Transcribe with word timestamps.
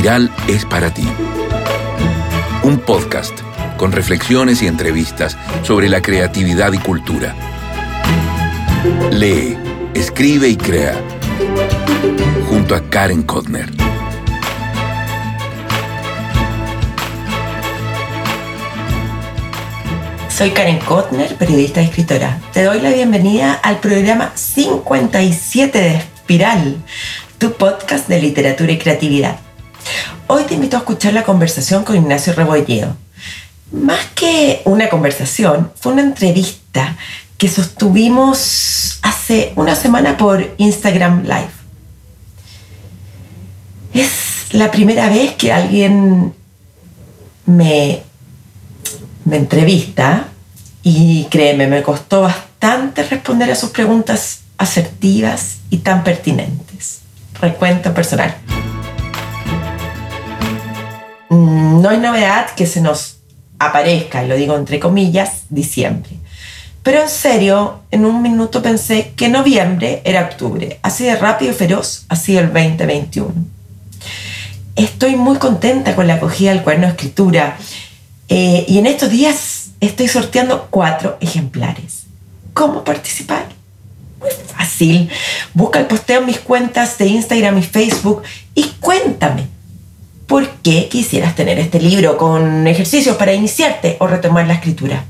Espiral 0.00 0.34
es 0.48 0.64
para 0.64 0.94
ti. 0.94 1.06
Un 2.62 2.78
podcast 2.78 3.38
con 3.76 3.92
reflexiones 3.92 4.62
y 4.62 4.66
entrevistas 4.66 5.36
sobre 5.62 5.90
la 5.90 6.00
creatividad 6.00 6.72
y 6.72 6.78
cultura. 6.78 7.34
Lee, 9.10 9.58
escribe 9.92 10.48
y 10.48 10.56
crea. 10.56 10.98
Junto 12.48 12.74
a 12.74 12.80
Karen 12.88 13.24
Kodner. 13.24 13.70
Soy 20.30 20.48
Karen 20.52 20.78
Kotner, 20.78 21.36
periodista 21.36 21.82
y 21.82 21.84
escritora. 21.84 22.40
Te 22.54 22.64
doy 22.64 22.80
la 22.80 22.88
bienvenida 22.88 23.52
al 23.52 23.80
programa 23.80 24.32
57 24.34 25.78
de 25.78 25.96
Espiral, 25.96 26.76
tu 27.36 27.52
podcast 27.52 28.08
de 28.08 28.22
literatura 28.22 28.72
y 28.72 28.78
creatividad. 28.78 29.49
Hoy 30.32 30.44
te 30.44 30.54
invito 30.54 30.76
a 30.76 30.78
escuchar 30.78 31.12
la 31.12 31.24
conversación 31.24 31.82
con 31.82 31.96
Ignacio 31.96 32.32
Rebolledo. 32.32 32.96
Más 33.72 33.98
que 34.14 34.62
una 34.64 34.88
conversación, 34.88 35.72
fue 35.74 35.92
una 35.92 36.02
entrevista 36.02 36.96
que 37.36 37.48
sostuvimos 37.48 39.00
hace 39.02 39.52
una 39.56 39.74
semana 39.74 40.16
por 40.16 40.54
Instagram 40.56 41.24
Live. 41.24 41.50
Es 43.92 44.52
la 44.52 44.70
primera 44.70 45.08
vez 45.08 45.34
que 45.34 45.52
alguien 45.52 46.32
me, 47.46 48.04
me 49.24 49.36
entrevista 49.36 50.28
y 50.84 51.24
créeme, 51.24 51.66
me 51.66 51.82
costó 51.82 52.20
bastante 52.20 53.02
responder 53.02 53.50
a 53.50 53.56
sus 53.56 53.70
preguntas 53.70 54.42
asertivas 54.58 55.56
y 55.70 55.78
tan 55.78 56.04
pertinentes. 56.04 57.00
Recuento 57.40 57.92
personal. 57.92 58.36
Mm, 61.30 61.80
no 61.80 61.88
hay 61.88 61.98
novedad 61.98 62.50
que 62.50 62.66
se 62.66 62.80
nos 62.80 63.18
aparezca, 63.58 64.24
lo 64.24 64.34
digo 64.34 64.56
entre 64.56 64.80
comillas, 64.80 65.44
diciembre. 65.48 66.10
Pero 66.82 67.02
en 67.02 67.08
serio, 67.08 67.80
en 67.92 68.04
un 68.04 68.20
minuto 68.20 68.62
pensé 68.62 69.12
que 69.14 69.28
noviembre 69.28 70.02
era 70.04 70.22
octubre. 70.22 70.80
Así 70.82 71.04
de 71.04 71.14
rápido 71.14 71.52
y 71.52 71.54
feroz, 71.54 72.04
así 72.08 72.36
el 72.36 72.46
2021. 72.46 73.32
Estoy 74.74 75.14
muy 75.14 75.36
contenta 75.36 75.94
con 75.94 76.08
la 76.08 76.14
acogida 76.14 76.50
del 76.50 76.62
cuaderno 76.62 76.86
de 76.86 76.92
escritura. 76.94 77.56
Eh, 78.28 78.64
y 78.66 78.78
en 78.78 78.86
estos 78.86 79.10
días 79.10 79.70
estoy 79.80 80.08
sorteando 80.08 80.66
cuatro 80.70 81.16
ejemplares. 81.20 82.06
¿Cómo 82.54 82.82
participar? 82.82 83.46
Muy 84.18 84.30
fácil. 84.56 85.08
Busca 85.54 85.78
el 85.78 85.86
posteo 85.86 86.20
en 86.20 86.26
mis 86.26 86.40
cuentas 86.40 86.98
de 86.98 87.06
Instagram 87.06 87.58
y 87.58 87.62
Facebook 87.62 88.22
y 88.54 88.64
cuéntame 88.80 89.59
por 90.30 90.48
qué 90.62 90.88
quisieras 90.88 91.34
tener 91.34 91.58
este 91.58 91.78
libro 91.80 92.16
con 92.16 92.68
ejercicios 92.68 93.16
para 93.16 93.34
iniciarte 93.34 93.96
o 93.98 94.06
retomar 94.06 94.46
la 94.46 94.54
escritura. 94.54 95.04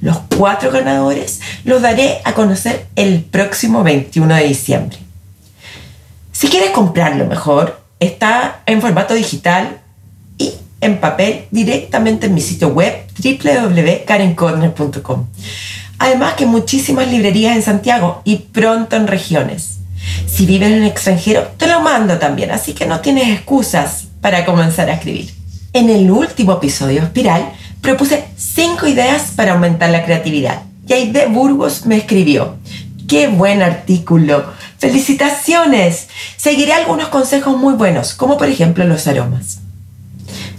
Los 0.00 0.18
cuatro 0.38 0.70
ganadores 0.70 1.40
los 1.64 1.82
daré 1.82 2.20
a 2.22 2.32
conocer 2.32 2.86
el 2.94 3.24
próximo 3.24 3.82
21 3.82 4.36
de 4.36 4.44
diciembre. 4.44 4.98
Si 6.30 6.46
quieres 6.46 6.70
comprarlo 6.70 7.26
mejor, 7.26 7.82
está 7.98 8.62
en 8.66 8.80
formato 8.80 9.14
digital 9.14 9.80
y 10.38 10.52
en 10.80 11.00
papel 11.00 11.46
directamente 11.50 12.26
en 12.26 12.34
mi 12.34 12.40
sitio 12.40 12.68
web 12.68 13.04
www.karencorner.com. 13.18 15.26
Además 15.98 16.34
que 16.34 16.46
muchísimas 16.46 17.08
librerías 17.08 17.56
en 17.56 17.62
Santiago 17.62 18.22
y 18.22 18.36
pronto 18.36 18.94
en 18.94 19.08
regiones. 19.08 19.78
Si 20.28 20.46
vives 20.46 20.70
en 20.70 20.84
el 20.84 20.86
extranjero, 20.86 21.48
te 21.56 21.66
lo 21.66 21.80
mando 21.80 22.20
también, 22.20 22.52
así 22.52 22.74
que 22.74 22.86
no 22.86 23.00
tienes 23.00 23.28
excusas 23.28 24.06
para 24.22 24.46
comenzar 24.46 24.88
a 24.88 24.94
escribir. 24.94 25.34
En 25.74 25.90
el 25.90 26.10
último 26.10 26.54
episodio 26.54 27.02
Espiral 27.02 27.52
propuse 27.82 28.24
cinco 28.36 28.86
ideas 28.86 29.32
para 29.36 29.52
aumentar 29.52 29.90
la 29.90 30.06
creatividad. 30.06 30.62
Y 30.88 30.94
Aide 30.94 31.26
Burgos 31.26 31.84
me 31.84 31.98
escribió, 31.98 32.56
¡qué 33.06 33.28
buen 33.28 33.60
artículo! 33.60 34.46
¡Felicitaciones! 34.78 36.08
Seguiré 36.38 36.72
algunos 36.72 37.08
consejos 37.08 37.58
muy 37.58 37.74
buenos, 37.74 38.14
como 38.14 38.38
por 38.38 38.48
ejemplo 38.48 38.84
los 38.84 39.06
aromas 39.06 39.58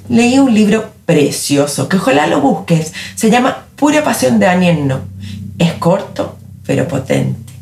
leí 0.09 0.38
un 0.38 0.53
libro 0.53 0.91
precioso, 1.06 1.90
que 1.90 1.97
ojalá 1.97 2.28
lo 2.28 2.41
busques. 2.41 2.94
Se 3.16 3.29
llama 3.29 3.66
Pura 3.75 4.03
Pasión 4.03 4.40
de 4.40 4.46
Daniel 4.46 4.88
No. 4.88 5.02
Es 5.57 5.73
corto, 5.73 6.38
pero 6.66 6.88
potente. 6.88 7.53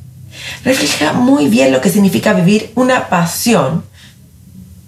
Refleja 0.64 1.14
muy 1.14 1.48
bien 1.48 1.72
lo 1.72 1.82
que 1.82 1.90
significa 1.90 2.34
vivir 2.34 2.72
una 2.76 3.10
pasión 3.10 3.84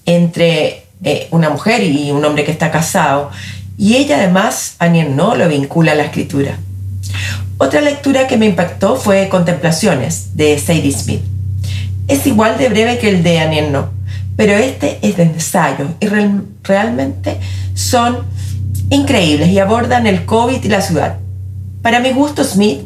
entre 0.05 0.82
eh, 1.03 1.27
una 1.31 1.49
mujer 1.49 1.83
y 1.83 2.11
un 2.11 2.23
hombre 2.25 2.43
que 2.43 2.51
está 2.51 2.71
casado. 2.71 3.31
Y 3.77 3.95
ella 3.95 4.17
además, 4.17 4.75
Aniel 4.79 5.15
No, 5.15 5.35
lo 5.35 5.47
vincula 5.47 5.93
a 5.93 5.95
la 5.95 6.03
escritura. 6.03 6.57
Otra 7.57 7.81
lectura 7.81 8.27
que 8.27 8.37
me 8.37 8.45
impactó 8.45 8.95
fue 8.95 9.29
Contemplaciones, 9.29 10.35
de 10.35 10.57
Sadie 10.59 10.91
Smith. 10.91 11.21
Es 12.07 12.27
igual 12.27 12.57
de 12.57 12.69
breve 12.69 12.99
que 12.99 13.09
el 13.09 13.23
de 13.23 13.39
Aniel 13.39 13.71
No 13.71 14.03
pero 14.35 14.53
este 14.53 14.99
es 15.01 15.17
de 15.17 15.23
ensayo 15.23 15.87
y 15.99 16.07
realmente 16.63 17.39
son 17.75 18.25
increíbles 18.89 19.49
y 19.49 19.59
abordan 19.59 20.07
el 20.07 20.25
COVID 20.25 20.63
y 20.63 20.69
la 20.69 20.81
ciudad. 20.81 21.17
Para 21.81 21.99
mi 21.99 22.11
gusto, 22.11 22.43
Smith 22.43 22.81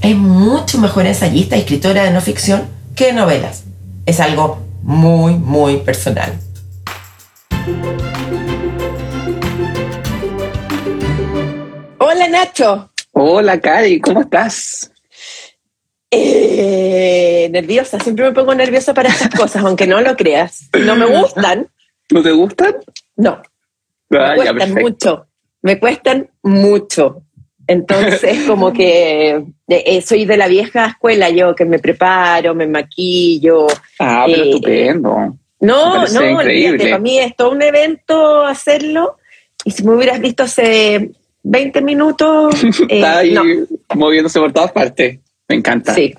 es 0.00 0.16
mucho 0.16 0.78
mejor 0.78 1.06
ensayista 1.06 1.56
y 1.56 1.60
escritora 1.60 2.04
de 2.04 2.10
no 2.10 2.20
ficción 2.20 2.62
que 2.94 3.06
de 3.06 3.12
novelas. 3.12 3.64
Es 4.06 4.20
algo 4.20 4.64
muy, 4.82 5.34
muy 5.34 5.78
personal. 5.78 6.32
Hola 12.28 12.44
Nacho. 12.44 12.90
Hola 13.12 13.58
Cari, 13.58 14.00
¿cómo 14.00 14.20
estás? 14.20 14.92
Eh, 16.10 17.48
nerviosa, 17.50 17.98
siempre 18.00 18.26
me 18.26 18.32
pongo 18.32 18.54
nerviosa 18.54 18.92
para 18.92 19.08
estas 19.08 19.30
cosas, 19.30 19.64
aunque 19.64 19.86
no 19.86 19.98
lo 20.02 20.14
creas. 20.14 20.68
No 20.78 20.94
me 20.94 21.06
gustan. 21.06 21.68
¿No 22.10 22.22
te 22.22 22.32
gustan? 22.32 22.76
No. 23.16 23.40
me 24.10 24.34
cuestan 24.34 24.74
mucho. 24.74 25.26
Me 25.62 25.80
cuestan 25.80 26.28
mucho. 26.42 27.22
Entonces, 27.66 28.42
como 28.46 28.74
que 28.74 29.30
eh, 29.30 29.44
eh, 29.66 30.02
soy 30.02 30.26
de 30.26 30.36
la 30.36 30.48
vieja 30.48 30.84
escuela, 30.84 31.30
yo 31.30 31.54
que 31.54 31.64
me 31.64 31.78
preparo, 31.78 32.54
me 32.54 32.66
maquillo. 32.66 33.68
Ah, 33.98 34.24
pero 34.26 34.44
estupendo. 34.44 35.34
No, 35.60 36.06
no, 36.06 36.36
para 36.76 36.98
mí 36.98 37.20
es 37.20 37.34
todo 37.34 37.52
un 37.52 37.62
evento 37.62 38.44
hacerlo. 38.44 39.16
Y 39.64 39.70
si 39.70 39.82
me 39.82 39.94
hubieras 39.94 40.20
visto 40.20 40.42
hace 40.42 41.12
20 41.42 41.80
minutos. 41.82 42.54
Está 42.88 43.18
ahí 43.18 43.34
moviéndose 43.94 44.40
por 44.40 44.52
todas 44.52 44.72
partes. 44.72 45.18
Me 45.48 45.56
encanta. 45.56 45.94
Sí. 45.94 46.14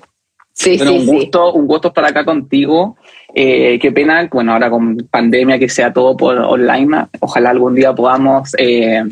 Sí, 0.52 0.76
bueno, 0.76 0.92
un 0.92 1.06
gusto, 1.06 1.54
un 1.54 1.66
gusto 1.66 1.88
estar 1.88 2.04
acá 2.04 2.22
contigo. 2.22 2.98
Eh, 3.34 3.78
qué 3.80 3.92
pena, 3.92 4.28
bueno, 4.30 4.52
ahora 4.52 4.68
con 4.68 4.96
pandemia 5.10 5.58
que 5.58 5.68
sea 5.68 5.92
todo 5.92 6.16
por 6.16 6.36
online, 6.36 7.06
ojalá 7.20 7.50
algún 7.50 7.74
día 7.76 7.94
podamos 7.94 8.52
eh, 8.58 9.02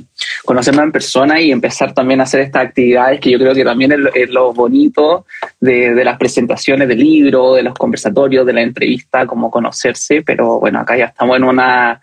conocernos 0.44 0.84
en 0.84 0.92
persona 0.92 1.40
y 1.40 1.52
empezar 1.52 1.94
también 1.94 2.20
a 2.20 2.24
hacer 2.24 2.40
estas 2.40 2.66
actividades 2.66 3.20
que 3.20 3.30
yo 3.30 3.38
creo 3.38 3.54
que 3.54 3.64
también 3.64 3.92
es, 4.12 4.28
lo 4.28 4.52
bonito 4.52 5.24
de, 5.60 5.94
de, 5.94 6.04
las 6.04 6.18
presentaciones 6.18 6.88
del 6.88 6.98
libro, 6.98 7.54
de 7.54 7.62
los 7.62 7.74
conversatorios, 7.74 8.44
de 8.44 8.52
la 8.52 8.62
entrevista, 8.62 9.24
como 9.24 9.50
conocerse, 9.50 10.22
pero 10.22 10.58
bueno, 10.58 10.80
acá 10.80 10.98
ya 10.98 11.06
estamos 11.06 11.36
en 11.36 11.44
una 11.44 12.00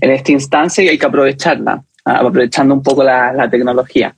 en 0.00 0.10
esta 0.10 0.32
instancia 0.32 0.84
y 0.84 0.88
hay 0.88 0.98
que 0.98 1.06
aprovecharla, 1.06 1.82
aprovechando 2.04 2.74
un 2.74 2.82
poco 2.82 3.02
la, 3.02 3.32
la 3.32 3.48
tecnología 3.48 4.14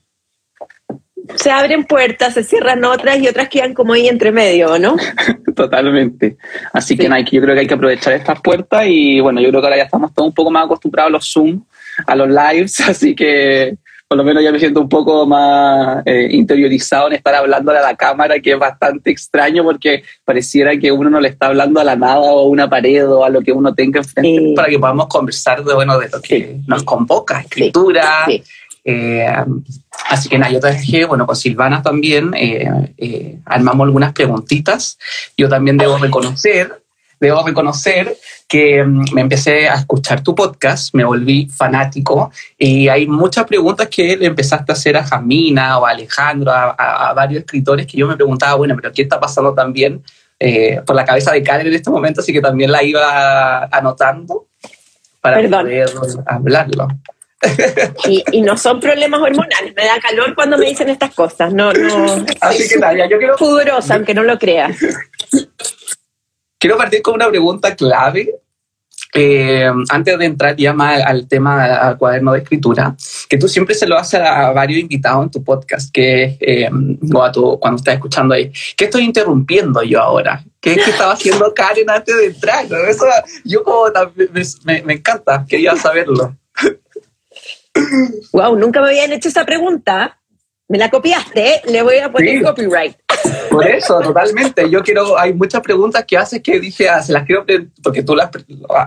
se 1.37 1.51
abren 1.51 1.85
puertas, 1.85 2.35
se 2.35 2.45
cierran 2.45 2.85
otras 2.85 3.19
y 3.19 3.29
otras 3.29 3.49
quedan 3.49 3.75
como 3.75 3.95
ahí 3.95 4.09
entre 4.09 4.31
medio, 4.31 4.79
¿no? 4.79 4.97
Totalmente. 5.57 6.37
Así 6.73 6.97
que 6.97 7.05
yo 7.05 7.41
creo 7.43 7.55
que 7.55 7.61
hay 7.61 7.67
que 7.67 7.75
aprovechar 7.75 8.13
estas 8.13 8.41
puertas 8.41 8.85
y 8.87 9.21
bueno, 9.21 9.41
yo 9.41 9.49
creo 9.49 9.61
que 9.61 9.67
ahora 9.67 9.77
ya 9.79 9.85
estamos 9.85 10.13
todos 10.13 10.29
un 10.29 10.35
poco 10.35 10.51
más 10.51 10.67
acostumbrados 10.67 11.09
a 11.09 11.13
los 11.13 11.33
Zoom, 11.33 11.65
a 12.07 12.15
los 12.15 12.29
lives, 12.29 12.81
así 12.89 13.15
que 13.15 13.77
por 14.15 14.19
lo 14.19 14.25
menos 14.25 14.45
ya 14.45 14.53
me 14.53 14.61
siento 14.61 14.81
un 14.81 14.89
poco 14.89 15.27
más 15.27 16.05
eh, 16.07 16.29
interiorizado 16.31 17.09
en 17.09 17.15
estar 17.15 17.35
hablándole 17.35 17.81
a 17.81 17.83
la 17.83 17.97
cámara, 17.97 18.39
que 18.39 18.53
es 18.53 18.59
bastante 18.61 19.11
extraño 19.11 19.65
porque 19.65 20.05
pareciera 20.25 20.79
que 20.79 20.93
uno 20.93 21.11
no 21.11 21.19
le 21.19 21.31
está 21.31 21.47
hablando 21.47 21.81
a 21.81 21.85
la 21.85 21.97
nada 21.97 22.21
o 22.21 22.39
a 22.39 22.47
una 22.47 22.71
pared 22.71 23.11
o 23.11 23.25
a 23.25 23.29
lo 23.29 23.41
que 23.41 23.51
uno 23.51 23.75
tenga 23.75 23.99
enfrente. 23.99 24.53
Para 24.55 24.69
que 24.69 24.79
podamos 24.79 25.09
conversar 25.09 25.65
de, 25.65 25.75
bueno, 25.75 25.99
de 25.99 26.09
lo 26.11 26.21
que 26.21 26.61
nos 26.69 26.85
convoca, 26.85 27.41
escritura. 27.41 28.25
Eh, 28.85 29.27
así 30.09 30.29
que 30.29 30.39
nada, 30.39 30.53
yo 30.53 30.61
dejé, 30.61 31.07
bueno, 31.07 31.27
con 31.27 31.35
Silvana 31.35 31.83
también 31.83 32.35
eh, 32.35 32.95
eh, 32.97 33.41
armamos 33.47 33.87
algunas 33.87 34.13
preguntitas. 34.13 34.97
Yo 35.37 35.49
también 35.49 35.77
debo 35.77 35.99
reconocer, 35.99 36.84
debo 37.27 37.47
reconocer 37.47 38.17
que 38.49 38.83
mm, 38.85 39.15
me 39.15 39.21
empecé 39.23 39.69
a 39.69 39.75
escuchar 39.75 40.23
tu 40.23 40.35
podcast, 40.35 40.95
me 40.95 41.05
volví 41.05 41.49
fanático 41.49 42.31
y 42.59 42.89
hay 42.89 43.07
muchas 43.07 43.45
preguntas 43.45 43.89
que 43.89 44.17
le 44.17 44.27
empezaste 44.27 44.73
a 44.73 44.75
hacer 44.75 44.97
a 44.97 45.05
Jamina 45.05 45.79
o 45.79 45.87
a 45.87 45.91
Alejandro, 45.91 46.53
a, 46.53 47.13
varios 47.15 47.41
escritores 47.41 47.87
que 47.87 47.97
yo 47.97 48.07
me 48.07 48.17
preguntaba, 48.17 48.55
bueno, 48.55 48.75
pero 48.77 48.93
¿qué 48.93 49.03
está 49.03 49.21
pasando 49.21 49.55
también 49.55 50.03
por 50.85 50.95
la 50.95 51.05
cabeza 51.05 51.33
de 51.33 51.43
Karen 51.43 51.67
en 51.67 51.75
este 51.75 51.91
momento? 51.91 52.21
Así 52.21 52.33
que 52.33 52.41
también 52.41 52.71
la 52.71 52.83
iba 52.83 53.65
anotando. 53.65 54.47
para 55.21 55.37
poder 55.49 55.89
hablarlo. 56.27 56.89
Y, 58.33 58.43
no 58.43 58.57
son 58.57 58.81
problemas 58.81 59.21
hormonales, 59.21 59.75
me 59.75 59.85
da 59.85 59.99
calor 60.01 60.35
cuando 60.35 60.59
me 60.59 60.67
dicen 60.67 60.89
estas 60.89 61.15
cosas, 61.15 61.53
no, 61.53 61.73
no. 61.73 62.25
Así 62.41 62.69
que 62.69 62.77
nada, 62.77 63.07
yo 63.09 63.19
quiero... 63.19 63.37
Pudorosa, 63.37 63.95
aunque 63.95 64.15
no 64.15 64.23
lo 64.23 64.39
creas. 64.39 64.77
Quiero 66.65 66.79
partir 66.79 67.03
con 67.03 67.17
una 67.17 67.29
pregunta 67.29 67.77
clave 67.77 68.37
eh, 69.13 69.71
antes 69.91 70.19
de 70.19 70.25
entrar 70.25 70.57
ya 70.57 70.73
más 70.73 70.99
al 71.05 71.29
tema 71.29 71.63
al 71.63 71.99
cuaderno 71.99 72.33
de 72.33 72.39
escritura, 72.39 72.97
que 73.29 73.37
tú 73.37 73.49
siempre 73.49 73.75
se 73.75 73.87
lo 73.87 73.99
haces 73.99 74.21
a, 74.21 74.51
varios 74.53 74.81
invitados 74.81 75.25
en 75.25 75.31
tu 75.31 75.45
podcast, 75.45 75.93
que 75.93 76.39
eh, 76.41 76.71
o 77.13 77.23
a 77.23 77.31
tu, 77.31 77.61
cuando 77.61 77.77
estás 77.77 77.97
escuchando 77.97 78.33
ahí, 78.33 78.51
¿qué 78.79 78.87
estoy 78.87 79.05
interrumpiendo 79.05 79.83
yo 79.83 80.01
ahora? 80.01 80.43
¿Qué, 80.59 80.73
estaba 80.73 81.13
haciendo 81.13 81.53
Karen 81.53 81.91
antes 81.91 82.17
de 82.17 82.27
entrar? 82.29 82.65
Eso 82.89 83.05
yo 83.45 83.63
como 83.63 83.85
me, 84.65 84.83
me 84.85 84.95
encanta, 84.95 85.45
quería 85.47 85.77
saberlo. 85.77 86.35
Wow, 88.33 88.57
nunca 88.57 88.81
me 88.81 88.89
habían 88.89 89.13
hecho 89.13 89.29
esa 89.29 89.45
pregunta. 89.45 90.19
Me 90.67 90.79
la 90.79 90.89
copiaste, 90.89 91.61
le 91.67 91.83
voy 91.83 91.99
a 91.99 92.11
poner 92.11 92.43
copyright. 92.43 92.97
Por 93.55 93.67
eso, 93.67 94.01
totalmente. 94.01 94.69
Yo 94.69 94.83
quiero, 94.83 95.19
hay 95.19 95.33
muchas 95.33 95.61
preguntas 95.61 96.05
que 96.05 96.17
haces 96.17 96.43
que 96.43 96.61
dije, 96.61 96.89
ah, 96.89 97.03
se 97.03 97.13
las 97.13 97.25
quiero, 97.25 97.45
porque 97.83 98.03
tú 98.03 98.15
las, 98.15 98.31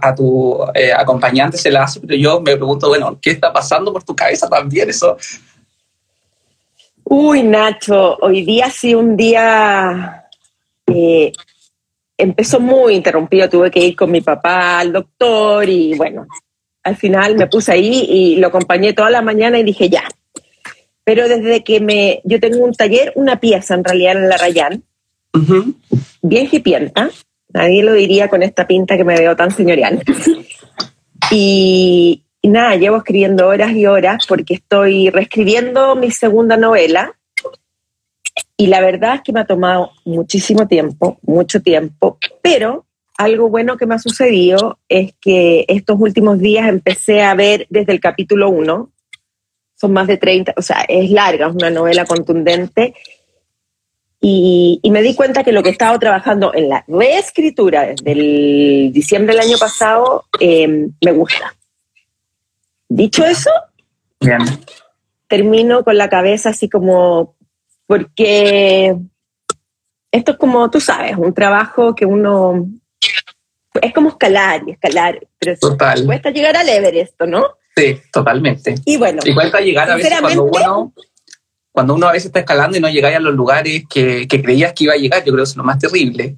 a 0.01 0.15
tu 0.15 0.59
eh, 0.73 0.91
acompañante 0.93 1.57
se 1.57 1.71
las 1.71 1.91
haces, 1.91 2.01
pero 2.05 2.19
yo 2.19 2.41
me 2.41 2.55
pregunto, 2.55 2.87
bueno, 2.89 3.17
¿qué 3.21 3.31
está 3.31 3.51
pasando 3.51 3.93
por 3.93 4.03
tu 4.03 4.15
cabeza 4.15 4.47
también 4.49 4.89
eso? 4.89 5.17
Uy, 7.03 7.43
Nacho, 7.43 8.17
hoy 8.21 8.43
día 8.43 8.69
sí 8.69 8.93
un 8.93 9.15
día 9.15 10.25
eh, 10.87 11.31
empezó 12.17 12.59
muy 12.59 12.95
interrumpido, 12.95 13.47
tuve 13.47 13.71
que 13.71 13.79
ir 13.79 13.95
con 13.95 14.11
mi 14.11 14.21
papá 14.21 14.79
al 14.79 14.91
doctor 14.91 15.69
y 15.69 15.95
bueno, 15.95 16.27
al 16.83 16.95
final 16.95 17.35
me 17.35 17.47
puse 17.47 17.71
ahí 17.71 18.05
y 18.09 18.35
lo 18.37 18.47
acompañé 18.47 18.93
toda 18.93 19.09
la 19.09 19.21
mañana 19.21 19.59
y 19.59 19.63
dije 19.63 19.89
ya. 19.89 20.03
Pero 21.07 21.29
desde 21.29 21.63
que 21.63 21.79
me, 21.79 22.19
yo 22.25 22.37
tengo 22.41 22.65
un 22.65 22.73
taller, 22.73 23.13
una 23.15 23.39
pieza 23.39 23.75
en 23.75 23.85
realidad 23.85 24.17
en 24.17 24.27
la 24.27 24.35
Rayán, 24.35 24.83
bien 26.21 26.49
hipienta, 26.51 27.09
nadie 27.47 27.81
lo 27.81 27.93
diría 27.93 28.27
con 28.27 28.43
esta 28.43 28.67
pinta 28.67 28.97
que 28.97 29.05
me 29.05 29.17
veo 29.17 29.33
tan 29.33 29.51
señorial. 29.51 30.03
y, 31.31 32.25
y 32.41 32.49
nada, 32.49 32.75
llevo 32.75 32.97
escribiendo 32.97 33.47
horas 33.47 33.71
y 33.71 33.85
horas 33.85 34.25
porque 34.27 34.55
estoy 34.55 35.09
reescribiendo 35.09 35.95
mi 35.95 36.11
segunda 36.11 36.57
novela. 36.57 37.17
Y 38.57 38.67
la 38.67 38.81
verdad 38.81 39.15
es 39.15 39.21
que 39.21 39.31
me 39.31 39.39
ha 39.39 39.45
tomado 39.45 39.91
muchísimo 40.03 40.67
tiempo, 40.67 41.19
mucho 41.21 41.61
tiempo, 41.61 42.17
pero 42.41 42.85
algo 43.17 43.47
bueno 43.47 43.77
que 43.77 43.85
me 43.85 43.95
ha 43.95 43.99
sucedido 43.99 44.77
es 44.89 45.13
que 45.21 45.63
estos 45.69 45.97
últimos 46.01 46.39
días 46.39 46.67
empecé 46.67 47.21
a 47.21 47.33
ver 47.33 47.65
desde 47.69 47.93
el 47.93 48.01
capítulo 48.01 48.49
1, 48.49 48.91
son 49.79 49.93
más 49.93 50.07
de 50.07 50.17
30, 50.17 50.55
o 50.57 50.61
sea, 50.61 50.83
es 50.87 51.09
larga, 51.11 51.47
es 51.47 51.55
una 51.55 51.69
novela 51.69 52.05
contundente, 52.05 52.93
y, 54.19 54.81
me 54.91 55.01
di 55.01 55.15
cuenta 55.15 55.43
que 55.43 55.51
lo 55.51 55.61
que 55.61 55.69
he 55.69 55.71
estado 55.73 55.97
trabajando 55.99 56.53
en 56.53 56.69
la 56.69 56.83
reescritura 56.87 57.85
desde 57.85 58.11
el 58.11 58.91
diciembre 58.91 59.35
del 59.35 59.45
año 59.45 59.57
pasado 59.57 60.25
em, 60.39 60.91
me 61.05 61.11
gusta. 61.11 61.55
Dicho 62.89 63.23
eso, 63.23 63.51
termino 65.27 65.83
con 65.83 65.97
la 65.97 66.09
cabeza 66.09 66.49
así 66.49 66.67
como, 66.67 67.35
porque 67.85 68.95
esto 70.11 70.31
es 70.31 70.37
como, 70.37 70.71
tú 70.71 70.81
sabes, 70.81 71.15
un 71.15 71.33
trabajo 71.33 71.93
que 71.93 72.05
uno 72.05 72.67
es 73.81 73.93
como 73.93 74.09
escalar 74.09 74.63
y 74.65 74.71
escalar, 74.71 75.19
pero 75.37 75.55
Total. 75.59 76.05
cuesta 76.05 76.31
llegar 76.31 76.57
al 76.57 76.67
Everest, 76.67 77.21
¿no? 77.21 77.56
Sí, 77.77 78.01
totalmente. 78.11 78.73
Y 78.85 78.97
bueno, 78.97 79.21
y 79.23 79.35
cuesta 79.35 79.61
llegar 79.61 79.91
a 79.91 79.95
veces 79.95 80.19
cuando 80.19 80.43
uno, 80.45 80.93
cuando 81.71 81.93
uno 81.93 82.07
a 82.07 82.11
veces 82.11 82.27
está 82.27 82.39
escalando 82.39 82.75
y 82.75 82.81
no 82.81 82.89
llega 82.89 83.15
a 83.15 83.19
los 83.19 83.35
lugares 83.35 83.83
que, 83.87 84.27
creías 84.27 84.73
que 84.73 84.85
iba 84.85 84.93
a 84.93 84.97
llegar, 84.97 85.19
yo 85.19 85.31
creo 85.31 85.45
que 85.45 85.49
es 85.51 85.55
lo 85.55 85.63
más 85.63 85.77
terrible. 85.77 86.37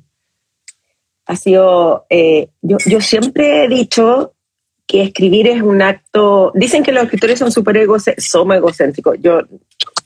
Ha 1.26 1.36
sido, 1.38 2.06
eh, 2.10 2.50
yo, 2.62 2.78
yo 2.86 3.00
siempre 3.00 3.64
he 3.64 3.70
dicho 3.70 4.34
que 4.86 5.04
escribir 5.04 5.48
es 5.48 5.62
un 5.62 5.82
acto, 5.82 6.52
dicen 6.56 6.84
que 6.84 6.92
los 6.92 7.06
escritores 7.06 7.40
son 7.40 7.52
súper 7.52 7.78
egocéntricos, 7.78 9.18
yo, 9.22 9.42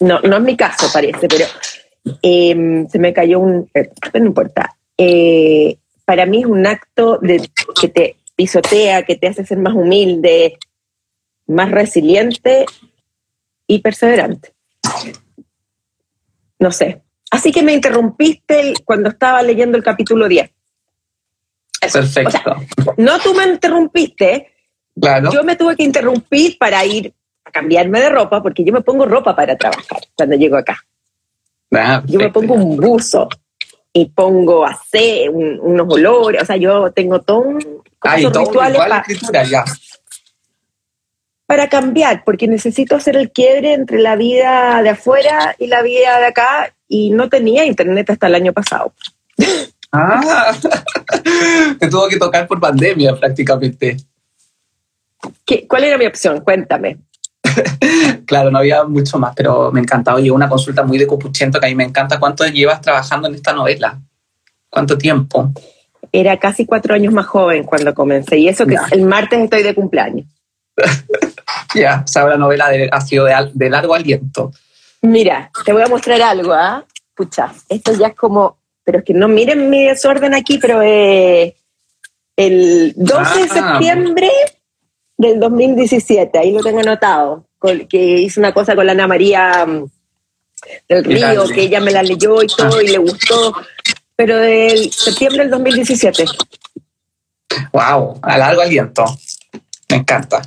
no, 0.02 0.20
no 0.20 0.38
es 0.38 0.44
mi 0.44 0.56
caso 0.56 0.88
parece, 0.94 1.28
pero 1.28 1.46
em, 2.22 2.88
se 2.90 3.00
me 3.00 3.14
cayó 3.14 3.40
un, 3.40 3.68
eh, 3.74 3.90
no 4.14 4.26
importa, 4.26 4.76
eh, 4.98 5.78
para 6.06 6.26
mí 6.28 6.42
es 6.42 6.46
un 6.46 6.68
acto 6.68 7.18
de, 7.20 7.50
que 7.80 7.88
te 7.88 8.18
pisotea, 8.36 9.04
que 9.04 9.16
te 9.16 9.28
hace 9.28 9.46
ser 9.46 9.58
más 9.58 9.74
humilde, 9.74 10.58
más 11.54 11.72
resiliente 11.72 12.66
y 13.68 13.80
perseverante. 13.80 14.54
No 16.60 16.72
sé. 16.72 17.02
Así 17.32 17.52
que 17.52 17.64
me 17.64 17.74
interrumpiste 17.74 18.74
cuando 18.86 19.10
estaba 19.10 19.42
leyendo 19.42 19.78
el 19.78 19.84
capítulo 19.84 20.28
10. 20.28 20.50
Perfecto. 21.92 22.56
no 22.98 23.20
tú 23.20 23.34
me 23.34 23.44
interrumpiste, 23.46 24.54
claro. 25.00 25.32
yo 25.34 25.44
me 25.44 25.58
tuve 25.58 25.76
que 25.76 25.84
interrumpir 25.84 26.58
para 26.58 26.86
ir 26.86 27.14
a 27.44 27.52
cambiarme 27.52 28.00
de 28.00 28.10
ropa, 28.10 28.42
porque 28.42 28.64
yo 28.64 28.72
me 28.72 28.82
pongo 28.82 29.06
ropa 29.06 29.36
para 29.36 29.58
trabajar 29.58 30.00
cuando 30.16 30.36
llego 30.38 30.56
acá. 30.56 30.78
Ah, 31.74 32.02
yo 32.06 32.20
me 32.20 32.30
pongo 32.30 32.54
un 32.54 32.78
buzo, 32.78 33.28
y 33.94 34.06
pongo 34.06 34.66
a 34.66 34.80
un, 35.32 35.60
unos 35.62 35.94
olores, 35.94 36.42
o 36.42 36.46
sea, 36.46 36.58
yo 36.58 36.92
tengo 36.92 37.22
todo 37.22 37.40
un... 37.40 37.84
Ah, 38.02 38.18
rituales 38.18 38.78
para, 38.78 39.00
escritura, 39.00 39.44
ya. 39.44 39.64
Para 41.46 41.70
cambiar, 41.70 42.24
porque 42.24 42.48
necesito 42.48 42.96
hacer 42.96 43.18
el 43.18 43.32
quiebre 43.32 43.74
entre 43.74 44.00
la 44.00 44.16
vida 44.16 44.82
de 44.82 44.90
afuera 44.90 45.56
y 45.60 45.68
la 45.68 45.82
vida 45.82 46.20
de 46.20 46.26
acá, 46.26 46.74
y 46.88 47.12
no 47.12 47.30
tenía 47.30 47.66
internet 47.66 48.10
hasta 48.10 48.28
el 48.28 48.36
año 48.36 48.54
pasado. 48.54 48.94
Ah, 49.96 50.52
te 51.80 51.88
tuvo 51.88 52.08
que 52.08 52.18
tocar 52.18 52.48
por 52.48 52.60
pandemia 52.60 53.16
prácticamente. 53.16 53.98
¿Qué, 55.46 55.68
¿Cuál 55.68 55.84
era 55.84 56.00
mi 56.00 56.08
opción? 56.08 56.42
Cuéntame. 56.42 56.98
claro, 58.26 58.50
no 58.50 58.58
había 58.58 58.84
mucho 58.86 59.20
más, 59.20 59.34
pero 59.36 59.72
me 59.72 59.82
encantaba. 59.82 60.18
Oye, 60.18 60.32
una 60.32 60.50
consulta 60.50 60.84
muy 60.84 60.98
de 60.98 61.06
Copuchento 61.06 61.60
que 61.60 61.68
a 61.68 61.70
mí 61.70 61.76
me 61.76 61.84
encanta. 61.84 62.20
¿Cuánto 62.20 62.46
llevas 62.48 62.82
trabajando 62.82 63.28
en 63.28 63.36
esta 63.36 63.54
novela? 63.54 64.00
¿Cuánto 64.70 64.98
tiempo? 64.98 65.52
Era 66.12 66.38
casi 66.38 66.66
cuatro 66.66 66.96
años 66.96 67.14
más 67.14 67.28
joven 67.28 67.64
cuando 67.64 67.94
comencé. 67.94 68.38
Y 68.38 68.48
eso 68.48 68.66
que 68.66 68.78
el 68.92 69.06
martes 69.06 69.40
estoy 69.42 69.64
de 69.64 69.76
cumpleaños. 69.76 70.26
ya, 71.76 72.04
o 72.06 72.08
sea, 72.08 72.28
la 72.28 72.38
novela 72.38 72.72
ha 72.92 73.02
sido 73.02 73.26
de, 73.26 73.70
largo 73.70 73.94
aliento. 73.94 74.52
Mira, 75.02 75.52
te 75.66 75.74
voy 75.74 75.82
a 75.82 75.88
mostrar 75.88 76.22
algo, 76.22 76.54
¿ah? 76.54 76.86
Pucha, 77.16 77.54
esto 77.70 77.94
ya 77.94 78.08
es 78.08 78.16
como, 78.16 78.58
pero 78.84 79.00
es 79.00 79.06
que 79.06 79.14
no 79.14 79.28
miren 79.28 79.70
mi 79.70 79.86
desorden 79.86 80.34
aquí, 80.34 80.58
pero 80.58 80.82
eh, 80.82 81.56
el 82.36 82.94
12 82.96 83.40
de 83.40 83.44
ah. 83.44 83.54
septiembre 83.54 84.32
del 85.18 85.40
2017, 85.40 86.38
ahí 86.40 86.52
lo 86.52 86.62
tengo 86.62 86.80
anotado, 86.80 87.46
que 87.90 88.20
hice 88.20 88.40
una 88.40 88.54
cosa 88.54 88.76
con 88.76 88.86
la 88.86 88.94
Ana 88.94 89.08
María 89.08 89.66
mm, 89.66 89.86
del 90.90 91.04
Río, 91.04 91.48
que 91.48 91.62
ella 91.62 91.80
me 91.80 91.92
la 91.92 92.04
leyó 92.04 92.42
y 92.42 92.48
todo 92.48 92.82
y 92.82 92.88
le 92.88 92.98
gustó, 92.98 93.54
pero 94.16 94.38
del 94.38 94.92
septiembre 94.92 95.44
del 95.44 95.52
2017. 95.52 96.26
Wow, 97.72 98.20
a 98.22 98.38
largo 98.38 98.62
aliento. 98.62 99.06
Me 99.90 99.98
encanta. 99.98 100.42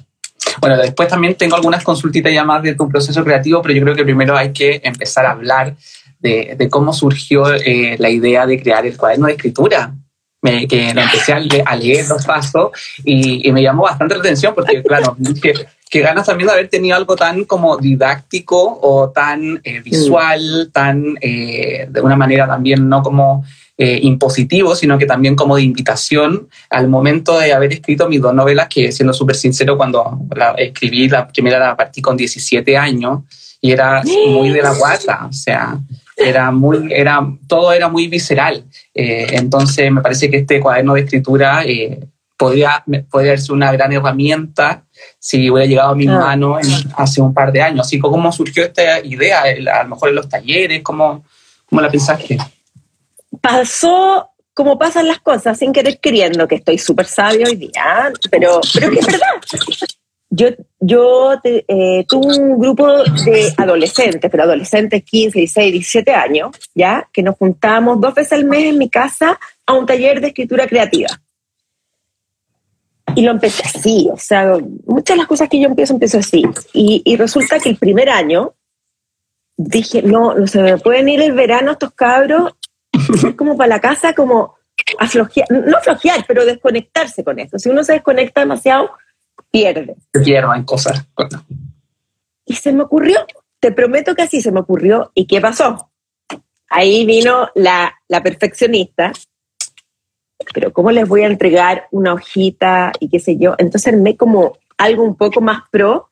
Bueno, 0.60 0.76
después 0.78 1.08
también 1.08 1.34
tengo 1.34 1.56
algunas 1.56 1.82
consultitas 1.82 2.32
ya 2.32 2.44
más 2.44 2.62
de 2.62 2.75
tu 2.75 2.88
proceso 2.88 3.22
creativo, 3.25 3.62
pero 3.62 3.75
yo 3.75 3.82
creo 3.82 3.94
que 3.94 4.04
primero 4.04 4.36
hay 4.36 4.52
que 4.52 4.80
empezar 4.84 5.26
a 5.26 5.32
hablar 5.32 5.75
de, 6.20 6.68
cómo 6.70 6.92
surgió 6.92 7.52
eh, 7.54 7.96
la 7.98 8.10
idea 8.10 8.46
de 8.46 8.60
crear 8.60 8.86
el 8.86 8.96
cuaderno 8.96 9.26
de 9.26 9.32
escritura. 9.32 9.94
Que 10.68 10.94
lo 10.94 11.00
empecé 11.00 11.32
a, 11.32 11.40
leer, 11.75 12.06
los 12.08 12.25
pasos 12.25 12.70
y, 13.04 13.50
me 13.50 13.62
llamó 13.62 13.82
bastante 13.82 14.14
la 14.14 14.20
atención 14.20 14.54
porque, 14.54 14.80
claro, 14.80 15.16
que, 15.42 15.52
que 15.90 16.00
ganas 16.00 16.26
también 16.26 16.46
de 16.46 16.52
haber 16.52 16.68
tenido 16.68 16.96
algo 16.96 17.16
tan 17.16 17.44
como 17.44 17.76
didáctico 17.76 18.78
o 18.80 19.10
tan 19.10 19.60
eh, 19.64 19.80
visual, 19.80 20.70
tan 20.72 21.16
eh, 21.20 21.88
de 21.90 22.00
una 22.00 22.14
manera 22.14 22.46
también 22.46 22.88
no 22.88 23.02
como 23.02 23.44
eh, 23.78 23.99
impositivo, 24.02 24.75
sino 24.75 24.97
que 24.97 25.04
también 25.04 25.37
como 25.37 25.56
de 25.56 25.62
invitación 25.62 26.49
al 26.71 26.88
momento 26.88 27.38
de 27.38 27.52
haber 27.52 27.75
escrito 27.75 28.09
mis 28.09 28.23
dos 28.23 28.33
novelas, 28.33 28.68
que 28.68 28.90
siendo 28.90 29.12
súper 29.12 29.37
sincero, 29.37 29.76
cuando 29.76 30.18
la 30.35 30.52
escribí, 30.52 31.09
la 31.11 31.28
primera 31.28 31.59
la 31.59 31.76
partí 31.76 32.00
con 32.00 32.16
17 32.16 32.75
años 32.76 33.21
y 33.61 33.73
era 33.73 34.02
muy 34.28 34.49
de 34.49 34.62
la 34.62 34.73
guata, 34.78 35.26
o 35.28 35.33
sea, 35.33 35.78
era 36.16 36.50
muy, 36.50 36.88
era, 36.90 37.21
todo 37.47 37.71
era 37.73 37.88
muy 37.88 38.09
visceral. 38.09 38.64
Eh, 38.95 39.26
entonces 39.33 39.90
me 39.92 40.00
parece 40.00 40.30
que 40.30 40.38
este 40.38 40.59
cuaderno 40.59 40.95
de 40.95 41.00
escritura 41.02 41.62
eh, 41.66 42.00
podría, 42.37 42.83
podría 43.11 43.37
ser 43.37 43.52
una 43.52 43.71
gran 43.73 43.92
herramienta 43.92 44.85
si 45.18 45.50
hubiera 45.50 45.68
llegado 45.68 45.90
a 45.90 45.95
mis 45.95 46.09
ah. 46.09 46.18
manos 46.18 46.87
hace 46.97 47.21
un 47.21 47.35
par 47.35 47.52
de 47.52 47.61
años. 47.61 47.87
Así 47.87 47.99
como 47.99 48.33
surgió 48.33 48.64
esta 48.64 49.00
idea, 49.00 49.42
a 49.42 49.83
lo 49.83 49.90
mejor 49.90 50.09
en 50.09 50.14
los 50.14 50.28
talleres, 50.30 50.80
¿cómo, 50.83 51.25
cómo 51.68 51.83
la 51.83 51.90
pensaste? 51.90 52.38
Pasó 53.40 54.31
como 54.57 54.78
pasan 54.78 55.07
las 55.07 55.21
cosas 55.21 55.59
sin 55.59 55.71
querer 55.71 56.00
queriendo, 56.00 56.49
que 56.49 56.55
estoy 56.55 56.78
súper 56.78 57.05
sabio 57.05 57.47
hoy 57.47 57.57
día, 57.57 58.11
pero, 58.31 58.61
pero 58.73 58.90
que 58.90 59.00
es 59.00 59.07
verdad. 59.07 59.28
Yo, 60.31 60.49
yo 60.81 61.35
eh, 61.45 62.05
tuve 62.09 62.38
un 62.38 62.59
grupo 62.59 63.05
de 63.05 63.52
adolescentes, 63.59 64.31
pero 64.31 64.45
adolescentes 64.45 65.05
15, 65.05 65.38
16, 65.40 65.73
17 65.73 66.11
años, 66.12 66.57
¿ya? 66.75 67.07
Que 67.12 67.23
nos 67.23 67.37
juntábamos 67.37 68.00
dos 68.00 68.14
veces 68.14 68.33
al 68.33 68.45
mes 68.47 68.64
en 68.64 68.78
mi 68.78 68.88
casa 68.88 69.38
a 69.66 69.73
un 69.75 69.85
taller 69.85 70.23
de 70.23 70.28
escritura 70.28 70.66
creativa. 70.66 71.09
Y 73.14 73.23
lo 73.23 73.31
empecé 73.31 73.62
así, 73.62 74.09
o 74.11 74.16
sea, 74.16 74.59
muchas 74.87 75.16
de 75.16 75.19
las 75.19 75.26
cosas 75.26 75.50
que 75.50 75.61
yo 75.61 75.69
empiezo, 75.69 75.93
empiezo 75.93 76.19
así. 76.19 76.43
Y, 76.73 77.02
y 77.05 77.16
resulta 77.16 77.59
que 77.61 77.69
el 77.69 77.76
primer 77.76 78.09
año 78.09 78.55
dije, 79.57 80.02
no, 80.02 80.35
no 80.35 80.47
se 80.47 80.62
me 80.62 80.78
pueden 80.78 81.11
ir 81.11 81.21
el 81.21 81.33
verano 81.33 81.73
estos 81.73 81.93
cabros, 81.93 82.55
como 83.37 83.57
para 83.57 83.69
la 83.69 83.81
casa, 83.81 84.15
como 84.15 84.57
a 84.99 85.07
flojear, 85.07 85.50
no 85.50 85.81
flojear, 85.81 86.25
pero 86.26 86.45
desconectarse 86.45 87.25
con 87.25 87.38
esto. 87.38 87.59
Si 87.59 87.69
uno 87.69 87.83
se 87.83 87.95
desconecta 87.95 88.41
demasiado, 88.41 88.91
pierde. 89.50 89.97
Pierdo 90.12 90.55
en 90.55 90.65
cosas. 90.65 91.07
Y 92.45 92.55
se 92.55 92.73
me 92.73 92.83
ocurrió, 92.83 93.26
te 93.61 93.73
prometo 93.73 94.15
que 94.15 94.23
así 94.23 94.41
se 94.41 94.53
me 94.53 94.61
ocurrió. 94.61 95.11
¿Y 95.15 95.26
qué 95.26 95.41
pasó? 95.41 95.91
Ahí 96.69 97.05
vino 97.07 97.49
la, 97.55 97.95
la 98.09 98.23
perfeccionista. 98.23 99.12
Pero 100.53 100.73
¿cómo 100.73 100.91
les 100.91 101.09
voy 101.09 101.23
a 101.23 101.26
entregar 101.26 101.88
una 101.91 102.12
hojita 102.15 102.93
y 103.00 103.09
qué 103.09 103.19
sé 103.19 103.38
yo? 103.38 103.55
Entonces 103.59 103.93
armé 103.93 104.17
como 104.17 104.59
algo 104.76 105.03
un 105.03 105.17
poco 105.17 105.41
más 105.41 105.62
pro, 105.71 106.11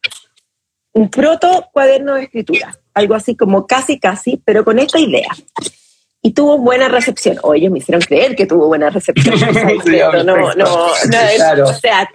un 0.93 1.11
proto 1.11 1.69
cuaderno 1.73 2.14
de 2.14 2.25
escritura, 2.25 2.79
algo 2.95 3.14
así 3.14 3.37
como 3.37 3.67
casi 3.67 4.00
casi, 4.00 4.41
pero 4.45 4.64
con 4.64 4.79
esta 4.79 4.99
idea 4.99 5.29
y 6.26 6.33
tuvo 6.33 6.57
buena 6.57 6.88
recepción. 6.88 7.37
O 7.43 7.52
ellos 7.52 7.71
me 7.71 7.78
hicieron 7.78 8.00
creer 8.00 8.35
que 8.35 8.47
tuvo 8.47 8.66
buena 8.66 8.88
recepción. 8.88 9.38
no, 10.25 10.25
no, 10.25 10.54
no, 10.54 10.87
claro. 11.37 11.64
o 11.69 11.75
sea, 11.75 12.11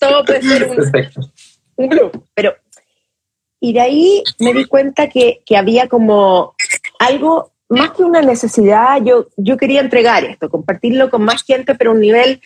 todo 0.00 0.24
puede 0.24 0.40
ser 0.40 0.64
un, 0.70 1.28
un, 1.76 1.88
grupo. 1.90 2.24
Pero, 2.34 2.56
y 3.60 3.74
de 3.74 3.80
ahí 3.80 4.24
me 4.38 4.54
di 4.54 4.64
cuenta 4.64 5.10
que, 5.10 5.42
que, 5.44 5.58
había 5.58 5.88
como 5.88 6.54
algo, 6.98 7.52
más 7.68 7.90
que 7.90 8.02
una 8.02 8.22
necesidad, 8.22 9.02
yo, 9.04 9.28
yo 9.36 9.58
quería 9.58 9.82
entregar 9.82 10.24
esto, 10.24 10.48
compartirlo 10.48 11.10
con 11.10 11.22
más 11.22 11.44
gente, 11.44 11.74
pero 11.74 11.90
a 11.90 11.94
un 11.94 12.00
nivel 12.00 12.40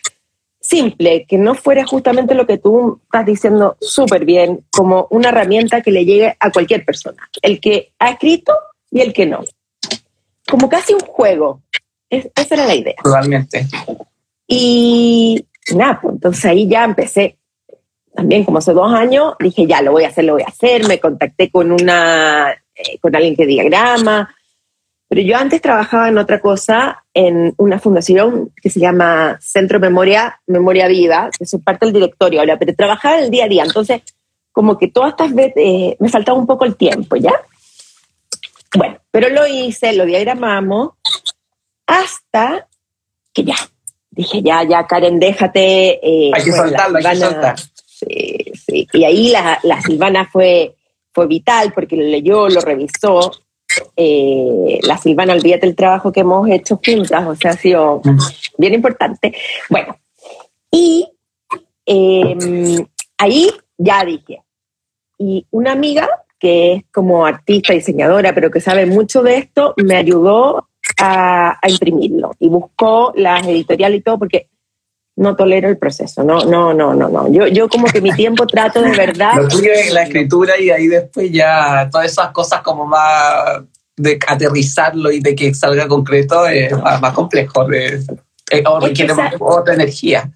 simple, 0.59 1.25
que 1.29 1.37
no 1.37 1.55
fuera 1.55 1.85
justamente 1.85 2.35
lo 2.35 2.45
que 2.45 2.57
tú 2.57 2.99
estás 3.05 3.25
diciendo 3.25 3.77
súper 3.79 4.25
bien, 4.25 4.65
como 4.69 5.07
una 5.11 5.29
herramienta 5.29 5.81
que 5.81 5.91
le 5.91 6.03
llegue 6.03 6.35
a 6.37 6.51
cualquier 6.51 6.83
persona, 6.83 7.29
el 7.41 7.61
que 7.61 7.93
ha 7.99 8.09
escrito 8.09 8.51
y 8.91 8.99
el 8.99 9.13
que 9.13 9.25
no 9.25 9.45
como 10.49 10.69
casi 10.69 10.93
un 10.93 11.01
juego. 11.01 11.61
esa 12.09 12.55
era 12.55 12.65
la 12.65 12.75
idea. 12.75 12.95
Totalmente. 13.03 13.67
Y 14.47 15.45
nada, 15.75 15.99
pues 16.01 16.15
entonces 16.15 16.45
ahí 16.45 16.67
ya 16.67 16.83
empecé. 16.83 17.37
También 18.13 18.43
como 18.43 18.57
hace 18.57 18.73
dos 18.73 18.91
años, 18.91 19.35
dije, 19.39 19.67
ya, 19.67 19.81
lo 19.81 19.91
voy 19.91 20.03
a 20.03 20.09
hacer, 20.09 20.25
lo 20.25 20.33
voy 20.33 20.41
a 20.41 20.47
hacer. 20.47 20.87
Me 20.87 20.99
contacté 20.99 21.49
con, 21.49 21.71
una, 21.71 22.51
eh, 22.75 22.97
con 22.99 23.15
alguien 23.15 23.35
que 23.35 23.45
diagrama. 23.45 24.35
Pero 25.07 25.21
yo 25.21 25.37
antes 25.37 25.61
trabajaba 25.61 26.09
en 26.09 26.17
otra 26.17 26.39
cosa, 26.39 27.03
en 27.13 27.53
una 27.57 27.79
fundación 27.79 28.51
que 28.61 28.69
se 28.69 28.79
llama 28.79 29.37
Centro 29.41 29.79
Memoria, 29.79 30.39
Memoria 30.45 30.87
Viva, 30.87 31.29
que 31.37 31.45
soy 31.45 31.59
parte 31.59 31.85
del 31.85 31.93
directorio 31.93 32.39
ahora, 32.39 32.59
pero 32.59 32.75
trabajaba 32.75 33.19
el 33.19 33.31
día 33.31 33.45
a 33.45 33.47
día. 33.47 33.63
Entonces, 33.63 34.01
como 34.51 34.77
que 34.77 34.87
todas 34.87 35.11
estas 35.11 35.33
veces 35.33 35.53
eh, 35.57 35.97
me 35.99 36.09
faltaba 36.09 36.37
un 36.37 36.45
poco 36.45 36.65
el 36.65 36.75
tiempo, 36.75 37.15
¿ya? 37.15 37.33
Bueno, 38.75 38.99
pero 39.11 39.29
lo 39.29 39.47
hice, 39.47 39.93
lo 39.93 40.05
diagramamos, 40.05 40.91
hasta 41.87 42.67
que 43.33 43.43
ya, 43.43 43.55
dije, 44.11 44.41
ya, 44.41 44.63
ya, 44.63 44.85
Karen, 44.85 45.19
déjate. 45.19 45.99
Eh, 46.01 46.31
hay 46.33 46.43
que 46.43 46.51
hay 46.51 47.03
que 47.03 47.15
soltar. 47.15 47.59
Sí, 47.85 48.51
sí. 48.53 48.87
Y 48.93 49.03
ahí 49.03 49.29
la, 49.29 49.59
la, 49.63 49.81
Silvana 49.81 50.29
fue, 50.31 50.75
fue 51.11 51.27
vital 51.27 51.73
porque 51.73 51.95
lo 51.95 52.03
leyó, 52.03 52.47
lo 52.47 52.61
revisó. 52.61 53.31
Eh, 53.95 54.79
la 54.83 54.97
Silvana, 54.97 55.33
olvídate 55.33 55.67
el 55.67 55.75
trabajo 55.75 56.11
que 56.11 56.21
hemos 56.21 56.49
hecho 56.49 56.79
juntas, 56.83 57.27
o 57.27 57.35
sea, 57.35 57.51
ha 57.51 57.57
sido 57.57 58.01
bien 58.57 58.73
importante. 58.73 59.35
Bueno, 59.69 59.97
y 60.71 61.07
em, 61.85 62.85
ahí 63.17 63.51
ya 63.77 64.03
dije, 64.05 64.41
y 65.17 65.45
una 65.51 65.73
amiga 65.73 66.07
que 66.39 66.73
es 66.73 66.83
como 66.91 67.25
artista, 67.25 67.73
diseñadora, 67.73 68.33
pero 68.33 68.49
que 68.49 68.61
sabe 68.61 68.85
mucho 68.85 69.21
de 69.21 69.37
esto, 69.37 69.73
me 69.77 69.97
ayudó 69.97 70.69
a, 70.97 71.59
imprimirlo 71.67 72.31
y 72.39 72.47
buscó 72.47 73.11
las 73.15 73.45
editoriales 73.45 73.99
y 73.99 74.03
todo, 74.03 74.19
porque 74.19 74.47
no 75.17 75.35
tolero 75.35 75.67
el 75.67 75.77
proceso. 75.77 76.23
No, 76.23 76.45
no, 76.45 76.73
no, 76.73 76.93
no, 76.93 77.09
no. 77.09 77.31
Yo, 77.31 77.47
yo 77.47 77.67
como 77.67 77.87
que 77.87 77.99
mi 77.99 78.11
tiempo 78.13 78.47
trato 78.47 78.81
de 78.81 78.91
verdad. 78.91 79.33
Lo 79.35 79.47
tuyo 79.49 79.71
es 79.73 79.91
la 79.91 80.03
escritura 80.03 80.57
y 80.57 80.69
ahí 80.69 80.87
después 80.87 81.29
ya 81.31 81.89
todas 81.91 82.11
esas 82.11 82.31
cosas 82.31 82.61
como 82.61 82.85
más 82.85 83.61
de 83.97 84.17
aterrizarlo 84.25 85.11
y 85.11 85.19
de 85.19 85.35
que 85.35 85.53
salga 85.53 85.87
concreto 85.89 86.47
es 86.47 86.71
más, 86.71 87.13
complejo. 87.13 87.65
De, 87.65 88.01
o 88.65 88.79
requiere 88.79 89.13
otra 89.39 89.73
energía. 89.73 90.31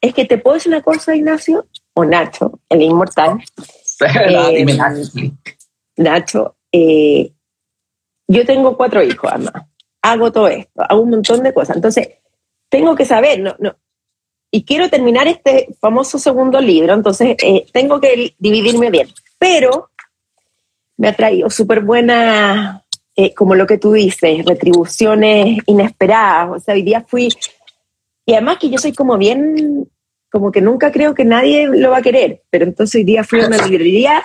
Es 0.00 0.14
que 0.14 0.24
te 0.24 0.38
puedo 0.38 0.54
decir 0.54 0.72
una 0.72 0.82
cosa, 0.82 1.14
Ignacio, 1.14 1.66
o 1.94 2.04
Nacho, 2.04 2.58
el 2.68 2.82
inmortal, 2.82 3.38
eh, 4.06 5.32
Nacho, 5.96 6.56
eh, 6.70 7.32
yo 8.28 8.46
tengo 8.46 8.76
cuatro 8.76 9.02
hijos, 9.02 9.30
además. 9.32 9.64
Hago 10.02 10.30
todo 10.30 10.48
esto, 10.48 10.82
hago 10.88 11.02
un 11.02 11.10
montón 11.10 11.42
de 11.42 11.52
cosas. 11.52 11.76
Entonces, 11.76 12.08
tengo 12.68 12.94
que 12.94 13.04
saber, 13.04 13.40
no, 13.40 13.56
no. 13.58 13.74
Y 14.50 14.64
quiero 14.64 14.88
terminar 14.88 15.26
este 15.26 15.68
famoso 15.80 16.18
segundo 16.18 16.60
libro, 16.60 16.94
entonces 16.94 17.36
eh, 17.42 17.66
tengo 17.72 18.00
que 18.00 18.34
dividirme 18.38 18.90
bien. 18.90 19.08
Pero 19.38 19.90
me 20.96 21.08
ha 21.08 21.16
traído 21.16 21.50
súper 21.50 21.82
buena, 21.82 22.84
como 23.36 23.54
lo 23.54 23.66
que 23.66 23.78
tú 23.78 23.92
dices, 23.92 24.44
retribuciones 24.44 25.58
inesperadas. 25.66 26.56
O 26.56 26.60
sea, 26.60 26.74
hoy 26.74 26.82
día 26.82 27.04
fui. 27.06 27.28
Y 28.24 28.32
además 28.32 28.58
que 28.58 28.70
yo 28.70 28.78
soy 28.78 28.92
como 28.92 29.18
bien 29.18 29.88
como 30.38 30.52
que 30.52 30.60
nunca 30.60 30.92
creo 30.92 31.16
que 31.16 31.24
nadie 31.24 31.66
lo 31.66 31.90
va 31.90 31.96
a 31.96 32.02
querer, 32.02 32.42
pero 32.48 32.64
entonces 32.64 32.94
hoy 32.94 33.04
día 33.04 33.24
fui 33.24 33.40
a 33.40 33.48
una 33.48 33.56
librería 33.66 34.22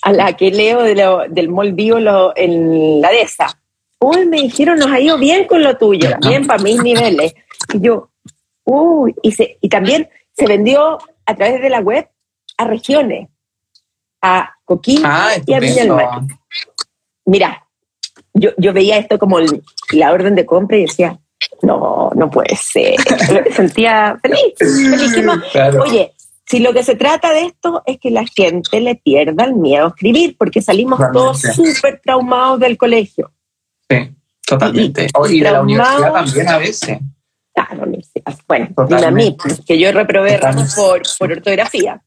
a 0.00 0.12
la 0.12 0.34
que 0.34 0.50
leo 0.50 0.82
del 1.28 1.50
Mall 1.50 1.74
Vivo 1.74 1.98
en 2.34 3.02
la 3.02 3.10
DESA. 3.10 3.58
Uy, 4.00 4.24
me 4.24 4.38
dijeron, 4.38 4.78
nos 4.78 4.90
ha 4.90 4.98
ido 4.98 5.18
bien 5.18 5.46
con 5.46 5.62
lo 5.62 5.76
tuyo, 5.76 6.08
bien 6.26 6.46
para 6.46 6.62
mis 6.62 6.82
niveles. 6.82 7.34
Y 7.74 7.82
yo, 7.82 8.08
uy, 8.64 9.14
y, 9.22 9.34
y 9.60 9.68
también 9.68 10.08
se 10.32 10.46
vendió 10.46 10.98
a 11.26 11.36
través 11.36 11.60
de 11.60 11.68
la 11.68 11.80
web 11.80 12.08
a 12.56 12.64
regiones, 12.64 13.28
a 14.22 14.54
Coquín 14.64 15.02
ah, 15.04 15.32
y 15.44 15.52
a 15.52 15.94
Mar. 15.94 16.22
Mira, 17.26 17.68
yo, 18.32 18.52
yo 18.56 18.72
veía 18.72 18.96
esto 18.96 19.18
como 19.18 19.36
la 19.92 20.12
orden 20.12 20.34
de 20.34 20.46
compra 20.46 20.78
y 20.78 20.86
decía, 20.86 21.20
no, 21.62 22.10
no 22.14 22.30
puede 22.30 22.56
ser. 22.56 22.94
Me 23.44 23.52
sentía 23.52 24.18
feliz, 24.22 24.54
Oye, 25.80 26.12
si 26.46 26.58
lo 26.58 26.72
que 26.72 26.82
se 26.82 26.96
trata 26.96 27.32
de 27.32 27.46
esto 27.46 27.82
es 27.86 27.98
que 27.98 28.10
la 28.10 28.24
gente 28.26 28.80
le 28.80 28.96
pierda 28.96 29.44
el 29.44 29.54
miedo 29.54 29.86
a 29.86 29.88
escribir, 29.88 30.36
porque 30.36 30.60
salimos 30.60 31.00
todos 31.12 31.40
súper 31.40 32.00
traumados 32.04 32.60
del 32.60 32.76
colegio. 32.76 33.32
Sí, 33.88 34.14
totalmente. 34.46 35.08
Y, 35.30 35.40
de 35.40 35.50
la 35.50 35.62
universidad 35.62 36.12
también 36.12 36.48
a 36.48 36.58
veces. 36.58 36.98
Ah, 37.56 37.74
la 37.74 37.84
universidad. 37.84 38.34
Bueno, 38.48 38.68
a 38.76 39.10
mí, 39.10 39.36
que 39.66 39.78
yo 39.78 39.92
reprobé 39.92 40.40
por, 40.76 41.02
por 41.18 41.32
ortografía 41.32 42.02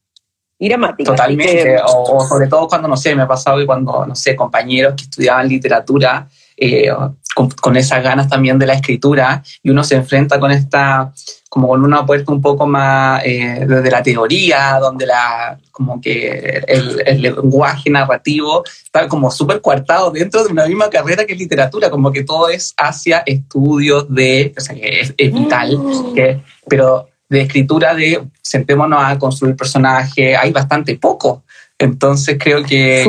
y 0.58 0.68
gramática. 0.68 1.10
Totalmente, 1.10 1.78
o, 1.80 2.16
o, 2.16 2.26
sobre 2.26 2.46
todo 2.46 2.68
cuando, 2.68 2.88
no 2.88 2.96
sé, 2.96 3.14
me 3.14 3.22
ha 3.22 3.28
pasado 3.28 3.58
que 3.58 3.66
cuando, 3.66 4.06
no 4.06 4.14
sé, 4.14 4.34
compañeros 4.36 4.94
que 4.94 5.04
estudiaban 5.04 5.48
literatura 5.48 6.28
eh, 6.56 6.88
con, 7.34 7.76
esas 7.76 8.02
ganas 8.02 8.28
también 8.28 8.58
de 8.58 8.66
la 8.66 8.72
escritura 8.72 9.42
y 9.62 9.68
uno 9.68 9.84
se 9.84 9.96
enfrenta 9.96 10.40
con 10.40 10.50
esta, 10.50 11.12
como 11.50 11.68
con 11.68 11.84
una 11.84 12.06
puerta 12.06 12.32
un 12.32 12.40
poco 12.40 12.66
más 12.66 13.22
eh, 13.26 13.66
desde 13.68 13.90
la 13.90 14.02
teoría, 14.02 14.78
donde 14.80 15.04
la, 15.04 15.58
como 15.70 16.00
que 16.00 16.62
el, 16.66 17.20
lenguaje 17.20 17.90
narrativo 17.90 18.64
está 18.82 19.06
como 19.06 19.30
súper 19.30 19.60
coartado 19.60 20.10
dentro 20.10 20.44
de 20.44 20.52
una 20.52 20.66
misma 20.66 20.88
carrera 20.88 21.26
que 21.26 21.34
es 21.34 21.38
literatura, 21.38 21.90
como 21.90 22.10
que 22.10 22.24
todo 22.24 22.48
es 22.48 22.72
hacia 22.78 23.18
estudios 23.26 24.06
de, 24.08 24.54
o 24.56 24.60
sea, 24.60 24.74
que 24.74 25.00
es, 25.00 25.14
vital, 25.16 25.76
mm. 25.76 26.14
que, 26.14 26.40
pero 26.66 27.10
de 27.28 27.42
escritura 27.42 27.94
de 27.94 28.24
sentémonos 28.40 29.02
a 29.04 29.18
construir 29.18 29.56
personajes, 29.56 30.38
hay 30.38 30.52
bastante 30.52 30.96
poco. 30.96 31.42
Entonces 31.78 32.38
creo 32.40 32.62
que 32.62 33.02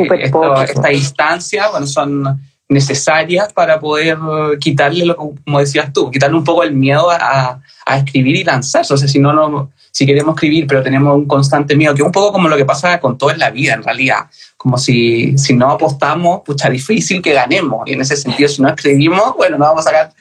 esta 0.65 0.91
instancia, 0.91 1.69
bueno, 1.69 1.87
son 1.87 2.41
necesarias 2.69 3.53
para 3.53 3.79
poder 3.79 4.17
quitarle, 4.59 5.05
lo, 5.05 5.15
como 5.15 5.59
decías 5.59 5.91
tú, 5.93 6.11
quitarle 6.11 6.37
un 6.37 6.43
poco 6.43 6.63
el 6.63 6.73
miedo 6.73 7.09
a, 7.09 7.61
a 7.85 7.97
escribir 7.97 8.35
y 8.35 8.43
lanzarse. 8.43 8.93
O 8.93 8.97
sea, 8.97 9.07
si 9.07 9.19
no, 9.19 9.31
no, 9.31 9.71
si 9.91 10.05
queremos 10.05 10.35
escribir, 10.35 10.67
pero 10.67 10.83
tenemos 10.83 11.15
un 11.15 11.25
constante 11.25 11.75
miedo, 11.75 11.95
que 11.95 12.01
es 12.01 12.05
un 12.05 12.11
poco 12.11 12.31
como 12.33 12.49
lo 12.49 12.57
que 12.57 12.65
pasa 12.65 12.99
con 12.99 13.17
todo 13.17 13.31
en 13.31 13.39
la 13.39 13.49
vida, 13.49 13.73
en 13.73 13.83
realidad. 13.83 14.27
Como 14.57 14.77
si, 14.77 15.37
si 15.37 15.53
no 15.53 15.71
apostamos, 15.71 16.41
pucha, 16.41 16.69
difícil 16.69 17.21
que 17.21 17.33
ganemos. 17.33 17.87
Y 17.87 17.93
en 17.93 18.01
ese 18.01 18.17
sentido, 18.17 18.49
si 18.49 18.61
no 18.61 18.69
escribimos, 18.69 19.35
bueno, 19.37 19.57
no 19.57 19.65
vamos 19.65 19.87
a 19.87 19.89
sacar 19.89 20.13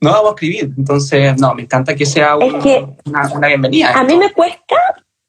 no 0.00 0.12
vamos 0.12 0.30
a 0.30 0.34
escribir. 0.34 0.70
Entonces, 0.76 1.38
no, 1.38 1.54
me 1.54 1.62
encanta 1.62 1.94
que 1.94 2.06
sea 2.06 2.36
una, 2.36 3.48
bienvenida. 3.48 3.92
A 3.92 4.04
mí 4.04 4.16
me 4.16 4.32
cuesta, 4.32 4.76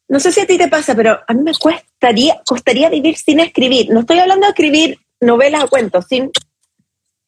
no 0.07 0.19
sé 0.19 0.31
si 0.31 0.41
a 0.41 0.47
ti 0.47 0.57
te 0.57 0.67
pasa, 0.67 0.95
pero 0.95 1.19
a 1.27 1.33
mí 1.33 1.41
me 1.41 1.53
costaría, 1.53 2.39
costaría 2.45 2.89
vivir 2.89 3.17
sin 3.17 3.39
escribir. 3.39 3.89
No 3.91 4.01
estoy 4.01 4.19
hablando 4.19 4.45
de 4.45 4.51
escribir 4.51 4.99
novelas 5.21 5.63
o 5.63 5.67
cuentos, 5.67 6.05
sin 6.07 6.31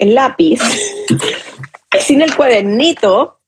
el 0.01 0.15
lápiz, 0.15 0.60
sin 2.00 2.24
el 2.24 2.36
cuadernito, 2.36 3.39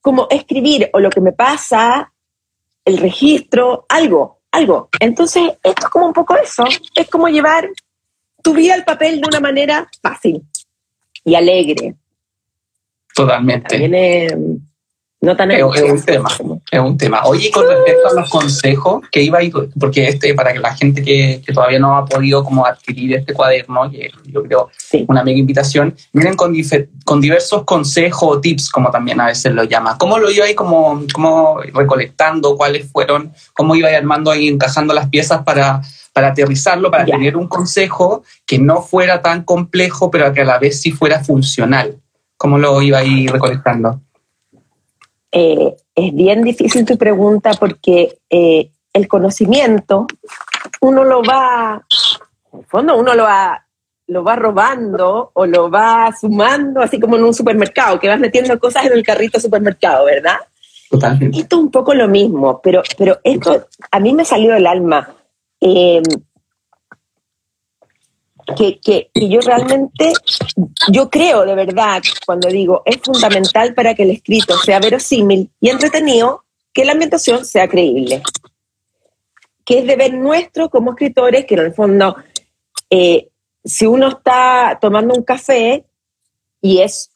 como 0.00 0.26
escribir 0.30 0.90
o 0.92 1.00
lo 1.00 1.08
que 1.08 1.22
me 1.22 1.32
pasa, 1.32 2.12
el 2.84 2.98
registro, 2.98 3.86
algo, 3.88 4.40
algo. 4.50 4.90
Entonces, 5.00 5.44
esto 5.62 5.86
es 5.86 5.88
como 5.88 6.06
un 6.06 6.12
poco 6.12 6.36
eso, 6.36 6.64
es 6.94 7.08
como 7.08 7.28
llevar 7.28 7.70
tu 8.42 8.52
vida 8.52 8.74
al 8.74 8.84
papel 8.84 9.22
de 9.22 9.28
una 9.28 9.40
manera 9.40 9.88
fácil 10.02 10.42
y 11.24 11.34
alegre. 11.34 11.94
Totalmente. 13.14 13.78
No 15.22 15.36
tan 15.36 15.52
es, 15.52 15.62
un 15.62 16.02
tema, 16.02 16.28
es 16.68 16.80
un 16.80 16.98
tema. 16.98 17.22
Oye, 17.26 17.48
con 17.52 17.64
respecto 17.68 18.08
a 18.08 18.12
los 18.12 18.28
consejos 18.28 19.02
que 19.08 19.22
iba 19.22 19.38
a 19.38 19.42
ir, 19.44 19.52
porque 19.78 20.08
este, 20.08 20.34
para 20.34 20.52
que 20.52 20.58
la 20.58 20.74
gente 20.74 21.00
que, 21.00 21.40
todavía 21.54 21.78
no 21.78 21.96
ha 21.96 22.04
podido 22.04 22.42
como 22.42 22.66
adquirir 22.66 23.14
este 23.14 23.32
cuaderno, 23.32 23.88
que 23.88 24.10
yo 24.24 24.42
creo 24.42 24.70
una 25.06 25.22
mega 25.22 25.38
invitación, 25.38 25.94
vienen 26.12 26.34
con, 26.34 26.52
con 27.04 27.20
diversos 27.20 27.62
consejos 27.62 28.36
o 28.36 28.40
tips, 28.40 28.68
como 28.68 28.90
también 28.90 29.20
a 29.20 29.26
veces 29.26 29.52
lo 29.52 29.62
llama. 29.62 29.96
¿Cómo 29.96 30.18
lo 30.18 30.28
iba 30.28 30.44
ahí 30.44 30.56
como, 30.56 31.04
como 31.14 31.60
recolectando? 31.72 32.56
¿Cuáles 32.56 32.90
fueron? 32.90 33.32
¿Cómo 33.54 33.76
iba 33.76 33.90
armando 33.90 34.34
y 34.34 34.48
encajando 34.48 34.92
las 34.92 35.08
piezas 35.08 35.44
para 35.44 35.82
para 36.12 36.28
aterrizarlo, 36.28 36.90
para 36.90 37.06
tener 37.06 37.38
un 37.38 37.48
consejo 37.48 38.22
que 38.44 38.58
no 38.58 38.82
fuera 38.82 39.22
tan 39.22 39.44
complejo, 39.44 40.10
pero 40.10 40.30
que 40.34 40.42
a 40.42 40.44
la 40.44 40.58
vez 40.58 40.78
sí 40.78 40.90
fuera 40.90 41.24
funcional. 41.24 42.02
¿Cómo 42.36 42.58
lo 42.58 42.82
iba 42.82 42.98
a 42.98 43.04
ir 43.04 43.32
recolectando? 43.32 43.98
Eh, 45.32 45.74
es 45.94 46.14
bien 46.14 46.42
difícil 46.42 46.84
tu 46.84 46.98
pregunta 46.98 47.52
porque 47.58 48.18
eh, 48.28 48.70
el 48.92 49.08
conocimiento 49.08 50.06
uno 50.82 51.04
lo 51.04 51.22
va, 51.22 51.82
en 52.52 52.60
el 52.60 52.66
fondo 52.66 52.96
uno 52.96 53.14
lo 53.14 53.24
va, 53.24 53.66
lo 54.08 54.22
va 54.22 54.36
robando 54.36 55.30
o 55.32 55.46
lo 55.46 55.70
va 55.70 56.12
sumando, 56.18 56.82
así 56.82 57.00
como 57.00 57.16
en 57.16 57.24
un 57.24 57.32
supermercado, 57.32 57.98
que 57.98 58.08
vas 58.08 58.20
metiendo 58.20 58.58
cosas 58.58 58.86
en 58.86 58.92
el 58.92 59.02
carrito 59.02 59.40
supermercado, 59.40 60.04
¿verdad? 60.04 60.36
Totalmente. 60.90 61.38
Esto 61.38 61.56
es 61.56 61.62
un 61.62 61.70
poco 61.70 61.94
lo 61.94 62.08
mismo, 62.08 62.60
pero, 62.62 62.82
pero 62.98 63.18
esto 63.24 63.66
a 63.90 64.00
mí 64.00 64.12
me 64.12 64.26
salió 64.26 64.52
del 64.52 64.66
alma. 64.66 65.14
Em, 65.58 66.02
que, 68.54 68.78
que, 68.80 69.10
yo 69.14 69.40
realmente, 69.40 70.12
yo 70.88 71.10
creo 71.10 71.44
de 71.44 71.54
verdad, 71.54 72.02
cuando 72.26 72.48
digo, 72.48 72.82
es 72.84 72.98
fundamental 73.02 73.74
para 73.74 73.94
que 73.94 74.04
el 74.04 74.10
escrito 74.10 74.56
sea 74.58 74.80
verosímil 74.80 75.50
y 75.60 75.68
entretenido, 75.68 76.44
que 76.72 76.84
la 76.84 76.92
ambientación 76.92 77.44
sea 77.44 77.68
creíble. 77.68 78.22
Que 79.64 79.80
es 79.80 79.86
deber 79.86 80.14
nuestro 80.14 80.70
como 80.70 80.92
escritores, 80.92 81.46
que 81.46 81.54
en 81.54 81.60
el 81.60 81.74
fondo, 81.74 82.16
eh, 82.90 83.28
si 83.64 83.86
uno 83.86 84.08
está 84.08 84.78
tomando 84.80 85.14
un 85.14 85.22
café 85.22 85.84
y 86.60 86.78
es 86.80 87.10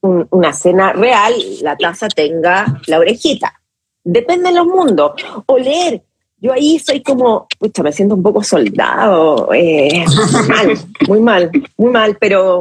una 0.00 0.52
cena 0.52 0.92
real, 0.92 1.32
la 1.62 1.76
taza 1.76 2.08
tenga 2.08 2.80
la 2.86 2.98
orejita. 2.98 3.60
Depende 4.02 4.50
de 4.50 4.56
los 4.56 4.66
mundos. 4.66 5.12
O 5.46 5.58
leer 5.58 6.02
yo 6.38 6.52
ahí 6.52 6.78
soy 6.78 7.02
como, 7.02 7.46
pucha, 7.58 7.82
me 7.82 7.92
siento 7.92 8.14
un 8.14 8.22
poco 8.22 8.42
soldado, 8.42 9.48
eh, 9.54 10.04
mal, 10.48 10.78
muy 11.08 11.20
mal, 11.20 11.50
muy 11.76 11.90
mal, 11.90 12.16
pero 12.20 12.60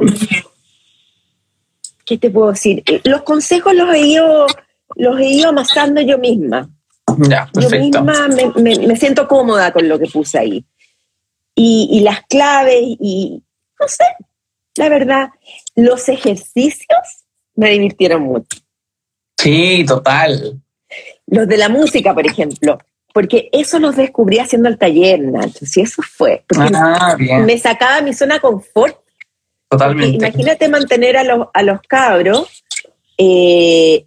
¿qué 2.05 2.17
te 2.17 2.29
puedo 2.29 2.51
decir? 2.51 2.83
Los 3.03 3.23
consejos 3.23 3.73
los 3.73 3.93
he 3.93 3.99
ido, 3.99 4.47
los 4.95 5.19
he 5.19 5.25
ido 5.25 5.49
amasando 5.49 6.01
yo 6.01 6.17
misma. 6.17 6.69
Ya, 7.17 7.49
yo 7.53 7.69
misma 7.69 8.29
me, 8.55 8.95
siento 8.95 9.27
cómoda 9.27 9.73
con 9.73 9.87
lo 9.89 9.99
que 9.99 10.07
puse 10.07 10.39
ahí. 10.39 10.65
Y, 11.55 11.89
y 11.91 11.99
las 11.99 12.21
claves, 12.27 12.81
y 12.81 13.43
no 13.79 13.87
sé, 13.87 14.05
la 14.77 14.89
verdad, 14.89 15.29
los 15.75 16.07
ejercicios 16.09 17.25
me 17.55 17.71
divirtieron 17.71 18.23
mucho. 18.23 18.59
Sí, 19.37 19.83
total. 19.85 20.61
Los 21.27 21.47
de 21.47 21.57
la 21.57 21.69
música, 21.69 22.13
por 22.13 22.25
ejemplo 22.25 22.79
porque 23.13 23.49
eso 23.53 23.79
los 23.79 23.95
descubrí 23.95 24.39
haciendo 24.39 24.67
el 24.67 24.77
taller, 24.77 25.21
Nacho, 25.21 25.65
si 25.65 25.81
eso 25.81 26.01
fue. 26.01 26.43
Ah, 26.57 27.15
me 27.17 27.57
sacaba 27.57 28.01
mi 28.01 28.13
zona 28.13 28.35
de 28.35 28.41
confort. 28.41 28.97
Totalmente. 29.69 30.17
imagínate 30.17 30.67
mantener 30.67 31.17
a 31.17 31.23
los, 31.23 31.47
a 31.51 31.63
los 31.63 31.81
cabros 31.87 32.63
eh, 33.17 34.05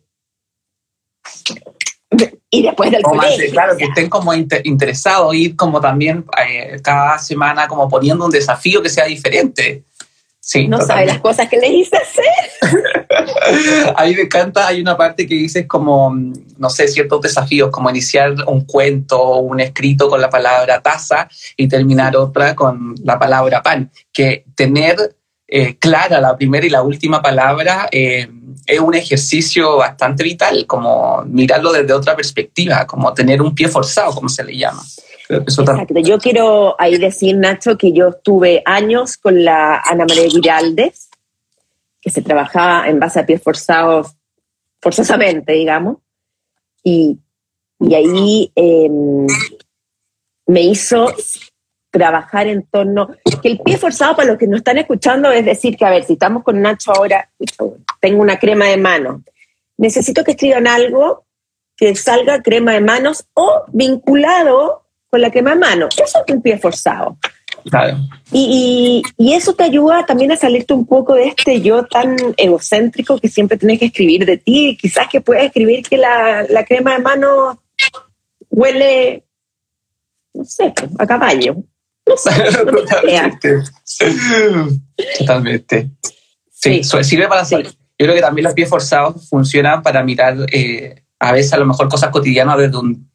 y 2.51 2.63
después 2.63 2.91
del 2.93 3.03
colegio. 3.03 3.51
claro, 3.51 3.77
que 3.77 3.87
estén 3.87 4.09
como 4.09 4.33
interesados, 4.35 5.35
ir 5.35 5.57
como 5.57 5.81
también 5.81 6.25
eh, 6.47 6.79
cada 6.83 7.19
semana 7.19 7.67
como 7.67 7.89
poniendo 7.89 8.25
un 8.27 8.31
desafío 8.31 8.81
que 8.81 8.89
sea 8.89 9.07
diferente 9.07 9.85
no 10.69 10.81
sabe 10.81 11.07
las 11.07 11.19
cosas 11.19 11.49
que 11.49 11.59
le 11.59 11.69
hice 11.69 11.97
hacer. 11.97 12.25
a 13.97 14.05
mí 14.05 14.15
me 14.15 14.23
encanta, 14.23 14.67
hay 14.67 14.81
una 14.81 14.97
parte 14.97 15.27
que 15.27 15.35
dices 15.35 15.67
como, 15.67 16.15
no 16.59 16.71
sé, 16.71 16.89
ciertos 16.89 17.21
desafíos, 17.21 17.71
como 17.71 17.91
iniciar 17.91 18.35
un 18.47 18.65
cuento 18.65 19.21
o 19.21 19.41
un 19.41 19.61
escrito 19.61 20.09
con 20.09 20.21
la 20.21 20.31
palabra 20.31 20.81
taza 20.81 21.29
y 21.57 21.69
terminar 21.69 22.17
otra 22.17 22.55
con 22.55 22.95
la 23.03 23.19
palabra 23.19 23.63
pan. 23.63 23.91
Que 24.13 24.45
tener 24.55 24.97
eh, 25.49 25.77
clara 25.79 26.21
la 26.21 26.37
primera 26.37 26.67
y 26.67 26.71
la 26.71 26.83
última 26.83 27.23
palabra 27.23 27.89
eh, 27.93 28.29
es 28.67 28.81
un 28.81 28.95
ejercicio 28.95 29.77
bastante 29.77 30.25
vital, 30.25 30.67
como 30.67 31.23
mirarlo 31.27 31.73
desde 31.73 31.93
otra 31.93 32.17
perspectiva, 32.17 32.87
como 32.87 33.13
tener 33.15 33.41
un 33.41 33.55
pie 33.55 33.69
forzado, 33.69 34.13
como 34.13 34.29
se 34.29 34.43
le 34.43 34.57
llama. 34.57 34.83
Exacto. 35.29 35.99
Yo 36.01 36.19
quiero 36.19 36.77
ahí 36.79 36.99
decir, 36.99 37.37
Nacho, 37.37 37.77
que 37.77 37.93
yo 37.93 38.09
estuve 38.09 38.63
años 38.65 39.17
con 39.17 39.45
la 39.45 39.81
Ana 39.85 40.05
María 40.07 40.29
Giraldes, 40.29 41.06
que 42.07 42.13
se 42.13 42.23
trabajaba 42.23 42.87
en 42.87 43.01
base 43.01 43.19
a 43.19 43.27
pies 43.27 43.43
forzados, 43.43 44.15
forzosamente, 44.81 45.55
digamos, 45.55 45.97
y, 46.85 47.19
ahí 47.81 48.53
em, 48.55 49.27
me 50.47 50.61
hizo 50.61 51.13
trabajar 51.91 52.47
en 52.47 52.63
torno, 52.63 53.09
que 53.43 53.49
el 53.49 53.59
pie 53.59 53.77
forzado 53.77 54.15
para 54.15 54.29
los 54.29 54.39
que 54.39 54.47
nos 54.47 54.59
están 54.59 54.79
escuchando 54.79 55.33
es 55.33 55.45
decir 55.45 55.77
que, 55.77 55.85
a 55.85 55.91
ver, 55.91 56.05
si 56.05 56.13
estamos 56.13 56.45
con 56.45 56.63
Nacho 56.63 56.93
ahora, 56.93 57.29
tengo 58.01 58.23
una 58.23 58.39
crema 58.39 58.67
de 58.67 58.77
manos, 58.77 59.23
necesito 59.77 60.23
que 60.23 60.31
escriban 60.31 60.69
algo 60.69 61.25
que 61.77 61.97
salga 61.97 62.41
crema 62.41 62.75
de 62.75 62.83
manos 62.83 63.27
o 63.35 63.65
vinculado 63.73 64.85
con 65.11 65.23
la 65.23 65.33
quema 65.33 65.57
mano. 65.57 65.89
Eso 65.89 66.23
es 66.25 66.33
un 66.33 66.41
pie 66.41 66.57
forzado. 66.57 67.19
Claro. 67.71 67.99
Y, 68.33 69.03
y, 69.19 69.33
eso 69.33 69.55
te 69.55 69.65
ayuda 69.65 70.07
también 70.07 70.31
a 70.31 70.37
salirte 70.37 70.73
un 70.73 70.87
poco 70.87 71.15
de 71.15 71.29
este 71.29 71.61
yo 71.61 71.85
tan 71.85 72.17
egocéntrico 72.37 73.19
que 73.19 73.29
siempre 73.29 73.59
tienes 73.59 73.81
que 73.81 73.87
escribir 73.87 74.25
de 74.25 74.37
ti. 74.37 74.79
Quizás 74.81 75.09
que 75.09 75.21
puedes 75.21 75.45
escribir 75.45 75.83
que 75.83 75.97
la, 75.97 76.45
la 76.49 76.65
crema 76.65 76.95
de 76.95 77.03
mano 77.03 77.61
huele, 78.51 79.25
no 80.35 80.45
sé, 80.45 80.73
a 80.99 81.07
caballo. 81.07 81.57
No 82.07 82.17
sé. 82.17 82.31
Totalmente. 82.53 83.63
Totalmente. 85.19 85.91
Sí, 86.53 86.83
sirve 86.85 87.29
para 87.29 87.43
hacer. 87.43 87.67
Yo 87.67 88.05
creo 88.05 88.15
que 88.15 88.21
también 88.21 88.45
los 88.45 88.55
pies 88.55 88.69
forzados 88.69 89.29
funcionan 89.29 89.83
para 89.83 90.03
mirar 90.03 90.37
eh, 90.53 91.03
a 91.19 91.33
veces 91.33 91.53
a 91.53 91.59
lo 91.59 91.67
mejor 91.67 91.89
cosas 91.89 92.11
cotidianas 92.11 92.59
desde 92.59 92.77
un 92.77 93.11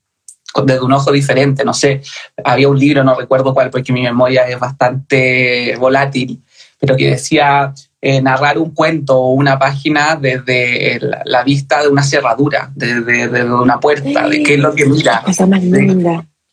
desde 0.66 0.82
un 0.82 0.94
ojo 0.94 1.12
diferente, 1.12 1.64
no 1.64 1.74
sé, 1.74 2.02
había 2.44 2.68
un 2.68 2.80
libro, 2.80 3.04
no 3.04 3.16
recuerdo 3.16 3.54
cuál, 3.54 3.70
porque 3.70 3.94
mi 3.94 4.02
memoria 4.02 4.48
es 4.48 4.60
bastante 4.60 5.76
volátil, 5.78 6.42
pero 6.80 6.96
que 6.96 7.12
decía 7.12 7.74
eh, 8.02 8.22
narrar 8.22 8.58
un 8.58 8.72
cuento 8.72 9.18
o 9.18 9.34
una 9.34 9.60
página 9.60 10.16
desde 10.16 11.00
la, 11.24 11.44
vista 11.44 11.82
de 11.84 11.88
una 11.88 12.04
cerradura, 12.04 12.72
desde, 12.76 13.44
una 13.46 13.80
puerta, 13.80 14.28
de 14.28 14.44
qué 14.44 14.56
es 14.56 14.60
lo 14.60 14.74
que 14.74 14.86
mira. 14.86 15.24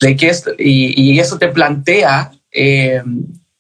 De, 0.01 0.15
qué 0.15 0.29
es, 0.29 0.45
y, 0.59 1.19
eso 1.19 1.39
te 1.39 1.49
plantea 1.49 2.31
eh, 2.53 3.03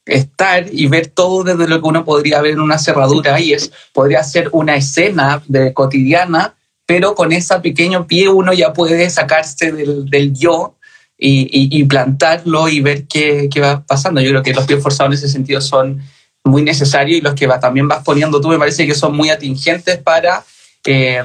estar 0.05 0.67
y 0.71 0.87
ver 0.87 1.09
todo 1.09 1.45
desde 1.45 1.67
lo 1.67 1.81
que 1.81 1.89
uno 1.89 2.05
podría 2.05 2.41
ver 2.43 2.53
en 2.53 2.61
una 2.61 2.79
cerradura 2.79 3.41
y 3.41 3.55
es, 3.55 3.73
podría 3.93 4.23
ser 4.23 4.49
una 4.53 4.77
escena 4.77 5.43
de 5.49 5.73
cotidiana 5.73 6.55
pero 6.89 7.15
con 7.15 7.33
ese 7.33 7.61
pequeño 7.61 8.07
pie 8.07 8.31
uno 8.31 8.55
ya 8.55 8.73
puede 8.73 9.11
sacarse 9.11 9.73
del, 9.73 10.33
yo 10.33 10.75
y, 11.19 11.85
plantarlo 11.85 12.67
y 12.67 12.81
ver 12.81 13.07
qué, 13.07 13.51
va 13.61 13.85
pasando. 13.87 14.23
Yo 14.23 14.31
creo 14.31 14.43
que 14.43 14.55
los 14.55 14.65
pies 14.65 14.83
forzados 14.83 15.13
en 15.13 15.19
ese 15.19 15.29
sentido 15.29 15.61
son 15.61 16.01
muy 16.45 16.63
necesarios 16.63 17.19
y 17.19 17.21
los 17.21 17.35
que 17.35 17.47
va, 17.47 17.61
también 17.61 17.89
vas 17.89 18.03
poniendo 18.03 18.41
tú 18.41 18.49
me 18.49 18.59
parece 18.59 18.87
que 18.87 18.95
son 18.95 19.15
muy 19.15 19.29
atingentes 19.29 19.99
para, 19.99 20.43
eh, 20.87 21.23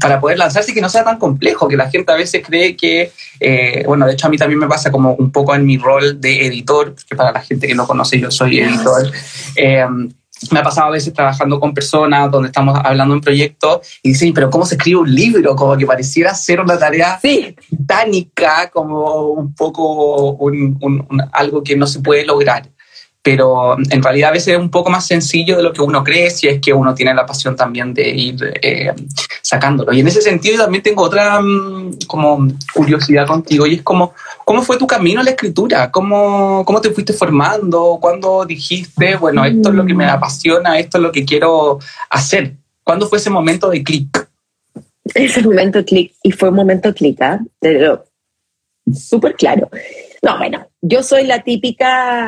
para 0.00 0.18
poder 0.18 0.38
lanzarse 0.38 0.70
y 0.70 0.74
que 0.74 0.80
no 0.80 0.88
sea 0.88 1.04
tan 1.04 1.18
complejo, 1.18 1.68
que 1.68 1.76
la 1.76 1.90
gente 1.90 2.10
a 2.10 2.16
veces 2.16 2.42
cree 2.42 2.74
que, 2.74 3.12
eh, 3.38 3.82
bueno, 3.84 4.06
de 4.06 4.14
hecho 4.14 4.28
a 4.28 4.30
mí 4.30 4.38
también 4.38 4.60
me 4.60 4.66
pasa 4.66 4.90
como 4.90 5.12
un 5.12 5.30
poco 5.30 5.54
en 5.54 5.66
mi 5.66 5.76
rol 5.76 6.22
de 6.22 6.46
editor, 6.46 6.94
que 7.06 7.16
para 7.16 7.32
la 7.32 7.42
gente 7.42 7.66
que 7.66 7.74
no 7.74 7.86
conoce 7.86 8.18
yo 8.18 8.30
soy 8.30 8.60
editor. 8.60 9.12
Eh, 9.56 9.84
me 10.50 10.58
ha 10.60 10.62
pasado 10.62 10.88
a 10.88 10.90
veces 10.90 11.12
trabajando 11.12 11.60
con 11.60 11.72
personas 11.74 12.30
donde 12.30 12.48
estamos 12.48 12.78
hablando 12.82 13.14
en 13.14 13.20
proyectos 13.20 13.80
y 14.02 14.10
dicen, 14.10 14.32
pero 14.34 14.50
¿cómo 14.50 14.64
se 14.66 14.74
escribe 14.76 15.00
un 15.00 15.14
libro? 15.14 15.54
Como 15.54 15.76
que 15.76 15.86
pareciera 15.86 16.34
ser 16.34 16.60
una 16.60 16.78
tarea 16.78 17.18
Sí. 17.20 17.54
titánica, 17.70 18.70
como 18.72 19.26
un 19.32 19.54
poco 19.54 20.32
un- 20.32 20.78
un- 20.80 21.06
un- 21.10 21.22
algo 21.32 21.62
que 21.62 21.76
no 21.76 21.86
se 21.86 22.00
puede 22.00 22.24
lograr. 22.24 22.68
Pero 23.24 23.76
en 23.78 24.02
realidad 24.02 24.30
a 24.30 24.32
veces 24.32 24.54
es 24.54 24.58
un 24.58 24.70
poco 24.70 24.90
más 24.90 25.06
sencillo 25.06 25.56
de 25.56 25.62
lo 25.62 25.72
que 25.72 25.80
uno 25.80 26.02
cree 26.02 26.28
si 26.30 26.48
es 26.48 26.60
que 26.60 26.72
uno 26.72 26.92
tiene 26.92 27.14
la 27.14 27.24
pasión 27.24 27.54
también 27.54 27.94
de 27.94 28.08
ir 28.08 28.52
eh, 28.60 28.92
sacándolo. 29.42 29.92
Y 29.92 30.00
en 30.00 30.08
ese 30.08 30.20
sentido 30.20 30.64
también 30.64 30.82
tengo 30.82 31.04
otra 31.04 31.40
mm, 31.40 31.98
como 32.08 32.48
curiosidad 32.74 33.28
contigo 33.28 33.64
y 33.66 33.74
es 33.74 33.82
como, 33.82 34.12
¿cómo 34.44 34.62
fue 34.62 34.76
tu 34.76 34.88
camino 34.88 35.20
a 35.20 35.24
la 35.24 35.30
escritura? 35.30 35.90
¿Cómo, 35.92 36.64
cómo 36.64 36.80
te 36.80 36.90
fuiste 36.90 37.12
formando? 37.12 37.98
¿Cuándo 38.00 38.44
dijiste, 38.44 39.14
bueno, 39.14 39.44
esto 39.44 39.68
es 39.68 39.74
lo 39.76 39.86
que 39.86 39.94
me 39.94 40.06
apasiona, 40.06 40.80
esto 40.80 40.98
es 40.98 41.02
lo 41.02 41.12
que 41.12 41.24
quiero 41.24 41.78
hacer? 42.10 42.56
¿Cuándo 42.82 43.08
fue 43.08 43.18
ese 43.18 43.30
momento 43.30 43.70
de 43.70 43.84
clic? 43.84 44.28
Ese 45.14 45.42
momento 45.42 45.84
clic, 45.84 46.12
y 46.24 46.32
fue 46.32 46.48
un 46.48 46.56
momento 46.56 46.92
clic. 46.92 47.20
De 47.60 47.74
lo- 47.74 48.04
súper 48.92 49.34
claro. 49.34 49.68
No, 50.22 50.38
bueno, 50.38 50.66
yo 50.80 51.04
soy 51.04 51.24
la 51.24 51.42
típica 51.42 52.26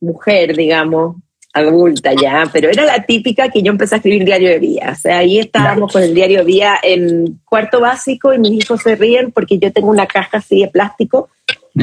mujer, 0.00 0.56
digamos, 0.56 1.16
adulta 1.52 2.12
ya, 2.12 2.48
pero 2.52 2.68
era 2.68 2.84
la 2.84 3.04
típica 3.04 3.48
que 3.48 3.62
yo 3.62 3.72
empecé 3.72 3.94
a 3.94 3.98
escribir 3.98 4.24
diario 4.24 4.50
de 4.50 4.58
vida. 4.58 4.90
O 4.92 4.94
sea, 4.94 5.18
ahí 5.18 5.38
estábamos 5.38 5.92
con 5.92 6.02
el 6.02 6.14
diario 6.14 6.40
de 6.40 6.44
vida 6.44 6.78
en 6.82 7.40
cuarto 7.44 7.80
básico 7.80 8.34
y 8.34 8.38
mis 8.38 8.52
hijos 8.52 8.82
se 8.82 8.94
ríen 8.94 9.32
porque 9.32 9.58
yo 9.58 9.72
tengo 9.72 9.88
una 9.88 10.06
caja 10.06 10.38
así 10.38 10.60
de 10.60 10.68
plástico 10.68 11.30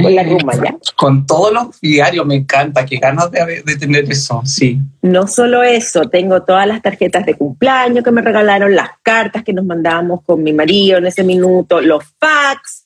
con 0.02 0.16
la 0.16 0.24
goma 0.24 0.54
ya. 0.56 0.76
Con 0.96 1.26
todos 1.26 1.54
los 1.54 1.80
diarios, 1.80 2.26
me 2.26 2.36
encanta, 2.36 2.86
qué 2.86 2.98
ganas 2.98 3.32
de, 3.32 3.64
de 3.64 3.76
tener 3.76 4.10
eso, 4.12 4.42
sí. 4.46 4.80
No 5.02 5.28
solo 5.28 5.64
eso, 5.64 6.10
tengo 6.10 6.44
todas 6.44 6.68
las 6.68 6.82
tarjetas 6.82 7.26
de 7.26 7.36
cumpleaños 7.36 8.04
que 8.04 8.12
me 8.12 8.22
regalaron, 8.22 8.76
las 8.76 8.90
cartas 9.02 9.44
que 9.44 9.54
nos 9.54 9.66
mandábamos 9.66 10.22
con 10.24 10.42
mi 10.42 10.54
marido 10.54 10.98
en 10.98 11.08
ese 11.08 11.24
minuto, 11.24 11.82
los 11.82 12.04
fax. 12.20 12.86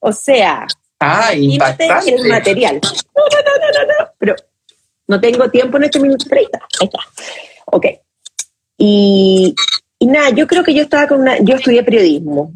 O 0.00 0.12
sea, 0.12 0.66
Ah, 1.02 1.34
impactante. 1.34 2.14
el 2.14 2.28
material. 2.28 2.80
No, 2.82 3.22
no, 3.22 3.38
no, 3.42 3.52
no, 3.58 3.86
no, 3.86 3.86
no, 3.86 4.10
pero 4.18 4.36
no 5.08 5.20
tengo 5.20 5.50
tiempo 5.50 5.76
en 5.76 5.84
este 5.84 6.00
minuto 6.00 6.24
30. 6.28 6.58
Ahí 6.80 6.86
está. 6.86 6.98
Ok. 7.66 7.86
Y, 8.78 9.54
y 9.98 10.06
nada, 10.06 10.30
yo 10.30 10.46
creo 10.46 10.62
que 10.62 10.74
yo 10.74 10.82
estaba 10.82 11.08
con 11.08 11.20
una, 11.20 11.38
yo 11.40 11.56
estudié 11.56 11.82
periodismo. 11.82 12.52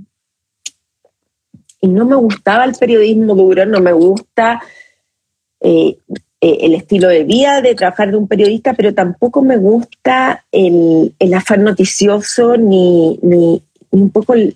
Y 1.81 1.89
no 1.89 2.05
me 2.05 2.17
gustaba 2.17 2.65
el 2.65 2.75
periodismo 2.75 3.35
duro, 3.35 3.67
no 3.67 3.81
me 3.81 3.93
gusta 3.93 4.63
eh, 5.61 5.99
eh, 6.41 6.59
el 6.61 6.75
estilo 6.75 7.09
de 7.09 7.25
vida 7.25 7.61
de 7.61 7.75
trabajar 7.75 8.11
de 8.11 8.17
un 8.17 8.29
periodista, 8.29 8.75
pero 8.75 8.95
tampoco 8.95 9.43
me 9.43 9.57
gusta 9.57 10.45
el, 10.53 11.15
el 11.19 11.35
afán 11.35 11.65
noticioso 11.65 12.57
ni, 12.57 13.19
ni, 13.23 13.63
ni 13.91 14.03
un 14.03 14.11
poco 14.11 14.35
el, 14.35 14.53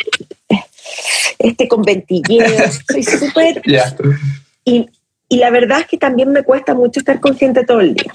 este 1.38 1.68
conventilleo. 1.68 2.46
Soy 2.90 3.02
súper 3.02 3.62
Ya. 3.66 3.94
y, 4.64 4.88
y 5.28 5.36
la 5.36 5.50
verdad 5.50 5.80
es 5.80 5.86
que 5.86 5.98
también 5.98 6.30
me 6.30 6.42
cuesta 6.42 6.74
mucho 6.74 7.00
estar 7.00 7.20
con 7.20 7.36
gente 7.36 7.64
todo 7.64 7.80
el 7.80 7.94
día. 7.94 8.12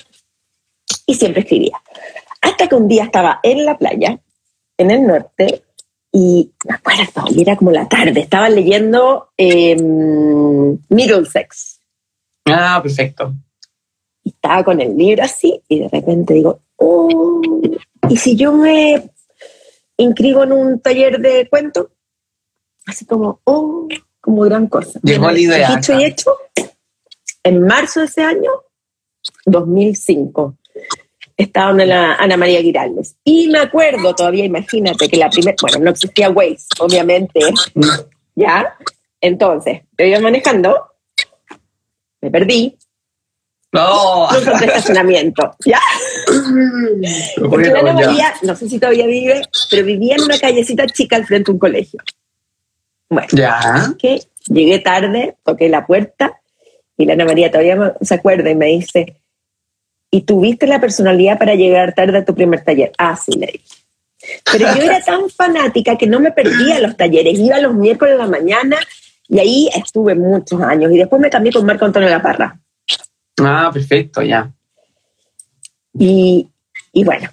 Y 1.06 1.16
siempre 1.16 1.42
escribía. 1.42 1.82
Hasta 2.42 2.68
que 2.68 2.76
un 2.76 2.88
día 2.88 3.06
estaba 3.06 3.40
en 3.44 3.66
la 3.66 3.78
playa, 3.78 4.20
en 4.78 4.92
el 4.92 5.06
norte, 5.06 5.64
y 6.12 6.52
me 6.68 6.76
acuerdo, 6.76 7.26
y 7.30 7.42
era 7.42 7.56
como 7.58 7.72
la 7.72 7.90
tarde, 7.90 8.22
estaba 8.22 8.48
leyendo 8.50 9.30
eh, 9.38 9.76
Middlesex. 10.90 11.80
Ah, 12.46 12.80
perfecto. 12.82 13.34
Y 14.24 14.30
estaba 14.30 14.64
con 14.64 14.80
el 14.80 14.96
libro 14.96 15.24
así, 15.24 15.62
y 15.68 15.80
de 15.80 15.90
repente 15.90 16.34
digo, 16.36 16.60
oh, 16.78 17.42
¿y 18.10 18.18
si 18.18 18.36
yo 18.36 18.54
me 18.54 19.10
inscribo 19.98 20.44
en 20.44 20.52
un 20.54 20.80
taller 20.80 21.20
de 21.20 21.48
cuentos? 21.50 21.88
Así 22.86 23.06
como, 23.06 23.40
oh, 23.44 23.88
como 24.22 24.42
gran 24.42 24.68
cosa. 24.68 25.00
Llegó 25.04 25.24
Bueno, 25.24 25.34
la 25.34 25.40
idea 25.40 25.76
Dicho 25.76 26.00
y 26.00 26.04
hecho, 26.04 26.32
en 27.44 27.62
marzo 27.62 28.00
de 28.00 28.08
ese 28.08 28.24
año, 28.24 28.52
2005, 29.46 30.58
estaba 31.38 31.72
en 31.82 31.90
la 31.90 32.16
Ana 32.16 32.38
María 32.38 32.62
Giraldes. 32.62 33.16
Y 33.24 33.48
me 33.50 33.60
acuerdo 33.60 34.14
todavía, 34.16 34.46
imagínate, 34.46 35.10
que 35.10 35.18
la 35.18 35.30
primera, 35.30 35.56
bueno, 35.62 35.80
no 35.80 35.92
existía 35.92 36.30
Waze, 36.30 36.68
obviamente, 36.80 37.40
¿ya? 38.36 38.76
Entonces, 39.22 39.82
yo 39.98 40.06
iba 40.06 40.20
manejando, 40.20 40.92
me 42.22 42.32
perdí, 42.32 42.78
No, 43.72 44.28
encontré 44.36 44.68
estacionamiento, 44.68 45.56
¿ya? 45.66 45.80
Porque 47.50 47.70
Ana. 47.70 47.94
María, 47.94 48.34
no 48.44 48.56
sé 48.56 48.70
si 48.70 48.80
todavía 48.80 49.06
vive, 49.08 49.42
pero 49.70 49.86
vivía 49.86 50.16
en 50.16 50.24
una 50.24 50.40
callecita 50.40 50.86
chica 50.88 51.16
al 51.16 51.26
frente 51.26 51.52
de 51.52 51.54
un 51.54 51.60
colegio. 51.60 52.00
Bueno, 53.10 53.28
Ya. 53.32 53.94
que 54.00 54.22
llegué 54.48 54.80
tarde, 54.80 55.36
toqué 55.44 55.70
la 55.70 55.86
puerta 55.86 56.40
y 56.98 57.06
la 57.06 57.14
Ana 57.14 57.26
María 57.26 57.52
todavía 57.52 57.96
se 58.02 58.14
acuerda 58.16 58.50
y 58.50 58.56
me 58.56 58.68
dice, 58.68 59.22
¿y 60.12 60.22
tuviste 60.22 60.66
la 60.68 60.80
personalidad 60.80 61.38
para 61.38 61.56
llegar 61.56 61.94
tarde 61.94 62.20
a 62.20 62.26
tu 62.26 62.34
primer 62.34 62.64
taller? 62.64 62.92
Ah, 62.98 63.16
sí, 63.16 63.34
le 63.34 63.48
dije. 63.48 63.66
Pero 64.52 64.74
yo 64.76 64.82
era 64.82 65.02
tan 65.06 65.30
fanática 65.30 65.98
que 65.98 66.08
no 66.08 66.20
me 66.20 66.32
perdía 66.32 66.80
los 66.80 66.96
talleres, 66.98 67.38
iba 67.40 67.60
los 67.60 67.74
miércoles 67.76 68.14
de 68.16 68.20
la 68.20 68.28
mañana 68.28 68.78
y 69.28 69.40
ahí 69.40 69.70
estuve 69.76 70.16
muchos 70.16 70.62
años 70.62 70.92
y 70.92 70.98
después 70.98 71.22
me 71.22 71.30
cambié 71.30 71.52
con 71.52 71.66
Marco 71.66 71.86
Antonio 71.86 72.10
La 72.10 72.22
Parra. 72.22 72.60
Ah, 73.40 73.70
perfecto, 73.74 74.22
ya. 74.22 74.50
Y, 75.94 76.48
y 76.94 77.04
bueno, 77.04 77.30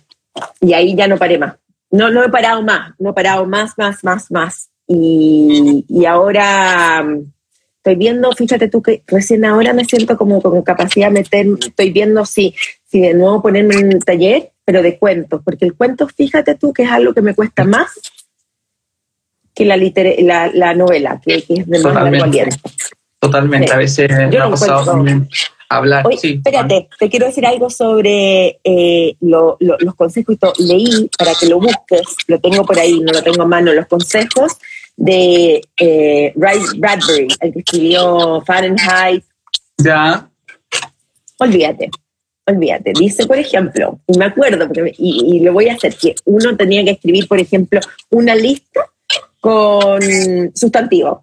y 0.60 0.72
ahí 0.72 0.94
ya 0.94 1.06
no 1.06 1.16
paré 1.18 1.38
más. 1.38 1.54
No, 1.90 2.10
no 2.10 2.24
he 2.24 2.28
parado 2.28 2.62
más, 2.62 2.94
no 2.98 3.10
he 3.10 3.12
parado 3.12 3.46
más, 3.46 3.72
más, 3.76 4.02
más, 4.02 4.30
más. 4.30 4.70
Y, 4.86 5.84
y 5.88 6.04
ahora 6.06 7.02
mm, 7.02 7.32
estoy 7.78 7.94
viendo, 7.96 8.32
fíjate 8.32 8.68
tú 8.68 8.82
que 8.82 9.02
recién 9.06 9.44
ahora 9.44 9.72
me 9.72 9.84
siento 9.84 10.16
como 10.16 10.40
con 10.42 10.62
capacidad 10.62 11.08
de 11.08 11.12
meter, 11.14 11.46
estoy 11.60 11.90
viendo 11.90 12.24
si, 12.26 12.54
si 12.86 13.00
de 13.00 13.14
nuevo 13.14 13.42
ponerme 13.42 13.74
en 13.76 13.94
un 13.94 14.00
taller, 14.00 14.50
pero 14.64 14.82
de 14.82 14.98
cuentos, 14.98 15.40
porque 15.44 15.64
el 15.64 15.74
cuento, 15.74 16.06
fíjate 16.08 16.54
tú 16.56 16.72
que 16.72 16.82
es 16.84 16.90
algo 16.90 17.14
que 17.14 17.22
me 17.22 17.34
cuesta 17.34 17.64
más 17.64 17.90
que 19.54 19.64
la, 19.64 19.76
liter- 19.76 20.16
la, 20.22 20.50
la 20.52 20.74
novela, 20.74 21.20
que, 21.24 21.42
que 21.42 21.54
es 21.54 21.66
de 21.66 21.78
más 21.80 21.94
largo 21.94 22.10
Totalmente. 22.10 22.24
aliento. 22.40 22.56
Totalmente. 23.18 23.66
Sí. 23.68 23.72
A 23.72 23.76
veces 23.76 24.08
me 24.30 24.38
ha 24.38 24.50
pasado 24.50 24.84
también 24.84 25.28
hablar. 25.76 26.04
Sí, 26.18 26.34
espérate, 26.34 26.88
te 26.98 27.08
quiero 27.08 27.26
decir 27.26 27.44
algo 27.46 27.68
sobre 27.70 28.58
eh, 28.64 29.14
lo- 29.20 29.56
lo- 29.60 29.76
los 29.78 29.94
consejos. 29.94 30.36
Leí 30.58 31.08
para 31.18 31.34
que 31.34 31.46
lo 31.46 31.58
busques, 31.58 32.02
lo 32.26 32.38
tengo 32.40 32.64
por 32.64 32.78
ahí, 32.78 33.00
no 33.00 33.12
lo 33.12 33.22
tengo 33.22 33.42
a 33.42 33.46
mano, 33.46 33.72
los 33.72 33.86
consejos 33.86 34.52
de 34.96 35.62
eh, 35.78 36.32
Ray 36.36 36.60
Bradbury, 36.76 37.28
el 37.40 37.52
que 37.52 37.58
escribió 37.60 38.42
Fahrenheit. 38.46 39.24
Ya. 39.78 40.28
Olvídate, 41.38 41.90
olvídate. 42.46 42.92
Dice, 42.98 43.26
por 43.26 43.38
ejemplo, 43.38 43.98
y 44.06 44.16
me 44.18 44.26
acuerdo, 44.26 44.66
porque 44.68 44.94
y 44.98 45.40
lo 45.40 45.52
voy 45.52 45.68
a 45.68 45.74
hacer, 45.74 45.94
que 45.96 46.14
uno 46.26 46.56
tenía 46.56 46.84
que 46.84 46.90
escribir, 46.92 47.26
por 47.26 47.40
ejemplo, 47.40 47.80
una 48.10 48.34
lista 48.34 48.86
con 49.40 50.00
sustantivos. 50.54 51.18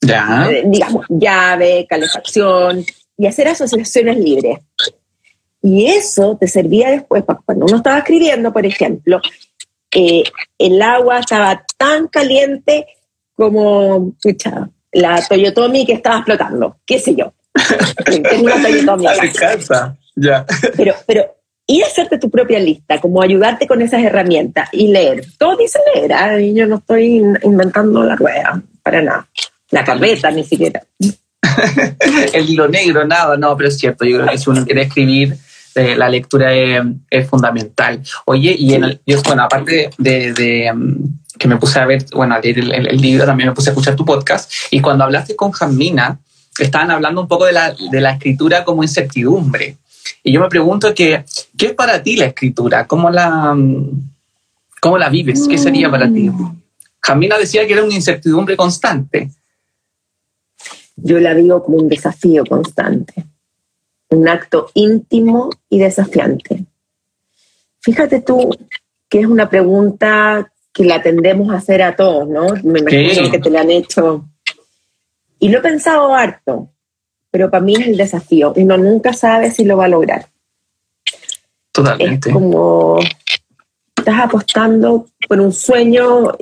Ya. 0.00 0.48
eh, 0.50 0.62
digamos, 0.66 1.06
llave, 1.08 1.86
calefacción, 1.88 2.84
y 3.18 3.26
hacer 3.26 3.48
asociaciones 3.48 4.16
libres. 4.16 4.60
Y 5.60 5.86
eso 5.86 6.36
te 6.40 6.46
servía 6.46 6.90
después, 6.90 7.24
cuando 7.44 7.66
uno 7.66 7.78
estaba 7.78 7.98
escribiendo, 7.98 8.52
por 8.52 8.64
ejemplo, 8.64 9.20
eh, 9.92 10.22
el 10.56 10.80
agua 10.80 11.18
estaba 11.18 11.64
tan 11.76 12.06
caliente 12.06 12.86
como, 13.34 14.12
escucha, 14.16 14.70
la 14.92 15.20
Toyotomi 15.26 15.84
que 15.84 15.94
estaba 15.94 16.18
explotando, 16.18 16.76
qué 16.86 16.98
sé 17.00 17.14
yo. 17.16 17.34
Tengo 18.04 18.44
una 18.44 18.62
Toyotomi 18.62 19.06
acá. 19.06 19.22
Me 19.22 19.28
encanta. 19.28 19.96
Ya. 20.14 20.46
Pero, 20.76 20.94
pero 21.06 21.36
ir 21.66 21.84
a 21.84 21.86
hacerte 21.86 22.18
tu 22.18 22.30
propia 22.30 22.58
lista, 22.60 23.00
como 23.00 23.20
ayudarte 23.20 23.66
con 23.66 23.82
esas 23.82 24.02
herramientas 24.02 24.68
y 24.72 24.88
leer. 24.88 25.24
Todo 25.38 25.56
dice 25.56 25.80
leer, 25.94 26.40
y 26.40 26.54
yo 26.54 26.66
no 26.66 26.76
estoy 26.76 27.16
in- 27.16 27.38
inventando 27.42 28.02
la 28.04 28.14
rueda, 28.16 28.62
para 28.82 29.02
nada. 29.02 29.28
La 29.70 29.84
carreta 29.84 30.30
ni 30.30 30.44
siquiera. 30.44 30.82
El 32.32 32.48
hilo 32.50 32.68
negro, 32.68 33.06
nada, 33.06 33.36
no, 33.36 33.56
pero 33.56 33.68
es 33.68 33.78
cierto. 33.78 34.04
Yo 34.04 34.18
creo 34.18 34.30
que 34.30 34.38
si 34.38 34.50
uno 34.50 34.64
quiere 34.64 34.82
escribir, 34.82 35.36
eh, 35.74 35.94
la 35.96 36.08
lectura 36.08 36.52
es, 36.54 36.82
es 37.10 37.28
fundamental. 37.28 38.02
Oye, 38.26 38.54
y 38.58 38.74
en 38.74 38.84
el, 38.84 39.00
yo, 39.06 39.22
bueno, 39.22 39.42
aparte 39.44 39.90
de, 39.98 40.32
de, 40.32 40.72
mm, 40.72 40.96
que 41.38 41.48
me 41.48 41.56
puse 41.56 41.78
a 41.78 41.86
ver, 41.86 42.04
bueno, 42.12 42.34
a 42.34 42.40
leer 42.40 42.58
el, 42.58 42.72
el- 42.72 42.86
el 42.88 42.96
libro, 43.00 43.24
también 43.26 43.48
me 43.50 43.54
puse 43.54 43.70
a 43.70 43.72
escuchar 43.72 43.94
tu 43.96 44.04
podcast. 44.04 44.50
Y 44.70 44.80
cuando 44.80 45.04
hablaste 45.04 45.36
con 45.36 45.52
Jamina, 45.52 46.18
estaban 46.58 46.90
hablando 46.90 47.20
un 47.20 47.28
poco 47.28 47.44
de 47.46 47.52
la, 47.52 47.72
de 47.90 48.00
la 48.00 48.10
escritura 48.12 48.64
como 48.64 48.82
incertidumbre. 48.82 49.76
Y 50.24 50.32
yo 50.32 50.40
me 50.40 50.48
pregunto 50.48 50.92
que, 50.94 51.24
¿qué 51.56 51.66
es 51.66 51.72
para 51.74 52.02
ti 52.02 52.16
la 52.16 52.26
escritura? 52.26 52.86
¿Cómo 52.86 53.10
la, 53.10 53.54
mm, 53.54 54.10
cómo 54.80 54.98
la 54.98 55.08
vives? 55.08 55.46
¿Qué 55.48 55.58
sería 55.58 55.90
para 55.90 56.12
ti? 56.12 56.30
Jamina 57.00 57.38
decía 57.38 57.64
que 57.66 57.72
era 57.74 57.84
una 57.84 57.94
incertidumbre 57.94 58.56
constante. 58.56 59.30
Yo 61.02 61.20
la 61.20 61.34
vivo 61.34 61.62
como 61.62 61.78
un 61.78 61.88
desafío 61.88 62.44
constante, 62.44 63.24
un 64.10 64.28
acto 64.28 64.70
íntimo 64.74 65.50
y 65.68 65.78
desafiante. 65.78 66.64
fíjate 67.80 68.20
tú 68.20 68.50
que 69.08 69.20
es 69.20 69.26
una 69.26 69.48
pregunta 69.48 70.52
que 70.72 70.84
la 70.84 71.02
tendemos 71.02 71.50
a 71.50 71.56
hacer 71.56 71.82
a 71.82 71.96
todos, 71.96 72.28
¿no? 72.28 72.54
Me 72.62 72.80
imagino 72.80 73.30
que 73.30 73.38
te 73.38 73.50
la 73.50 73.62
han 73.62 73.70
hecho. 73.70 74.28
Y 75.38 75.48
lo 75.48 75.58
he 75.58 75.62
pensado 75.62 76.14
harto, 76.14 76.70
pero 77.30 77.50
para 77.50 77.64
mí 77.64 77.74
es 77.74 77.86
el 77.86 77.96
desafío. 77.96 78.52
Uno 78.56 78.76
nunca 78.76 79.12
sabe 79.12 79.50
si 79.50 79.64
lo 79.64 79.76
va 79.76 79.86
a 79.86 79.88
lograr. 79.88 80.26
Totalmente. 81.72 82.28
Es 82.28 82.34
como 82.34 82.98
estás 83.96 84.20
apostando 84.20 85.06
por 85.28 85.40
un 85.40 85.52
sueño 85.52 86.32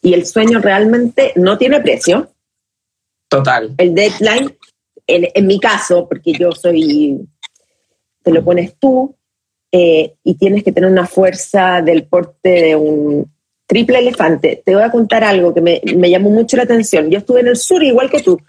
y 0.00 0.14
el 0.14 0.26
sueño 0.26 0.60
realmente 0.60 1.32
no 1.36 1.58
tiene 1.58 1.80
precio. 1.80 2.30
Total. 3.28 3.74
El 3.78 3.94
deadline, 3.94 4.56
en, 5.06 5.28
en 5.34 5.46
mi 5.46 5.60
caso, 5.60 6.08
porque 6.08 6.32
yo 6.32 6.52
soy, 6.52 7.18
te 8.22 8.30
lo 8.32 8.44
pones 8.44 8.74
tú, 8.78 9.14
eh, 9.70 10.14
y 10.24 10.34
tienes 10.34 10.64
que 10.64 10.72
tener 10.72 10.90
una 10.90 11.06
fuerza 11.06 11.82
del 11.82 12.04
porte 12.04 12.48
de 12.48 12.76
un 12.76 13.30
triple 13.66 13.98
elefante. 13.98 14.62
Te 14.64 14.74
voy 14.74 14.82
a 14.82 14.90
contar 14.90 15.22
algo 15.24 15.52
que 15.52 15.60
me, 15.60 15.80
me 15.96 16.08
llamó 16.08 16.30
mucho 16.30 16.56
la 16.56 16.62
atención. 16.62 17.10
Yo 17.10 17.18
estuve 17.18 17.40
en 17.40 17.48
el 17.48 17.56
sur 17.56 17.82
igual 17.82 18.10
que 18.10 18.22
tú, 18.22 18.40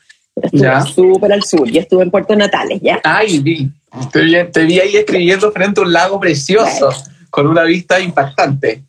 estuve 0.42 0.82
súper 0.94 1.34
al 1.34 1.44
sur. 1.44 1.70
Yo 1.70 1.82
estuve 1.82 2.04
en 2.04 2.12
Puerto 2.12 2.36
Natales, 2.36 2.80
¿ya? 2.82 3.02
Ay, 3.04 3.40
vi. 3.40 3.70
Te 4.14 4.22
vi, 4.22 4.36
te 4.52 4.64
vi 4.64 4.80
ahí 4.80 4.96
escribiendo 4.96 5.52
frente 5.52 5.82
a 5.82 5.84
un 5.84 5.92
lago 5.92 6.20
precioso, 6.20 6.90
con 7.30 7.48
una 7.48 7.64
vista 7.64 8.00
impactante. 8.00 8.84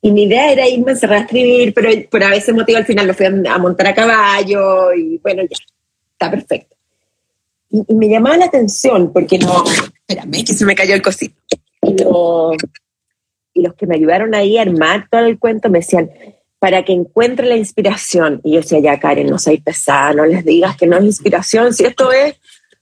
Y 0.00 0.12
mi 0.12 0.24
idea 0.24 0.52
era 0.52 0.68
irme 0.68 0.92
a 0.92 0.94
encerrar 0.94 1.18
a 1.18 1.22
escribir, 1.22 1.74
pero 1.74 1.90
por 2.08 2.22
a 2.22 2.30
veces 2.30 2.54
motivo 2.54 2.78
al 2.78 2.86
final 2.86 3.06
lo 3.06 3.14
fui 3.14 3.26
a, 3.26 3.58
montar 3.58 3.88
a 3.88 3.94
caballo 3.94 4.92
y 4.94 5.18
bueno, 5.18 5.42
ya, 5.42 5.56
está 6.12 6.30
perfecto. 6.30 6.76
Y, 7.70 7.82
y, 7.88 7.94
me 7.94 8.08
llamaba 8.08 8.36
la 8.36 8.46
atención 8.46 9.12
porque 9.12 9.38
no, 9.38 9.64
espérame, 10.06 10.44
que 10.44 10.54
se 10.54 10.64
me 10.64 10.74
cayó 10.74 10.94
el 10.94 11.02
cosito. 11.02 11.36
Y, 11.82 11.96
y 13.54 13.62
los 13.62 13.74
que 13.74 13.86
me 13.86 13.96
ayudaron 13.96 14.34
ahí 14.34 14.56
a 14.56 14.62
armar 14.62 15.08
todo 15.10 15.26
el 15.26 15.38
cuento 15.38 15.68
me 15.68 15.80
decían, 15.80 16.10
para 16.58 16.84
que 16.84 16.92
encuentre 16.92 17.46
la 17.46 17.56
inspiración. 17.56 18.40
Y 18.44 18.52
yo 18.52 18.60
decía, 18.60 18.80
ya 18.80 18.98
Karen, 18.98 19.28
no 19.28 19.38
seas 19.38 19.60
pesada, 19.62 20.12
no 20.12 20.26
les 20.26 20.44
digas 20.44 20.76
que 20.76 20.86
no 20.86 20.96
es 20.96 21.04
inspiración, 21.04 21.72
si 21.72 21.84
esto 21.84 22.10
es... 22.12 22.36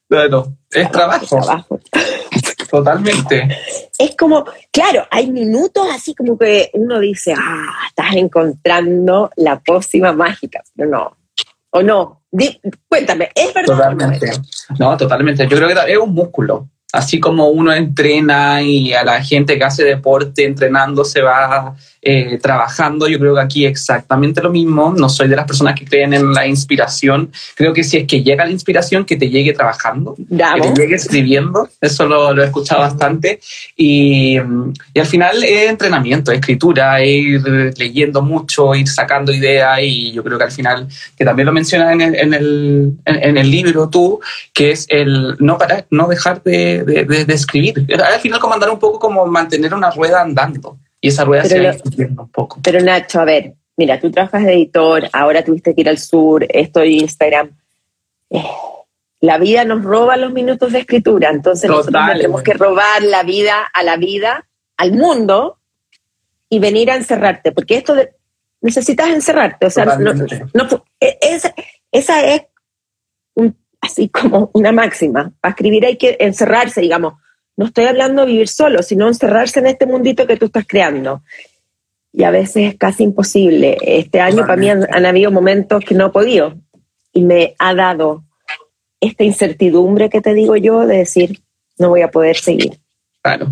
Bueno, 0.09 0.57
es 0.70 0.90
trabajo. 0.90 1.26
trabajo. 1.26 1.81
Totalmente. 2.70 3.48
Es 3.98 4.16
como, 4.16 4.44
claro, 4.70 5.07
hay 5.11 5.31
minutos 5.31 5.87
así 5.92 6.14
como 6.14 6.38
que 6.38 6.70
uno 6.74 6.98
dice, 7.00 7.35
ah, 7.37 7.87
estás 7.88 8.14
encontrando 8.14 9.31
la 9.37 9.61
pócima 9.61 10.12
mágica, 10.12 10.62
pero 10.74 10.90
no. 10.90 11.16
¿O 11.70 11.83
no? 11.83 12.22
cuéntame, 12.88 13.31
¿es 13.35 13.52
verdad? 13.55 13.76
Totalmente. 13.76 14.31
No, 14.79 14.96
totalmente. 14.96 15.46
Yo 15.48 15.57
creo 15.57 15.68
que 15.68 15.92
es 15.92 15.98
un 15.98 16.12
músculo 16.12 16.68
así 16.92 17.20
como 17.20 17.48
uno 17.48 17.72
entrena 17.72 18.62
y 18.62 18.92
a 18.92 19.05
la 19.05 19.22
gente 19.22 19.59
que 19.59 19.64
hace 19.64 19.85
deporte 19.85 20.44
entrenando 20.44 21.05
se 21.05 21.20
va 21.20 21.74
eh, 22.09 22.38
trabajando, 22.40 23.09
yo 23.09 23.19
creo 23.19 23.35
que 23.35 23.40
aquí 23.40 23.66
exactamente 23.66 24.42
lo 24.42 24.51
mismo. 24.51 24.95
No 24.97 25.09
soy 25.09 25.29
de 25.29 25.37
las 25.37 25.47
personas 25.47 25.79
que 25.79 25.85
creen 25.85 26.14
en 26.14 26.33
la 26.33 26.47
inspiración. 26.47 27.31
Creo 27.55 27.73
que 27.73 27.85
si 27.85 27.99
es 27.99 28.07
que 28.07 28.23
llega 28.23 28.45
la 28.45 28.51
inspiración, 28.51 29.05
que 29.05 29.16
te 29.16 29.29
llegue 29.29 29.53
trabajando, 29.53 30.14
que 30.16 30.25
te 30.37 30.81
llegue 30.81 30.95
escribiendo. 30.97 31.69
Eso 31.81 32.07
lo, 32.07 32.33
lo 32.33 32.42
he 32.42 32.47
escuchado 32.47 32.81
bastante. 32.81 33.40
Y, 33.77 34.38
y, 34.95 35.01
al 35.01 35.07
final 35.07 35.42
es 35.42 35.71
entrenamiento, 35.71 36.33
es 36.33 36.38
escritura, 36.38 37.05
ir 37.05 37.42
leyendo 37.77 38.23
mucho, 38.23 38.75
ir 38.75 38.88
sacando 38.88 39.33
ideas. 39.33 39.81
Y 39.83 40.12
yo 40.12 40.23
creo 40.25 40.38
que 40.38 40.45
al 40.45 40.53
final, 40.53 40.88
que 41.16 41.25
también 41.25 41.47
lo 41.47 41.53
mencionas 41.53 41.92
en 41.92 42.01
el, 42.01 42.14
en 42.14 42.35
el, 42.35 42.92
en 43.05 43.37
el 43.37 43.51
libro 43.51 43.88
tú, 43.88 44.21
que 44.53 44.71
es 44.71 44.87
el 44.88 45.37
no 45.38 45.59
parar, 45.59 45.87
no 45.90 46.09
dejar 46.09 46.42
de 46.42 46.87
de, 46.87 47.35
escribir. 47.35 47.87
Al 48.03 48.21
final 48.21 48.40
como 48.40 48.55
andar 48.55 48.71
un 48.71 48.79
poco 48.79 48.99
como 48.99 49.27
mantener 49.27 49.75
una 49.75 49.90
rueda 49.90 50.23
andando 50.23 50.79
y 51.00 51.09
esa 51.09 51.24
rueda 51.24 51.44
se 51.44 51.61
va 51.61 51.74
un 52.22 52.30
poco. 52.30 52.59
Pero 52.62 52.80
Nacho, 52.80 53.20
a 53.20 53.24
ver, 53.24 53.54
mira, 53.76 54.00
tú 54.00 54.11
trabajas 54.11 54.44
de 54.44 54.54
editor, 54.54 55.09
ahora 55.12 55.44
tuviste 55.44 55.74
que 55.74 55.80
ir 55.82 55.88
al 55.88 55.98
sur, 55.98 56.46
esto 56.48 56.80
de 56.80 56.88
Instagram. 56.88 57.50
Eh, 58.30 58.42
la 59.20 59.38
vida 59.38 59.64
nos 59.64 59.82
roba 59.82 60.16
los 60.16 60.32
minutos 60.32 60.72
de 60.72 60.80
escritura, 60.80 61.30
entonces 61.30 61.70
nosotros 61.70 62.02
tenemos 62.12 62.42
que 62.42 62.54
robar 62.54 63.02
la 63.02 63.22
vida 63.22 63.68
a 63.72 63.82
la 63.82 63.96
vida, 63.96 64.46
al 64.76 64.92
mundo, 64.92 65.59
y 66.48 66.59
venir 66.59 66.90
a 66.90 66.96
encerrarte, 66.96 67.52
porque 67.52 67.76
esto 67.76 67.94
de, 67.94 68.14
necesitas 68.61 69.09
encerrarte, 69.09 69.66
o 69.66 69.70
sea, 69.70 69.85
no, 69.85 70.12
e, 71.00 71.18
esa, 71.20 71.54
esa 71.90 72.26
es 72.26 72.42
un 73.35 73.56
así 73.80 74.09
como 74.09 74.50
una 74.52 74.72
máxima. 74.72 75.32
Para 75.40 75.52
escribir 75.52 75.87
hay 75.87 75.96
que 75.96 76.16
encerrarse, 76.20 76.80
digamos. 76.80 77.14
No 77.57 77.66
estoy 77.66 77.87
hablando 77.87 78.23
de 78.23 78.33
vivir 78.33 78.49
solo, 78.49 78.83
sino 78.83 79.09
encerrarse 79.09 79.61
en 79.61 79.66
este 79.66 79.87
mundito 79.87 80.27
que 80.27 80.37
tú 80.37 80.47
estás 80.47 80.66
creando. 80.66 81.23
Y 82.12 82.25
a 82.25 82.31
veces 82.31 82.73
es 82.73 82.77
casi 82.77 83.05
imposible. 83.05 83.79
Este 83.81 84.21
año 84.21 84.42
para 84.42 84.57
mí 84.57 84.71
han, 84.71 85.07
habido 85.07 85.31
momentos 85.31 85.85
que 85.85 85.95
no 85.95 86.07
he 86.07 86.11
podido. 86.11 86.55
Y 87.12 87.23
me 87.23 87.55
ha 87.59 87.75
dado 87.75 88.25
esta 89.01 89.25
incertidumbre 89.25 90.11
que 90.11 90.21
te 90.21 90.35
digo 90.35 90.57
yo 90.57 90.87
de 90.87 90.99
decir, 90.99 91.40
no 91.79 91.88
voy 91.88 92.03
a 92.03 92.11
poder 92.11 92.37
seguir. 92.37 92.79
Claro. 93.23 93.49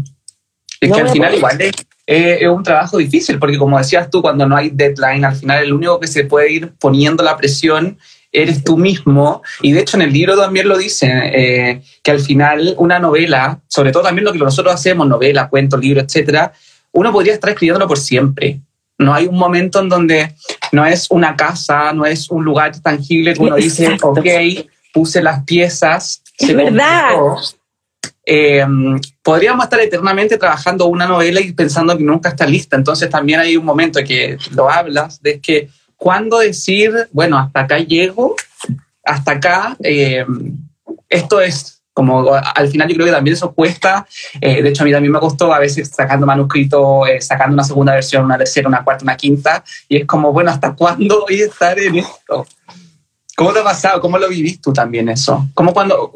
Es 0.80 0.92
que 0.92 1.00
al 1.00 1.08
final 1.08 1.34
igual 1.34 1.60
es, 1.60 1.72
es, 2.06 2.48
un 2.48 2.62
trabajo 2.62 2.98
difícil, 2.98 3.38
porque 3.38 3.56
como 3.56 3.78
decías 3.78 4.10
tú, 4.10 4.20
cuando 4.20 4.46
no 4.46 4.56
hay 4.56 4.70
deadline, 4.70 5.24
al 5.24 5.36
final 5.36 5.64
el 5.64 5.72
único 5.72 5.98
que 5.98 6.06
se 6.06 6.24
puede 6.24 6.52
ir 6.52 6.74
poniendo 6.78 7.22
la 7.22 7.36
presión 7.36 7.98
eres 8.34 8.64
tú 8.64 8.76
mismo. 8.76 9.42
Y 9.62 9.72
de 9.72 9.80
hecho 9.80 9.96
en 9.96 10.02
el 10.02 10.12
libro 10.12 10.36
también 10.36 10.68
lo 10.68 10.76
dice, 10.76 11.08
eh, 11.08 11.82
que 12.02 12.10
al 12.10 12.20
final 12.20 12.74
una 12.76 12.98
novela, 12.98 13.60
sobre 13.68 13.92
todo 13.92 14.02
también 14.02 14.24
lo 14.24 14.32
que 14.32 14.38
nosotros 14.38 14.74
hacemos, 14.74 15.06
novela, 15.06 15.48
cuento, 15.48 15.76
libro, 15.76 16.02
etcétera, 16.02 16.52
uno 16.92 17.12
podría 17.12 17.32
estar 17.32 17.50
escribiéndolo 17.50 17.88
por 17.88 17.98
siempre. 17.98 18.60
No 18.98 19.14
hay 19.14 19.26
un 19.26 19.36
momento 19.36 19.80
en 19.80 19.88
donde 19.88 20.34
no 20.72 20.84
es 20.84 21.06
una 21.10 21.36
casa, 21.36 21.92
no 21.92 22.04
es 22.06 22.30
un 22.30 22.44
lugar 22.44 22.78
tangible 22.80 23.34
que 23.34 23.42
uno 23.42 23.56
dice, 23.56 23.96
ok, 24.00 24.26
puse 24.92 25.22
las 25.22 25.42
piezas. 25.44 26.22
Es 26.38 26.54
verdad. 26.54 27.10
Eh, 28.26 28.64
podríamos 29.22 29.64
estar 29.64 29.80
eternamente 29.80 30.38
trabajando 30.38 30.86
una 30.86 31.06
novela 31.06 31.40
y 31.40 31.52
pensando 31.52 31.96
que 31.96 32.04
nunca 32.04 32.30
está 32.30 32.46
lista. 32.46 32.76
Entonces 32.76 33.10
también 33.10 33.40
hay 33.40 33.56
un 33.56 33.64
momento 33.64 34.00
que 34.04 34.38
lo 34.52 34.70
hablas 34.70 35.20
de 35.20 35.40
que 35.40 35.68
cuándo 35.96 36.38
decir, 36.38 37.08
bueno, 37.12 37.38
hasta 37.38 37.60
acá 37.60 37.78
llego, 37.78 38.36
hasta 39.04 39.32
acá, 39.32 39.76
eh, 39.82 40.24
esto 41.08 41.40
es 41.40 41.74
como 41.94 42.34
al 42.34 42.68
final 42.68 42.88
yo 42.88 42.94
creo 42.96 43.06
que 43.06 43.12
también 43.12 43.34
eso 43.34 43.54
cuesta, 43.54 44.04
eh, 44.40 44.62
de 44.62 44.68
hecho 44.68 44.82
a 44.82 44.84
mí 44.84 44.90
también 44.90 45.12
me 45.12 45.20
costó 45.20 45.54
a 45.54 45.60
veces 45.60 45.88
sacando 45.90 46.26
manuscrito, 46.26 47.06
eh, 47.06 47.20
sacando 47.20 47.54
una 47.54 47.62
segunda 47.62 47.94
versión, 47.94 48.24
una 48.24 48.36
tercera, 48.36 48.68
una 48.68 48.82
cuarta, 48.82 49.04
una 49.04 49.16
quinta, 49.16 49.62
y 49.88 49.98
es 49.98 50.06
como, 50.06 50.32
bueno, 50.32 50.50
¿hasta 50.50 50.74
cuándo 50.74 51.20
voy 51.20 51.40
a 51.42 51.46
estar 51.46 51.78
en 51.78 51.96
esto? 51.96 52.46
¿Cómo 53.36 53.52
te 53.52 53.60
ha 53.60 53.64
pasado? 53.64 54.00
¿Cómo 54.00 54.18
lo 54.18 54.28
vivís 54.28 54.60
tú 54.60 54.72
también 54.72 55.08
eso? 55.08 55.46
¿Cómo 55.54 55.72
cuando, 55.72 56.12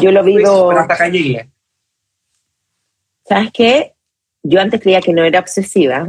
yo 0.00 0.12
lo 0.12 0.22
vivo... 0.22 0.70
hasta 0.70 0.94
acá 0.94 1.08
llegué. 1.08 1.48
¿Sabes 3.28 3.50
qué? 3.52 3.94
Yo 4.42 4.60
antes 4.60 4.80
creía 4.80 5.00
que 5.00 5.12
no 5.12 5.24
era 5.24 5.40
obsesiva, 5.40 6.08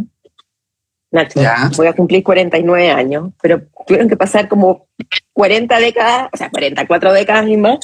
Nacho, 1.11 1.41
voy 1.75 1.87
a 1.87 1.93
cumplir 1.93 2.23
49 2.23 2.89
años, 2.89 3.33
pero 3.41 3.61
tuvieron 3.85 4.07
que 4.07 4.15
pasar 4.15 4.47
como 4.47 4.87
40 5.33 5.79
décadas, 5.79 6.29
o 6.31 6.37
sea, 6.37 6.49
44 6.49 7.13
décadas 7.13 7.47
y 7.49 7.57
más. 7.57 7.79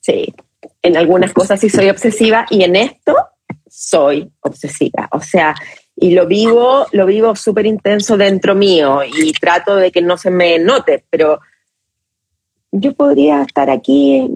Sí, 0.00 0.34
en 0.82 0.96
algunas 0.96 1.32
cosas 1.32 1.60
sí 1.60 1.70
soy 1.70 1.88
obsesiva 1.88 2.46
y 2.50 2.64
en 2.64 2.76
esto 2.76 3.16
soy 3.68 4.30
obsesiva. 4.40 5.08
O 5.12 5.20
sea, 5.20 5.54
y 5.96 6.14
lo 6.14 6.26
vivo, 6.26 6.86
lo 6.92 7.06
vivo 7.06 7.36
súper 7.36 7.66
intenso 7.66 8.16
dentro 8.16 8.54
mío 8.54 9.00
y 9.04 9.32
trato 9.32 9.76
de 9.76 9.92
que 9.92 10.02
no 10.02 10.16
se 10.16 10.30
me 10.30 10.58
note, 10.58 11.04
pero 11.08 11.40
yo 12.72 12.92
podría 12.94 13.42
estar 13.42 13.70
aquí. 13.70 14.28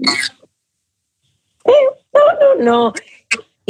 Eh, 1.65 1.71
no, 2.13 2.21
no, 2.39 2.63
no. 2.63 2.93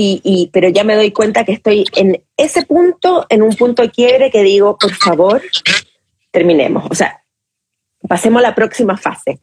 Y, 0.02 0.49
pero 0.54 0.69
ya 0.69 0.86
me 0.86 0.95
doy 0.95 1.12
cuenta 1.12 1.43
que 1.43 1.52
estoy 1.52 1.84
en 1.93 2.23
ese 2.39 2.65
punto, 2.65 3.25
en 3.30 3.41
un 3.41 3.56
punto 3.56 3.82
de 3.82 3.89
quiebre 3.89 4.32
que 4.32 4.43
digo, 4.43 4.78
por 4.78 4.93
favor, 4.93 5.41
terminemos. 6.32 6.86
O 6.89 6.95
sea, 6.95 7.21
pasemos 8.08 8.39
a 8.39 8.47
la 8.47 8.56
próxima 8.56 8.97
fase. 8.97 9.39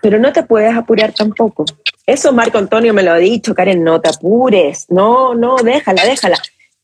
Pero 0.00 0.18
no 0.18 0.32
te 0.32 0.42
puedes 0.42 0.74
apurar 0.76 1.12
tampoco. 1.12 1.64
Eso 2.04 2.32
Marco 2.32 2.58
Antonio 2.58 2.92
me 2.92 3.02
lo 3.02 3.12
ha 3.12 3.16
dicho, 3.16 3.54
Karen, 3.54 3.82
no 3.82 4.00
te 4.00 4.10
apures. 4.10 4.86
No, 4.88 5.34
no, 5.34 5.56
déjala, 5.56 6.04
déjala. 6.04 6.38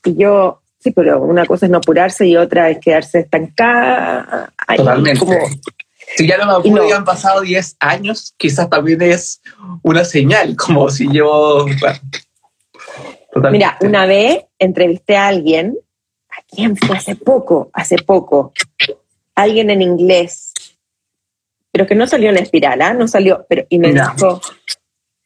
Y 0.04 0.16
yo, 0.16 0.62
sí, 0.78 0.90
pero 0.90 1.20
una 1.20 1.44
cosa 1.46 1.66
es 1.66 1.72
no 1.72 1.78
apurarse 1.78 2.26
y 2.26 2.36
otra 2.36 2.70
es 2.70 2.78
quedarse 2.78 3.20
estancada. 3.20 4.52
Totalmente. 4.76 5.26
si 6.16 6.26
ya 6.26 6.38
no 6.38 6.46
me 6.46 6.52
apuro 6.52 6.94
han 6.94 7.04
pasado 7.04 7.42
10 7.42 7.76
años, 7.80 8.34
quizás 8.36 8.68
también 8.70 9.02
es 9.02 9.40
una 9.82 10.04
señal, 10.04 10.56
como 10.56 10.90
si 10.90 11.12
yo... 11.12 11.66
Mira, 13.50 13.78
una 13.80 14.06
vez 14.06 14.44
entrevisté 14.58 15.16
a 15.16 15.28
alguien, 15.28 15.78
¿a 16.30 16.42
quién 16.54 16.76
fue 16.76 16.96
hace 16.96 17.16
poco? 17.16 17.70
Hace 17.72 17.96
poco. 17.96 18.52
Alguien 19.34 19.70
en 19.70 19.80
inglés, 19.80 20.52
pero 21.70 21.86
que 21.86 21.94
no 21.94 22.06
salió 22.06 22.28
en 22.30 22.36
espiral, 22.36 22.82
¿ah? 22.82 22.92
No 22.92 23.08
salió, 23.08 23.46
pero, 23.48 23.64
y 23.70 23.78
me 23.78 23.92
dijo, 23.92 24.40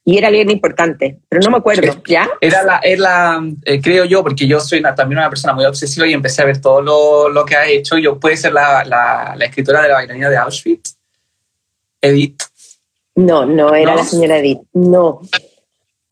y 0.04 0.16
era 0.16 0.28
alguien 0.28 0.48
importante, 0.50 1.18
pero 1.28 1.42
no 1.42 1.50
me 1.50 1.56
acuerdo, 1.56 2.00
¿ya? 2.06 2.30
Era 2.40 2.62
la, 2.62 2.78
era, 2.78 3.40
eh, 3.64 3.80
creo 3.82 4.04
yo, 4.04 4.22
porque 4.22 4.46
yo 4.46 4.60
soy 4.60 4.80
también 4.80 5.18
una 5.18 5.28
persona 5.28 5.52
muy 5.52 5.64
obsesiva 5.64 6.06
y 6.06 6.12
empecé 6.12 6.42
a 6.42 6.44
ver 6.44 6.60
todo 6.60 6.80
lo, 6.80 7.28
lo 7.28 7.44
que 7.44 7.56
ha 7.56 7.66
hecho. 7.66 7.98
Yo 7.98 8.20
puede 8.20 8.36
ser 8.36 8.52
la, 8.52 8.84
la, 8.84 9.34
la, 9.36 9.44
escritora 9.44 9.82
de 9.82 9.88
la 9.88 9.94
bailarina 9.94 10.30
de 10.30 10.36
Auschwitz, 10.36 10.96
Edith. 12.00 12.40
No, 13.16 13.44
no 13.44 13.74
era 13.74 13.96
la 13.96 14.04
señora 14.04 14.38
Edith, 14.38 14.60
no. 14.74 15.22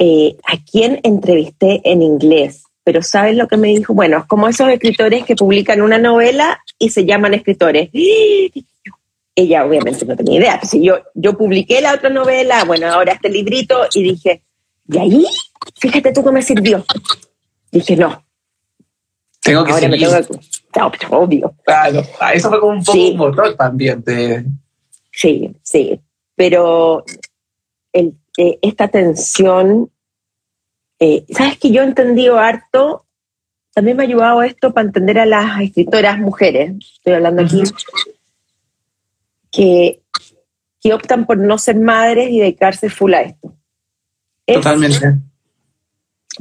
Eh, 0.06 0.36
¿A 0.44 0.58
quién 0.70 1.00
entrevisté 1.02 1.80
en 1.82 2.02
inglés? 2.02 2.64
Pero 2.84 3.00
¿sabes 3.00 3.36
lo 3.36 3.48
que 3.48 3.56
me 3.56 3.68
dijo? 3.68 3.94
Bueno, 3.94 4.18
es 4.18 4.24
como 4.26 4.46
esos 4.48 4.68
escritores 4.68 5.24
que 5.24 5.34
publican 5.34 5.80
una 5.80 5.96
novela 5.96 6.62
y 6.78 6.90
se 6.90 7.06
llaman 7.06 7.32
escritores. 7.32 7.88
ella 9.34 9.64
obviamente 9.64 10.04
no 10.04 10.14
tenía 10.14 10.40
idea. 10.40 10.54
Entonces 10.54 10.82
yo, 10.82 10.98
yo 11.14 11.38
publiqué 11.38 11.80
la 11.80 11.94
otra 11.94 12.10
novela, 12.10 12.64
bueno, 12.64 12.86
ahora 12.88 13.14
este 13.14 13.30
librito, 13.30 13.86
y 13.94 14.02
dije, 14.02 14.42
¿y 14.88 14.98
ahí? 14.98 15.26
Fíjate 15.80 16.12
tú 16.12 16.22
cómo 16.22 16.34
me 16.34 16.42
sirvió. 16.42 16.84
Dije, 17.72 17.96
no. 17.96 18.22
Tengo 19.40 19.64
que 19.64 19.72
ahora 19.72 19.88
seguir. 19.88 20.08
No, 20.76 20.92
pero 20.92 21.18
obvio. 21.18 21.54
Claro, 21.64 22.02
ah, 22.20 22.34
eso 22.34 22.50
fue 22.50 22.60
como 22.60 22.72
un 22.72 22.84
poco 22.84 22.98
un 22.98 23.16
motor 23.16 23.56
también. 23.56 24.02
De... 24.04 24.44
Sí, 25.10 25.50
sí. 25.62 25.98
Pero 26.36 27.04
el, 27.90 28.18
eh, 28.36 28.58
esta 28.62 28.88
tensión, 28.88 29.90
eh, 31.04 31.26
sabes 31.28 31.58
que 31.58 31.70
yo 31.70 31.82
he 31.82 31.84
entendido 31.84 32.38
harto, 32.38 33.04
también 33.74 33.94
me 33.94 34.04
ha 34.04 34.06
ayudado 34.06 34.42
esto 34.42 34.72
para 34.72 34.86
entender 34.86 35.18
a 35.18 35.26
las 35.26 35.60
escritoras 35.60 36.18
mujeres, 36.18 36.72
estoy 36.94 37.12
hablando 37.12 37.42
aquí, 37.42 37.62
que, 39.52 40.00
que 40.80 40.94
optan 40.94 41.26
por 41.26 41.36
no 41.36 41.58
ser 41.58 41.76
madres 41.76 42.30
y 42.30 42.38
dedicarse 42.38 42.88
full 42.88 43.12
a 43.12 43.20
esto. 43.20 43.54
Totalmente. 44.46 45.18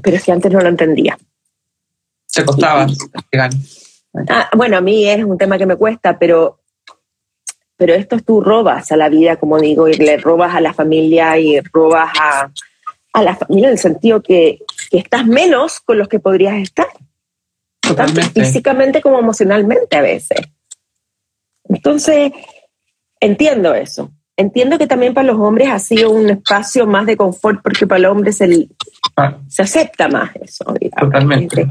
Pero 0.01 0.15
es 0.15 0.23
que 0.23 0.31
antes 0.31 0.49
no 0.49 0.61
lo 0.61 0.69
entendía. 0.69 1.17
Se 2.25 2.45
costaba 2.45 2.87
ah, 4.29 4.49
bueno, 4.55 4.77
a 4.77 4.81
mí 4.81 5.09
es 5.09 5.25
un 5.25 5.37
tema 5.37 5.57
que 5.57 5.65
me 5.65 5.75
cuesta, 5.75 6.17
pero, 6.17 6.61
pero 7.75 7.95
esto 7.95 8.15
es 8.15 8.23
tú 8.23 8.39
robas 8.39 8.93
a 8.93 8.95
la 8.95 9.09
vida, 9.09 9.35
como 9.35 9.59
digo, 9.59 9.89
y 9.89 9.95
le 9.95 10.15
robas 10.17 10.55
a 10.55 10.61
la 10.61 10.73
familia 10.73 11.37
y 11.37 11.59
robas 11.59 12.11
a, 12.17 12.49
a 13.13 13.21
la 13.21 13.35
familia 13.35 13.67
en 13.67 13.73
el 13.73 13.79
sentido 13.79 14.21
que, 14.21 14.59
que, 14.89 14.97
estás 14.97 15.25
menos 15.25 15.79
con 15.79 15.97
los 15.97 16.07
que 16.07 16.19
podrías 16.19 16.55
estar. 16.55 16.87
Tanto 17.95 18.21
físicamente 18.21 19.01
como 19.01 19.19
emocionalmente 19.19 19.95
a 19.95 20.01
veces. 20.01 20.39
Entonces, 21.69 22.31
Entiendo 23.23 23.73
eso. 23.73 24.11
Entiendo 24.35 24.77
que 24.77 24.85
también 24.85 25.13
para 25.13 25.27
los 25.27 25.39
hombres 25.39 25.69
ha 25.69 25.79
sido 25.79 26.11
un 26.11 26.29
espacio 26.29 26.85
más 26.85 27.05
de 27.05 27.15
confort 27.15 27.61
porque 27.63 27.87
para 27.87 27.99
el 27.99 28.05
hombre 28.07 28.33
se, 28.33 28.67
ah. 29.17 29.37
se 29.47 29.61
acepta 29.61 30.07
más 30.07 30.31
eso. 30.35 30.65
Totalmente. 30.99 31.67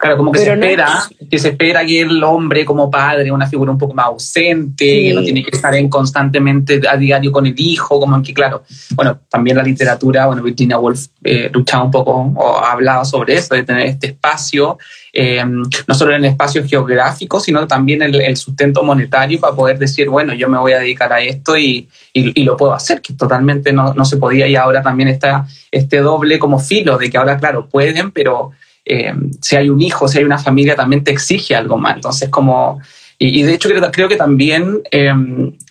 Claro, 0.00 0.16
como 0.16 0.32
que 0.32 0.40
se 0.40 0.52
espera, 0.52 1.08
que 1.30 1.38
se 1.38 1.50
espera 1.50 1.84
que 1.84 2.00
el 2.00 2.22
hombre 2.24 2.64
como 2.64 2.90
padre, 2.90 3.30
una 3.30 3.46
figura 3.46 3.70
un 3.70 3.78
poco 3.78 3.94
más 3.94 4.06
ausente, 4.06 4.84
que 4.84 5.14
no 5.14 5.22
tiene 5.22 5.42
que 5.42 5.54
estar 5.54 5.74
en 5.74 5.88
constantemente 5.88 6.80
a 6.88 6.96
diario 6.96 7.30
con 7.30 7.46
el 7.46 7.54
hijo, 7.56 8.00
como 8.00 8.20
que 8.22 8.34
claro, 8.34 8.64
bueno, 8.94 9.20
también 9.28 9.56
la 9.56 9.62
literatura, 9.62 10.26
bueno, 10.26 10.42
Virginia 10.42 10.78
Woolf 10.78 11.06
eh, 11.22 11.50
luchaba 11.52 11.84
un 11.84 11.90
poco 11.90 12.32
o 12.36 12.58
hablaba 12.58 13.04
sobre 13.04 13.34
eso, 13.34 13.54
de 13.54 13.62
tener 13.62 13.86
este 13.86 14.08
espacio, 14.08 14.78
eh, 15.18 15.42
no 15.46 15.94
solo 15.94 16.12
en 16.12 16.18
el 16.18 16.30
espacio 16.32 16.62
geográfico, 16.68 17.40
sino 17.40 17.66
también 17.66 18.02
el, 18.02 18.20
el, 18.20 18.36
sustento 18.36 18.82
monetario 18.82 19.40
para 19.40 19.56
poder 19.56 19.78
decir, 19.78 20.10
bueno, 20.10 20.34
yo 20.34 20.46
me 20.46 20.58
voy 20.58 20.72
a 20.72 20.78
dedicar 20.78 21.10
a 21.10 21.22
esto 21.22 21.56
y, 21.56 21.88
y, 22.12 22.44
lo 22.44 22.54
puedo 22.54 22.74
hacer, 22.74 23.00
que 23.00 23.14
totalmente 23.14 23.72
no, 23.72 23.94
no 23.94 24.04
se 24.04 24.18
podía 24.18 24.46
y 24.46 24.56
ahora 24.56 24.82
también 24.82 25.08
está 25.08 25.46
este 25.70 26.00
doble 26.00 26.38
como 26.38 26.58
filo 26.58 26.98
de 26.98 27.08
que 27.08 27.16
ahora, 27.16 27.38
claro, 27.38 27.66
pueden, 27.66 28.10
pero 28.10 28.50
eh, 28.84 29.14
si 29.40 29.56
hay 29.56 29.70
un 29.70 29.80
hijo, 29.80 30.06
si 30.06 30.18
hay 30.18 30.24
una 30.24 30.36
familia, 30.36 30.76
también 30.76 31.02
te 31.02 31.12
exige 31.12 31.56
algo 31.56 31.78
más. 31.78 31.96
Entonces, 31.96 32.28
como... 32.28 32.82
Y, 33.18 33.42
de 33.42 33.54
hecho 33.54 33.70
creo, 33.92 34.10
que 34.10 34.16
también 34.16 34.82
eh, 34.90 35.14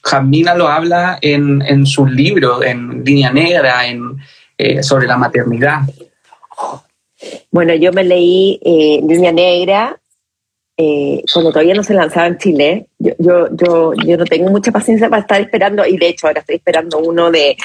Jamina 0.01 0.55
lo 0.55 0.67
habla 0.67 1.19
en, 1.21 1.61
en 1.61 1.85
sus 1.85 2.09
libros, 2.09 2.65
en 2.65 3.03
Línea 3.03 3.31
Negra, 3.31 3.85
en, 3.85 4.17
eh, 4.57 4.81
sobre 4.81 5.05
la 5.05 5.17
maternidad. 5.17 5.81
Bueno, 7.51 7.73
yo 7.75 7.91
me 7.91 8.03
leí 8.03 8.59
eh, 8.63 9.01
Línea 9.07 9.31
Negra 9.31 9.99
cuando 11.33 11.51
todavía 11.51 11.73
no 11.73 11.83
se 11.83 11.93
lanzaba 11.93 12.27
en 12.27 12.37
Chile. 12.37 12.87
Yo, 12.99 13.13
yo, 13.17 13.47
yo, 13.55 13.93
yo, 14.05 14.17
no 14.17 14.25
tengo 14.25 14.49
mucha 14.49 14.71
paciencia 14.71 15.09
para 15.09 15.21
estar 15.21 15.41
esperando, 15.41 15.85
y 15.85 15.97
de 15.97 16.09
hecho 16.09 16.27
ahora 16.27 16.41
estoy 16.41 16.57
esperando 16.57 16.99
uno 16.99 17.31
de, 17.31 17.55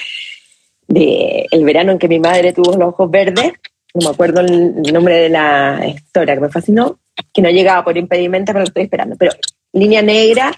de 0.86 1.46
el 1.50 1.64
verano 1.64 1.92
en 1.92 1.98
que 1.98 2.08
mi 2.08 2.20
madre 2.20 2.52
tuvo 2.52 2.76
los 2.76 2.88
ojos 2.88 3.10
verdes, 3.10 3.52
no 3.94 4.08
me 4.08 4.14
acuerdo 4.14 4.40
el 4.40 4.82
nombre 4.92 5.16
de 5.16 5.28
la 5.28 5.80
historia 5.86 6.34
que 6.34 6.40
me 6.40 6.48
fascinó, 6.48 7.00
que 7.32 7.42
no 7.42 7.50
llegaba 7.50 7.84
por 7.84 7.96
impedimento, 7.96 8.52
pero 8.52 8.60
lo 8.60 8.66
estoy 8.66 8.84
esperando. 8.84 9.16
Pero 9.16 9.32
Línea 9.72 10.02
Negra, 10.02 10.52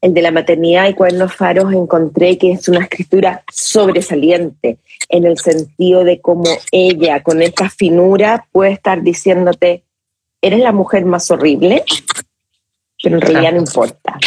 el 0.00 0.14
de 0.14 0.22
la 0.22 0.30
maternidad 0.30 0.88
y 0.88 0.94
cuernos 0.94 1.34
faros, 1.34 1.72
encontré 1.72 2.38
que 2.38 2.52
es 2.52 2.68
una 2.68 2.84
escritura 2.84 3.44
sobresaliente 3.52 4.78
en 5.08 5.24
el 5.24 5.38
sentido 5.38 6.04
de 6.04 6.20
cómo 6.20 6.44
ella, 6.70 7.22
con 7.22 7.42
esta 7.42 7.70
finura, 7.70 8.46
puede 8.52 8.72
estar 8.72 9.02
diciéndote, 9.02 9.84
eres 10.40 10.60
la 10.60 10.72
mujer 10.72 11.04
más 11.04 11.30
horrible, 11.30 11.84
pero 13.02 13.16
en 13.16 13.22
realidad 13.22 13.52
no 13.52 13.58
importa. 13.58 14.18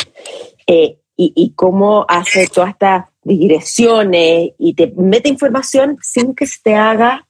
Eh, 0.68 0.98
y, 1.16 1.34
y, 1.36 1.52
cómo 1.52 2.06
hace 2.08 2.48
todas 2.48 2.70
estas 2.72 3.06
digresiones 3.24 4.52
y 4.58 4.74
te 4.74 4.88
mete 4.96 5.28
información 5.28 5.98
sin 6.02 6.34
que 6.34 6.48
se 6.48 6.60
te 6.64 6.76
haga 6.76 7.28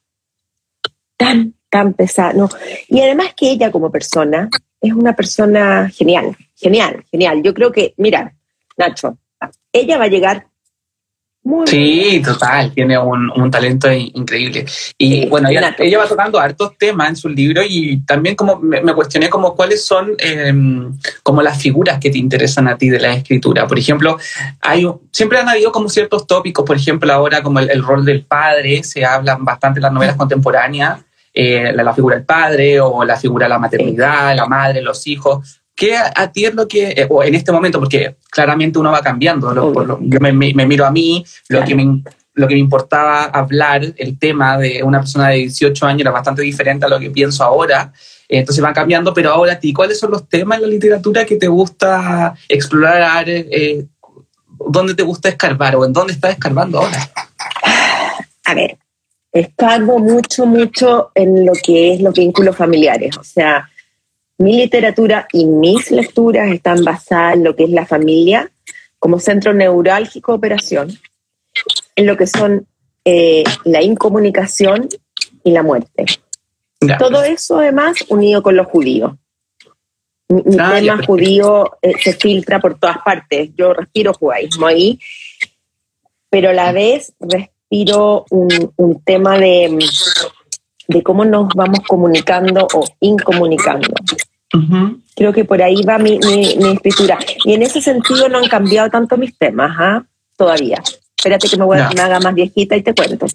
tan, 1.16 1.54
tan 1.70 1.94
pesada. 1.94 2.48
Y 2.88 3.00
además 3.00 3.28
que 3.36 3.50
ella 3.50 3.70
como 3.70 3.90
persona 3.90 4.48
es 4.80 4.92
una 4.92 5.14
persona 5.14 5.88
genial, 5.90 6.36
genial, 6.56 7.04
genial. 7.10 7.42
Yo 7.42 7.54
creo 7.54 7.72
que, 7.72 7.94
mira, 7.96 8.34
Nacho, 8.76 9.16
ella 9.72 9.98
va 9.98 10.04
a 10.04 10.08
llegar 10.08 10.46
muy 11.42 11.66
Sí, 11.66 12.20
total, 12.22 12.70
tiene 12.74 12.98
un, 12.98 13.30
un 13.34 13.50
talento 13.50 13.90
increíble. 13.90 14.66
Y 14.98 15.26
bueno, 15.26 15.48
ella, 15.48 15.74
ella, 15.78 15.98
va 15.98 16.06
tocando 16.06 16.38
hartos 16.38 16.76
temas 16.76 17.08
en 17.08 17.16
su 17.16 17.30
libro 17.30 17.62
y 17.66 18.02
también 18.02 18.36
como 18.36 18.58
me, 18.58 18.82
me 18.82 18.92
cuestioné 18.92 19.30
como 19.30 19.56
cuáles 19.56 19.86
son 19.86 20.16
eh, 20.18 20.52
como 21.22 21.40
las 21.40 21.60
figuras 21.60 21.98
que 21.98 22.10
te 22.10 22.18
interesan 22.18 22.68
a 22.68 22.76
ti 22.76 22.90
de 22.90 23.00
la 23.00 23.14
escritura. 23.14 23.66
Por 23.66 23.78
ejemplo, 23.78 24.18
hay, 24.60 24.86
siempre 25.12 25.38
han 25.38 25.48
habido 25.48 25.72
como 25.72 25.88
ciertos 25.88 26.26
tópicos, 26.26 26.64
por 26.66 26.76
ejemplo, 26.76 27.10
ahora 27.10 27.42
como 27.42 27.58
el, 27.58 27.70
el 27.70 27.82
rol 27.82 28.04
del 28.04 28.22
padre, 28.22 28.82
se 28.82 29.06
hablan 29.06 29.42
bastante 29.42 29.78
en 29.78 29.84
las 29.84 29.92
novelas 29.92 30.16
contemporáneas, 30.16 31.00
eh, 31.32 31.72
la, 31.72 31.82
la, 31.82 31.94
figura 31.94 32.16
del 32.16 32.24
padre 32.24 32.80
o 32.80 33.04
la 33.04 33.16
figura 33.16 33.46
de 33.46 33.50
la 33.50 33.58
maternidad, 33.58 34.34
la 34.34 34.46
madre, 34.46 34.82
los 34.82 35.06
hijos. 35.06 35.60
¿Qué 35.74 35.96
a, 35.96 36.30
ti 36.30 36.44
es 36.44 36.54
lo 36.54 36.68
que, 36.68 36.90
eh, 36.90 37.06
o 37.08 37.22
en 37.22 37.34
este 37.34 37.52
momento, 37.52 37.78
porque 37.78 38.16
claramente 38.30 38.78
uno 38.78 38.90
va 38.90 39.00
cambiando, 39.00 39.52
lo, 39.54 39.72
lo, 39.72 39.98
yo 40.02 40.20
me, 40.20 40.32
me, 40.32 40.52
me, 40.52 40.66
miro 40.66 40.84
a 40.84 40.90
mí, 40.90 41.24
lo 41.48 41.64
que 41.64 41.74
me, 41.74 42.02
lo 42.34 42.46
que 42.46 42.54
me 42.54 42.60
importaba 42.60 43.24
hablar, 43.24 43.82
el 43.96 44.18
tema 44.18 44.58
de 44.58 44.82
una 44.82 44.98
persona 44.98 45.28
de 45.28 45.36
18 45.36 45.86
años 45.86 46.00
era 46.02 46.10
bastante 46.10 46.42
diferente 46.42 46.84
a 46.84 46.88
lo 46.88 46.98
que 46.98 47.10
pienso 47.10 47.44
ahora, 47.44 47.92
entonces 48.28 48.62
van 48.62 48.74
cambiando, 48.74 49.12
pero 49.12 49.30
ahora 49.30 49.54
a 49.54 49.58
ti, 49.58 49.72
¿cuáles 49.72 49.98
son 49.98 50.10
los 50.10 50.28
temas 50.28 50.58
en 50.58 50.62
la 50.62 50.68
literatura 50.68 51.24
que 51.24 51.36
te 51.36 51.48
gusta 51.48 52.34
explorar? 52.48 53.24
Eh, 53.28 53.86
¿Dónde 54.68 54.94
te 54.94 55.02
gusta 55.02 55.28
escarbar 55.28 55.74
o 55.76 55.84
en 55.84 55.92
dónde 55.92 56.12
estás 56.12 56.32
escarbando 56.32 56.78
ahora? 56.78 57.10
A 58.44 58.54
ver, 58.54 58.78
escargo 59.32 59.98
mucho, 59.98 60.46
mucho 60.46 61.12
en 61.14 61.46
lo 61.46 61.52
que 61.52 61.94
es 61.94 62.00
los 62.00 62.14
vínculos 62.14 62.56
familiares. 62.56 63.16
O 63.18 63.24
sea, 63.24 63.70
mi 64.38 64.56
literatura 64.56 65.28
y 65.32 65.44
mis 65.44 65.90
lecturas 65.90 66.50
están 66.50 66.84
basadas 66.84 67.34
en 67.34 67.44
lo 67.44 67.54
que 67.54 67.64
es 67.64 67.70
la 67.70 67.86
familia 67.86 68.50
como 68.98 69.18
centro 69.18 69.54
neurálgico 69.54 70.32
de 70.32 70.38
operación, 70.38 70.98
en 71.96 72.06
lo 72.06 72.16
que 72.16 72.26
son 72.26 72.66
eh, 73.04 73.44
la 73.64 73.82
incomunicación 73.82 74.88
y 75.42 75.52
la 75.52 75.62
muerte. 75.62 76.04
Ya. 76.80 76.98
Todo 76.98 77.22
eso 77.22 77.58
además 77.58 78.04
unido 78.08 78.42
con 78.42 78.56
los 78.56 78.66
judíos. 78.66 79.12
Mi, 80.28 80.42
mi 80.44 80.56
ah, 80.60 80.74
tema 80.74 81.04
judío 81.04 81.78
eh, 81.82 81.94
se 81.98 82.12
filtra 82.14 82.60
por 82.60 82.78
todas 82.78 82.98
partes. 82.98 83.50
Yo 83.56 83.72
respiro 83.72 84.14
judaísmo 84.14 84.66
ahí, 84.66 84.98
pero 86.28 86.50
a 86.50 86.54
la 86.54 86.72
vez 86.72 87.14
respiro 87.70 88.26
un, 88.30 88.72
un 88.76 89.02
tema 89.04 89.38
de, 89.38 89.78
de, 90.88 91.02
cómo 91.02 91.24
nos 91.24 91.48
vamos 91.54 91.80
comunicando 91.86 92.66
o 92.74 92.84
incomunicando. 93.00 93.88
Uh 94.52 94.58
-huh. 94.58 95.00
Creo 95.14 95.32
que 95.32 95.44
por 95.44 95.62
ahí 95.62 95.82
va 95.82 95.98
mi, 95.98 96.18
mi, 96.18 96.56
mi, 96.56 96.72
escritura. 96.72 97.18
Y 97.44 97.54
en 97.54 97.62
ese 97.62 97.80
sentido 97.80 98.28
no 98.28 98.38
han 98.38 98.48
cambiado 98.48 98.90
tanto 98.90 99.16
mis 99.16 99.36
temas, 99.38 99.76
¿ah? 99.78 100.02
Todavía. 100.36 100.82
Espérate 101.16 101.48
que 101.48 101.56
me, 101.56 101.64
voy, 101.64 101.78
no. 101.78 101.90
me 101.94 102.00
haga 102.00 102.18
más 102.18 102.34
viejita 102.34 102.76
y 102.76 102.82
te 102.82 102.94
cuento. 102.94 103.26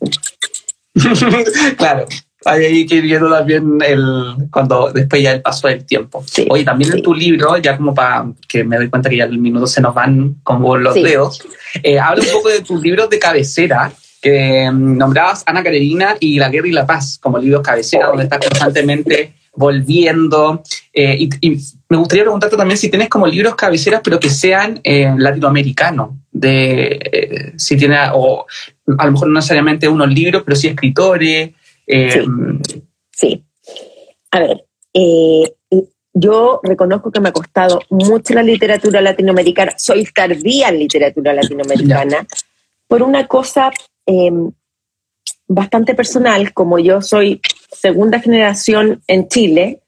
claro, 1.78 2.06
hay 2.46 2.86
que 2.86 2.96
ir 2.96 3.04
viendo 3.04 3.30
también 3.30 3.78
el, 3.86 4.36
cuando 4.52 4.92
después 4.92 5.22
ya 5.22 5.34
el 5.34 5.42
paso 5.42 5.68
del 5.68 5.86
tiempo. 5.86 6.24
Sí, 6.26 6.48
Oye, 6.50 6.64
también 6.64 6.92
sí. 6.92 6.98
en 6.98 7.04
tu 7.04 7.14
libro, 7.14 7.58
ya 7.58 7.78
como 7.78 7.94
para 7.94 8.26
que 8.48 8.64
me 8.64 8.78
doy 8.78 8.90
cuenta 8.90 9.10
que 9.10 9.18
ya 9.18 9.26
el 9.26 9.38
minuto 9.38 9.68
se 9.68 9.82
nos 9.82 9.94
van 9.94 10.38
como 10.44 10.76
los 10.76 10.96
sí. 10.96 11.04
dedos, 11.04 11.42
eh, 11.84 12.00
habla 12.00 12.24
un 12.24 12.32
poco 12.32 12.50
de 12.50 12.62
tus 12.62 12.82
libros 12.82 13.10
de 13.10 13.20
cabecera, 13.20 13.92
que 14.26 14.72
mm, 14.72 14.98
nombrabas 14.98 15.44
Ana 15.46 15.62
Karenina 15.62 16.18
y 16.20 16.40
La 16.40 16.50
Guerra 16.50 16.68
y 16.68 16.72
la 16.72 16.88
Paz 16.88 17.20
como 17.22 17.38
libros 17.38 17.62
cabecera, 17.62 18.08
donde 18.08 18.24
estás 18.24 18.40
constantemente 18.40 19.36
volviendo. 19.54 20.64
Eh, 20.92 21.30
y, 21.42 21.58
me 21.88 21.98
gustaría 21.98 22.24
preguntarte 22.24 22.58
también 22.58 22.80
si 22.80 22.90
tienes 22.90 23.08
como 23.08 23.28
libros 23.28 23.54
cabeceras, 23.54 24.02
pero 24.04 24.20
que 24.20 24.32
sean 24.32 24.80
eh, 24.84 25.14
latinoamericanos, 25.16 26.10
de 26.32 27.00
eh, 27.12 27.54
si 27.56 27.78
tiene, 27.78 28.00
o 28.16 28.48
a 28.98 29.06
lo 29.06 29.12
mejor 29.12 29.28
no 29.28 29.36
necesariamente 29.36 29.88
unos 29.88 30.10
libros, 30.10 30.42
pero 30.44 30.56
sí 30.56 30.70
escritores. 30.70 31.52
Sí. 31.88 32.26
sí. 33.12 33.44
A 34.32 34.40
ver, 34.40 34.64
yo 36.16 36.62
reconozco 36.64 37.12
que 37.12 37.20
me 37.20 37.30
ha 37.30 37.32
costado 37.32 37.80
mucho 37.92 38.34
la 38.34 38.42
literatura 38.42 39.02
latinoamericana, 39.02 39.76
soy 39.78 40.04
tardía 40.06 40.70
en 40.70 40.80
literatura 40.80 41.32
latinoamericana, 41.32 42.26
por 42.88 43.04
una 43.04 43.28
cosa 43.28 43.70
em, 44.06 44.52
bastante 45.48 45.96
personal, 45.96 46.54
como 46.54 46.80
yo 46.80 47.02
soy 47.02 47.42
segunda 47.72 48.20
generación 48.20 49.02
en 49.08 49.28
Chile, 49.28 49.82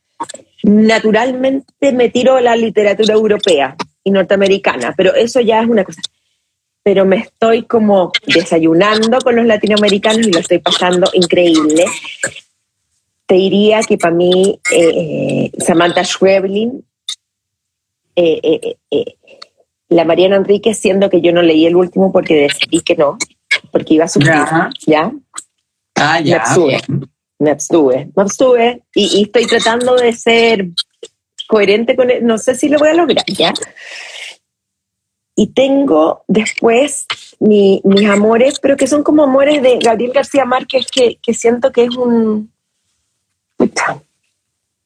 naturalmente 0.64 1.92
me 1.92 2.10
tiro 2.10 2.36
a 2.36 2.42
la 2.42 2.56
literatura 2.56 3.14
europea 3.14 3.76
y 4.04 4.12
norteamericana, 4.12 4.94
pero 4.96 5.16
eso 5.16 5.40
ya 5.42 5.62
es 5.62 5.68
una 5.68 5.84
cosa. 5.84 6.02
Pero 6.84 7.06
me 7.06 7.18
estoy 7.18 7.64
como 7.64 8.12
desayunando 8.26 9.20
con 9.20 9.36
los 9.36 9.46
latinoamericanos 9.46 10.28
y 10.28 10.32
lo 10.32 10.40
estoy 10.40 10.60
pasando 10.60 11.10
increíble 11.14 11.86
te 13.28 13.36
diría 13.36 13.82
que 13.82 13.98
para 13.98 14.16
mí 14.16 14.60
eh, 14.72 15.52
Samantha 15.60 16.04
Schweblin, 16.04 16.84
eh, 18.16 18.78
eh, 18.90 19.16
la 19.90 20.06
Mariana 20.06 20.38
Enrique, 20.38 20.74
siendo 20.74 21.10
que 21.10 21.22
yo 21.22 21.34
no 21.34 21.42
leí 21.42 21.66
el 21.66 21.76
último 21.76 22.12
porque 22.12 22.36
decidí 22.36 22.82
que 22.82 22.96
no, 22.96 23.18
porque 23.72 23.96
iba 23.96 24.06
a 24.06 24.08
subir, 24.08 24.32
¿ya? 24.86 25.12
Ah, 25.96 26.20
ya. 26.20 26.38
Me 26.38 26.42
abstuve, 26.42 26.82
me 27.40 27.52
abstuve, 27.52 28.10
me 28.16 28.22
abstuve 28.24 28.84
y, 28.94 29.24
estoy 29.24 29.46
tratando 29.46 29.96
de 29.96 30.14
ser 30.14 30.68
coherente 31.48 31.96
con 31.96 32.10
él, 32.10 32.26
no 32.26 32.38
sé 32.38 32.56
si 32.56 32.70
lo 32.70 32.80
voy 32.80 32.90
a 32.90 32.94
lograr, 32.94 33.26
¿ya? 33.28 33.54
Y 35.36 35.48
tengo 35.48 36.24
después 36.28 37.06
mis 37.40 38.10
amores, 38.10 38.60
pero 38.60 38.76
que 38.76 38.88
son 38.88 39.04
como 39.04 39.24
amores 39.24 39.62
de 39.62 39.78
Gabriel 39.78 40.12
García 40.14 40.46
Márquez, 40.46 40.88
que, 40.92 41.18
que 41.22 41.34
siento 41.34 41.72
que 41.72 41.84
es 41.84 41.96
un, 41.96 42.52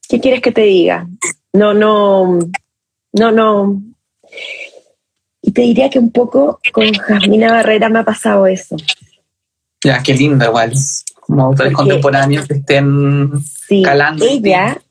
¿Qué 0.07 0.19
quieres 0.19 0.41
que 0.41 0.51
te 0.51 0.61
diga? 0.61 1.07
No, 1.53 1.73
no, 1.73 2.39
no, 3.13 3.31
no. 3.31 3.81
Y 5.51 5.53
te 5.53 5.63
diría 5.63 5.89
que 5.89 5.99
un 5.99 6.11
poco 6.11 6.61
con 6.71 6.93
Jasmina 6.93 7.51
Barrera 7.51 7.89
me 7.89 7.99
ha 7.99 8.05
pasado 8.05 8.47
eso. 8.47 8.77
Ya, 9.83 10.01
qué 10.01 10.13
lindo 10.13 10.45
igual. 10.45 10.71
Como 11.19 11.43
autores 11.43 11.73
contemporáneos 11.73 12.47
que 12.47 12.53
estén 12.53 13.31
calando. 13.83 14.25
Ella, 14.25 14.81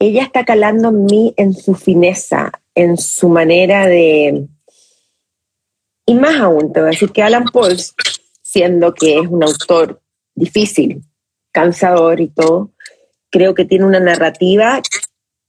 ella 0.00 0.24
está 0.24 0.44
calando 0.44 0.88
en 0.88 1.04
mí 1.04 1.32
en 1.36 1.54
su 1.54 1.76
fineza, 1.76 2.50
en 2.74 2.96
su 2.96 3.28
manera 3.28 3.86
de... 3.86 4.48
Y 6.06 6.14
más 6.14 6.40
aún, 6.40 6.72
te 6.72 6.80
voy 6.80 6.88
a 6.88 6.90
decir 6.90 7.12
que 7.12 7.22
Alan 7.22 7.44
Pauls, 7.44 7.94
siendo 8.42 8.94
que 8.94 9.20
es 9.20 9.28
un 9.28 9.44
autor 9.44 10.02
difícil, 10.34 11.04
cansador 11.52 12.20
y 12.20 12.26
todo, 12.26 12.72
creo 13.30 13.54
que 13.54 13.64
tiene 13.64 13.84
una 13.84 14.00
narrativa 14.00 14.82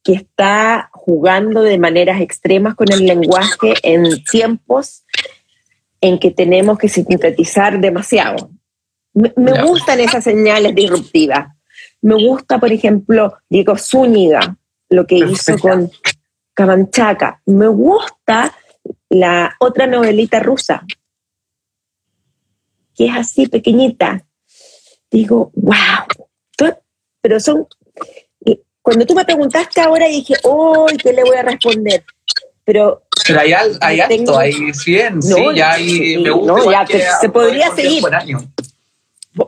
que 0.03 0.13
está 0.13 0.91
jugando 1.05 1.61
de 1.61 1.77
maneras 1.77 2.19
extremas 2.19 2.73
con 2.73 2.91
el 2.91 3.05
lenguaje 3.05 3.75
en 3.83 4.23
tiempos 4.23 5.05
en 6.01 6.17
que 6.17 6.31
tenemos 6.31 6.79
que 6.79 6.89
sintetizar 6.89 7.79
demasiado. 7.79 8.49
Me, 9.13 9.29
gustan 9.61 9.99
esas 9.99 10.23
señales 10.23 10.73
disruptivas. 10.73 11.55
Me 12.01 12.15
gusta, 12.15 12.59
por 12.59 12.71
ejemplo, 12.71 13.37
Diego 13.47 13.77
Zúñiga, 13.77 14.57
lo 14.89 15.05
que 15.05 15.17
hizo 15.17 15.59
con 15.59 15.91
Camanchaca. 16.55 17.39
Me 17.45 17.67
gusta 17.67 18.55
la 19.07 19.55
otra 19.59 19.85
novelita 19.85 20.39
rusa, 20.39 20.83
que 22.95 23.05
es 23.05 23.15
así 23.15 23.45
pequeñita. 23.45 24.25
Digo, 25.11 25.51
wow, 25.53 26.07
pero 27.21 27.39
son... 27.39 27.67
Cuando 28.85 29.03
tú 29.03 29.15
me 29.15 29.25
preguntaste 29.25 29.81
ahora 29.81 30.05
dije, 30.05 30.35
¡ay, 30.43 30.97
qué 30.97 31.11
le 31.11 31.23
voy 31.23 31.35
a 31.35 31.41
responder! 31.41 32.05
Pero, 32.63 33.01
pero 33.25 33.39
hay, 33.39 33.51
hay 33.81 33.99
alto, 33.99 34.37
hay 34.37 34.53
100, 34.53 35.23
sí, 35.23 35.43
ya 35.55 35.71
hay, 35.71 36.19
me 36.19 36.29
gusta. 36.29 36.53
No, 36.53 36.71
ya, 36.71 36.85
se 37.19 37.29
podría 37.29 37.73
seguir. 37.73 38.03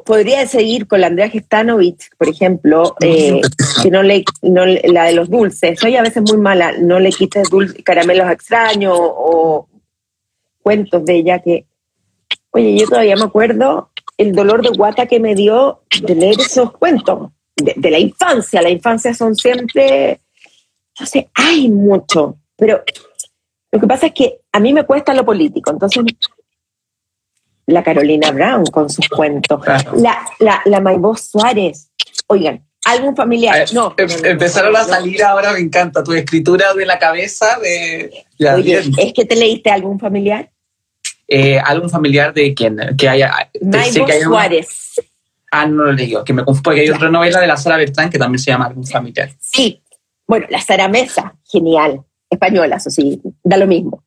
Podría 0.03 0.47
seguir 0.47 0.87
con 0.87 1.01
la 1.01 1.07
Andrea 1.07 1.29
Gestanovich, 1.29 2.09
por 2.17 2.29
ejemplo, 2.29 2.95
eh, 2.99 3.41
que 3.83 3.91
no 3.91 4.01
le, 4.01 4.25
no, 4.41 4.65
la 4.65 5.03
de 5.03 5.13
los 5.13 5.29
dulces. 5.29 5.79
Soy 5.79 5.95
a 5.95 6.01
veces 6.01 6.23
muy 6.23 6.37
mala, 6.37 6.71
no 6.71 6.99
le 6.99 7.11
quites 7.11 7.47
dulces, 7.51 7.83
caramelos 7.83 8.31
extraños 8.31 8.97
o 8.99 9.67
cuentos 10.63 11.05
de 11.05 11.13
ella 11.13 11.43
que, 11.43 11.67
oye, 12.49 12.75
yo 12.75 12.87
todavía 12.87 13.15
me 13.15 13.25
acuerdo 13.25 13.91
el 14.17 14.33
dolor 14.33 14.63
de 14.63 14.75
guata 14.75 15.05
que 15.05 15.19
me 15.19 15.35
dio 15.35 15.83
de 16.01 16.15
leer 16.15 16.39
esos 16.39 16.71
cuentos 16.71 17.29
de, 17.57 17.91
la 17.91 17.99
infancia. 17.99 18.61
La 18.61 18.69
infancia 18.69 19.13
son 19.13 19.35
siempre, 19.35 20.19
no 20.99 21.05
sé, 21.05 21.29
hay 21.33 21.69
mucho, 21.69 22.37
pero 22.55 22.83
lo 23.71 23.79
que 23.79 23.87
pasa 23.87 24.07
es 24.07 24.13
que 24.13 24.39
a 24.51 24.59
mí 24.59 24.73
me 24.73 24.85
cuesta 24.85 25.13
lo 25.13 25.25
político, 25.25 25.71
entonces 25.71 26.03
la 27.65 27.83
Carolina 27.83 28.31
Brown 28.31 28.65
con 28.67 28.89
sus 28.89 29.07
cuentos, 29.09 29.59
la, 29.97 30.25
la, 30.39 30.61
la 30.65 31.15
Suárez, 31.17 31.91
oigan, 32.27 32.65
algún 32.85 33.15
familiar. 33.15 33.67
no, 33.73 33.93
em, 33.97 34.09
empezaron 34.23 34.75
a 34.75 34.83
salir 34.85 35.21
ahora, 35.23 35.51
me 35.51 35.59
encanta, 35.59 36.03
tu 36.03 36.13
escritura 36.13 36.73
de 36.73 36.85
la 36.85 36.97
cabeza 36.97 37.59
de... 37.59 38.25
Oye, 38.55 38.81
¿es 38.97 39.13
que 39.13 39.25
te 39.25 39.35
leíste 39.35 39.69
algún 39.69 39.99
familiar? 39.99 40.49
Eh, 41.27 41.59
algún 41.59 41.89
familiar 41.89 42.33
de 42.33 42.53
quién, 42.53 42.79
que 42.97 43.09
haya... 43.09 43.49
Maybos 43.61 44.11
Suárez. 44.23 45.01
Ah, 45.61 45.65
no 45.65 45.85
lo 45.85 45.91
leí, 45.93 46.13
que 46.25 46.33
me 46.33 46.43
porque 46.43 46.81
hay 46.81 46.89
otra 46.89 47.09
novela 47.09 47.39
de 47.39 47.47
la 47.47 47.57
Sara 47.57 47.77
Bertrán 47.77 48.09
que 48.09 48.19
también 48.19 48.39
se 48.39 48.51
llama 48.51 48.65
Algún 48.65 48.85
familiar. 48.85 49.29
Sí, 49.39 49.81
bueno, 50.27 50.45
la 50.49 50.61
Sara 50.61 50.87
Mesa, 50.87 51.35
genial, 51.45 52.03
española, 52.29 52.75
eso 52.75 52.89
sí, 52.89 53.21
da 53.43 53.57
lo 53.57 53.67
mismo. 53.67 54.03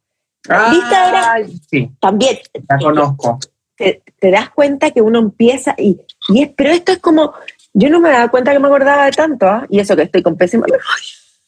Ah, 0.49 0.69
¿Viste 0.71 0.95
ahora? 0.95 1.37
Sí. 1.71 1.91
También. 2.01 2.39
La 2.69 2.79
conozco. 2.79 3.39
Te, 3.77 4.03
das 4.31 4.51
cuenta 4.51 4.91
que 4.91 5.01
uno 5.01 5.19
empieza 5.19 5.75
y, 5.79 5.99
y 6.29 6.43
es, 6.43 6.51
pero 6.55 6.71
esto 6.71 6.93
es 6.93 6.99
como, 6.99 7.33
yo 7.73 7.89
no 7.89 8.01
me 8.01 8.11
daba 8.11 8.29
cuenta 8.29 8.53
que 8.53 8.59
me 8.59 8.67
acordaba 8.67 9.07
de 9.07 9.13
tanto, 9.13 9.47
¿ah? 9.47 9.67
y 9.71 9.81
eso 9.81 9.97
que 9.97 10.03
estoy 10.03 10.23
con 10.23 10.37
pésima 10.37 10.67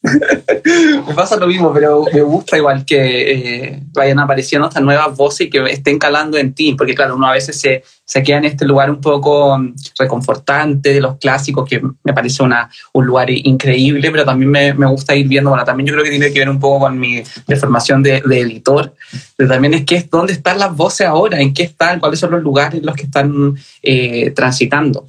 me 0.03 1.13
pasa 1.15 1.37
lo 1.37 1.47
mismo, 1.47 1.71
pero 1.73 2.03
me 2.13 2.21
gusta 2.21 2.57
igual 2.57 2.83
que 2.83 3.31
eh, 3.31 3.79
vayan 3.93 4.19
apareciendo 4.19 4.67
estas 4.67 4.83
nuevas 4.83 5.15
voces 5.15 5.47
y 5.47 5.49
que 5.49 5.63
estén 5.69 5.97
calando 5.97 6.37
en 6.37 6.53
ti, 6.53 6.75
porque 6.77 6.93
claro, 6.93 7.15
uno 7.15 7.27
a 7.27 7.31
veces 7.31 7.59
se, 7.59 7.83
se 8.03 8.21
queda 8.21 8.39
en 8.39 8.45
este 8.45 8.65
lugar 8.65 8.89
un 8.89 8.99
poco 8.99 9.57
mm, 9.57 9.75
reconfortante 9.97 10.93
de 10.93 10.99
los 10.99 11.17
clásicos, 11.17 11.67
que 11.69 11.81
me 12.03 12.13
parece 12.13 12.43
una, 12.43 12.69
un 12.91 13.05
lugar 13.05 13.29
increíble, 13.29 14.11
pero 14.11 14.25
también 14.25 14.51
me, 14.51 14.73
me, 14.73 14.87
gusta 14.87 15.15
ir 15.15 15.25
viendo, 15.27 15.51
bueno, 15.51 15.63
también 15.63 15.87
yo 15.87 15.93
creo 15.93 16.03
que 16.03 16.09
tiene 16.09 16.33
que 16.33 16.39
ver 16.39 16.49
un 16.49 16.59
poco 16.59 16.79
con 16.79 16.99
mi 16.99 17.23
deformación 17.47 18.03
de, 18.03 18.21
de 18.25 18.41
editor, 18.41 18.93
pero 19.37 19.49
también 19.49 19.73
es 19.73 19.85
que 19.85 19.95
es 19.95 20.09
dónde 20.09 20.33
están 20.33 20.59
las 20.59 20.75
voces 20.75 21.07
ahora, 21.07 21.39
en 21.39 21.53
qué 21.53 21.63
están, 21.63 22.01
cuáles 22.01 22.19
son 22.19 22.31
los 22.31 22.43
lugares 22.43 22.81
en 22.81 22.85
los 22.85 22.95
que 22.95 23.03
están 23.03 23.55
eh, 23.81 24.31
transitando. 24.31 25.07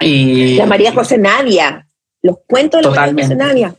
Y, 0.00 0.56
la 0.56 0.66
María 0.66 0.92
José 0.92 1.16
Nadia, 1.16 1.86
los 2.20 2.36
cuentos 2.46 2.82
de 2.82 2.90
la 2.90 2.94
María 2.94 3.24
José 3.24 3.78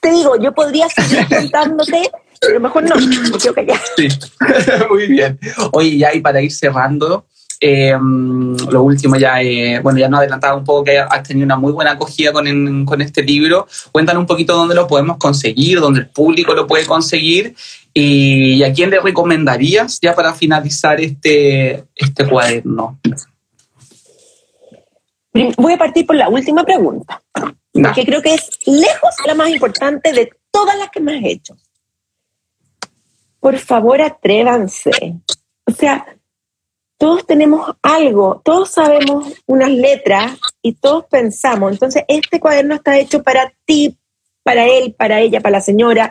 Te 0.00 0.10
digo, 0.10 0.38
yo 0.40 0.52
podría 0.52 0.88
seguir 0.88 1.26
contándote, 1.36 2.10
pero 2.40 2.60
mejor 2.60 2.84
no, 2.84 2.96
me 2.96 3.66
quedo 3.66 3.74
Sí, 3.96 4.08
muy 4.90 5.06
bien. 5.06 5.38
Oye, 5.72 5.98
ya 5.98 6.14
y 6.14 6.20
para 6.20 6.40
ir 6.40 6.52
cerrando, 6.52 7.26
em, 7.60 8.56
lo 8.70 8.82
último 8.82 9.16
ya, 9.16 9.40
eh, 9.42 9.80
bueno, 9.80 9.98
ya 9.98 10.08
nos 10.08 10.20
adelantaba 10.20 10.56
un 10.56 10.64
poco 10.64 10.84
que 10.84 10.98
has 10.98 11.22
tenido 11.22 11.44
una 11.44 11.56
muy 11.56 11.72
buena 11.72 11.92
acogida 11.92 12.32
con, 12.32 12.84
con, 12.84 13.00
este 13.00 13.22
libro. 13.22 13.66
Cuéntanos 13.92 14.20
un 14.20 14.26
poquito 14.26 14.54
dónde 14.54 14.74
lo 14.74 14.86
podemos 14.86 15.16
conseguir, 15.16 15.80
dónde 15.80 16.00
el 16.00 16.08
público 16.08 16.54
lo 16.54 16.66
puede 16.66 16.84
conseguir 16.84 17.54
y, 17.94 18.62
a 18.62 18.72
quién 18.72 18.90
le 18.90 19.00
recomendarías 19.00 19.98
ya 20.00 20.14
para 20.14 20.34
finalizar 20.34 21.00
este, 21.00 21.84
este 21.94 22.26
cuaderno. 22.26 22.98
Voy 25.56 25.72
a 25.72 25.78
partir 25.78 26.04
por 26.04 26.16
la 26.16 26.28
última 26.28 26.64
pregunta 26.64 27.22
que 27.94 28.04
creo 28.04 28.22
que 28.22 28.34
es 28.34 28.50
lejos 28.66 29.14
la 29.26 29.34
más 29.34 29.50
importante 29.50 30.12
de 30.12 30.30
todas 30.50 30.76
las 30.78 30.90
que 30.90 31.00
me 31.00 31.16
has 31.16 31.24
hecho. 31.24 31.56
Por 33.40 33.58
favor, 33.58 34.00
atrévanse. 34.00 34.90
O 35.64 35.70
sea, 35.70 36.06
todos 36.98 37.24
tenemos 37.26 37.76
algo, 37.80 38.42
todos 38.44 38.70
sabemos 38.70 39.32
unas 39.46 39.70
letras 39.70 40.32
y 40.60 40.72
todos 40.74 41.04
pensamos. 41.06 41.72
Entonces, 41.72 42.02
este 42.08 42.40
cuaderno 42.40 42.74
está 42.74 42.98
hecho 42.98 43.22
para 43.22 43.52
ti, 43.64 43.96
para 44.42 44.66
él, 44.66 44.94
para 44.98 45.20
ella, 45.20 45.40
para 45.40 45.58
la 45.58 45.60
señora, 45.60 46.10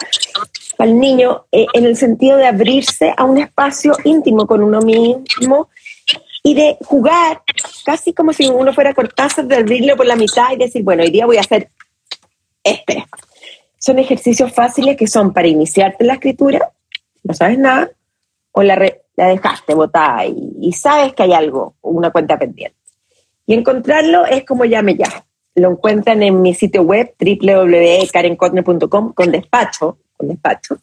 para 0.78 0.90
el 0.90 0.98
niño, 0.98 1.46
eh, 1.52 1.66
en 1.74 1.86
el 1.86 1.98
sentido 1.98 2.38
de 2.38 2.48
abrirse 2.48 3.14
a 3.18 3.26
un 3.26 3.38
espacio 3.38 3.94
íntimo 4.06 4.48
con 4.48 4.64
uno 4.64 4.80
mismo 4.82 5.70
y 6.48 6.54
de 6.54 6.78
jugar, 6.86 7.42
casi 7.84 8.14
como 8.14 8.32
si 8.32 8.48
uno 8.48 8.72
fuera 8.74 8.94
Cortázar, 8.94 9.48
de 9.48 9.58
abrirlo 9.58 9.98
por 9.98 10.06
la 10.06 10.16
mitad 10.16 10.54
y 10.54 10.56
decir, 10.56 10.82
bueno, 10.82 11.04
hoy 11.04 11.12
día 11.12 11.26
voy 11.26 11.36
a 11.36 11.42
hacer 11.42 11.70
este. 12.64 13.06
Son 13.78 14.00
ejercicios 14.00 14.54
fáciles 14.54 14.96
que 14.96 15.08
son 15.08 15.34
para 15.34 15.50
iniciarte 15.50 16.06
la 16.06 16.14
escritura, 16.14 16.72
no 17.24 17.34
sabes 17.34 17.60
nada, 17.60 17.92
o 18.54 18.64
la, 18.64 18.78
la 19.18 19.28
dejaste 19.28 19.74
botada 19.74 20.26
y, 20.26 20.54
y, 20.62 20.72
sabes 20.72 21.14
que 21.14 21.24
hay 21.24 21.34
algo, 21.34 21.76
una 21.82 22.12
cuenta 22.12 22.40
pendiente. 22.40 22.78
Y 23.46 23.54
encontrarlo 23.54 24.26
es 24.26 24.46
como 24.46 24.64
llame 24.64 24.96
ya. 24.96 25.26
Lo 25.56 25.72
encuentran 25.72 26.24
en 26.24 26.42
mi 26.42 26.54
sitio 26.54 26.84
web 26.84 27.14
www.karenkotner.com 27.20 29.12
con 29.12 29.32
despacho, 29.32 29.98
con 30.16 30.30
despacho, 30.30 30.78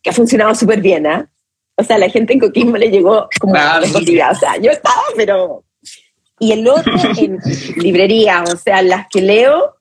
que 0.00 0.08
ha 0.08 0.14
funcionado 0.14 0.54
súper 0.54 0.80
bien, 0.80 1.06
¿ah? 1.06 1.28
O 1.76 1.84
sea, 1.84 1.98
la 1.98 2.08
gente 2.08 2.34
en 2.34 2.40
Coquimbo 2.40 2.76
le 2.76 2.90
llegó 2.90 3.28
como 3.40 3.54
ah, 3.56 3.80
O 3.82 4.34
sea, 4.34 4.56
yo 4.60 4.70
estaba, 4.70 5.02
pero... 5.16 5.64
Y 6.38 6.52
el 6.52 6.66
otro 6.66 6.92
en 7.18 7.38
librería, 7.76 8.42
o 8.42 8.56
sea, 8.56 8.82
las 8.82 9.06
que 9.08 9.22
leo, 9.22 9.76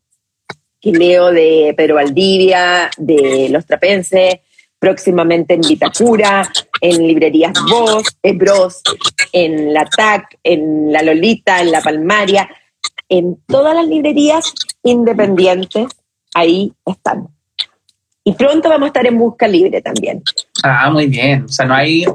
que 0.79 0.91
leo 0.91 1.31
de 1.31 1.73
Pedro 1.75 1.95
Valdivia, 1.95 2.89
de 2.97 3.47
Los 3.49 3.65
Trapenses, 3.65 4.35
próximamente 4.81 5.53
en 5.53 5.61
Vitacura, 5.61 6.51
en 6.81 7.07
librerías 7.07 7.53
Voz, 7.69 8.03
Bros, 8.33 8.81
en 9.31 9.73
la 9.73 9.85
TAC, 9.85 10.39
en 10.43 10.91
La 10.91 11.03
Lolita, 11.03 11.61
en 11.61 11.71
La 11.71 11.81
Palmaria, 11.81 12.49
en 13.07 13.39
todas 13.47 13.75
las 13.75 13.87
librerías 13.87 14.53
independientes, 14.83 15.87
ahí 16.33 16.73
están. 16.85 17.27
Y 18.23 18.33
pronto 18.33 18.69
vamos 18.69 18.85
a 18.85 18.87
estar 18.87 19.05
en 19.05 19.17
Busca 19.17 19.47
Libre 19.47 19.81
también. 19.81 20.21
Ah, 20.63 20.89
muy 20.91 21.07
bien. 21.07 21.45
O 21.45 21.49
sea, 21.49 21.65
no 21.65 21.73
hay... 21.73 22.05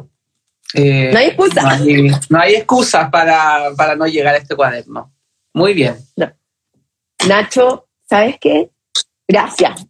Eh, 0.74 1.10
no 1.12 1.18
hay 1.18 1.26
excusas. 1.26 1.80
No 2.28 2.40
hay, 2.40 2.54
excusas 2.54 3.10
para, 3.10 3.70
para, 3.76 3.96
no 3.96 4.06
llegar 4.06 4.34
a 4.34 4.38
este 4.38 4.54
cuaderno. 4.54 5.12
Muy 5.52 5.74
bien. 5.74 5.96
Nacho, 7.26 7.86
¿sabes 8.08 8.36
qué? 8.40 8.70
Gracias. 9.26 9.86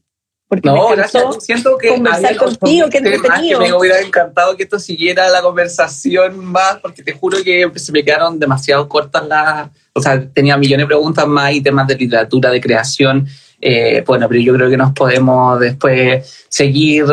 Porque 0.49 0.69
no, 0.69 0.89
gracias. 0.91 1.45
Siento 1.45 1.77
que 1.77 1.89
conversar 1.89 2.37
contigo, 2.37 2.89
que 2.89 2.99
entretenido. 2.99 3.59
Que 3.59 3.67
me 3.67 3.75
hubiera 3.75 4.01
encantado 4.01 4.57
que 4.57 4.63
esto 4.63 4.79
siguiera 4.79 5.29
la 5.29 5.43
conversación 5.43 6.45
más, 6.45 6.79
porque 6.81 7.03
te 7.03 7.13
juro 7.13 7.39
que 7.43 7.71
se 7.77 7.91
me 7.91 8.05
quedaron 8.05 8.39
demasiado 8.39 8.89
cortas 8.89 9.27
las... 9.27 9.69
O 9.93 10.01
sea, 10.01 10.29
tenía 10.31 10.57
millones 10.57 10.85
de 10.85 10.89
preguntas 10.89 11.27
más 11.27 11.53
y 11.53 11.63
temas 11.63 11.89
de 11.89 11.97
literatura, 11.97 12.51
de 12.51 12.61
creación 12.61 13.27
eh, 13.61 14.03
bueno, 14.07 14.29
pero 14.29 14.41
yo 14.41 14.55
creo 14.55 14.71
que 14.71 14.77
nos 14.77 14.93
podemos 14.93 15.59
después 15.61 16.47
seguir 16.49 17.05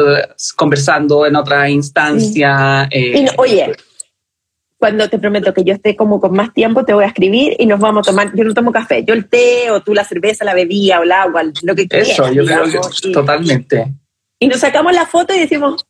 conversando 0.55 1.25
en 1.25 1.35
otra 1.35 1.69
instancia. 1.69 2.87
Eh, 2.91 3.25
oye, 3.37 3.73
cuando 4.77 5.09
te 5.09 5.17
prometo 5.17 5.53
que 5.53 5.63
yo 5.63 5.73
esté 5.73 5.95
como 5.95 6.19
con 6.19 6.33
más 6.33 6.53
tiempo, 6.53 6.83
te 6.83 6.93
voy 6.93 7.05
a 7.05 7.07
escribir 7.07 7.55
y 7.57 7.65
nos 7.65 7.79
vamos 7.79 8.05
a 8.05 8.11
tomar, 8.11 8.35
yo 8.35 8.43
no 8.43 8.53
tomo 8.53 8.71
café, 8.71 9.03
yo 9.05 9.13
el 9.13 9.29
té 9.29 9.71
o 9.71 9.81
tú 9.81 9.93
la 9.93 10.03
cerveza, 10.03 10.43
la 10.43 10.53
bebida 10.53 10.99
o 10.99 11.03
el 11.03 11.11
agua, 11.11 11.43
lo 11.61 11.75
que 11.75 11.87
quieras. 11.87 12.09
Eso, 12.09 12.31
yo 12.31 12.45
creo 12.45 12.65
que 12.65 13.11
totalmente 13.11 13.93
y 14.43 14.47
nos 14.47 14.59
sacamos 14.59 14.93
la 14.93 15.05
foto 15.05 15.33
y 15.33 15.39
decimos, 15.39 15.85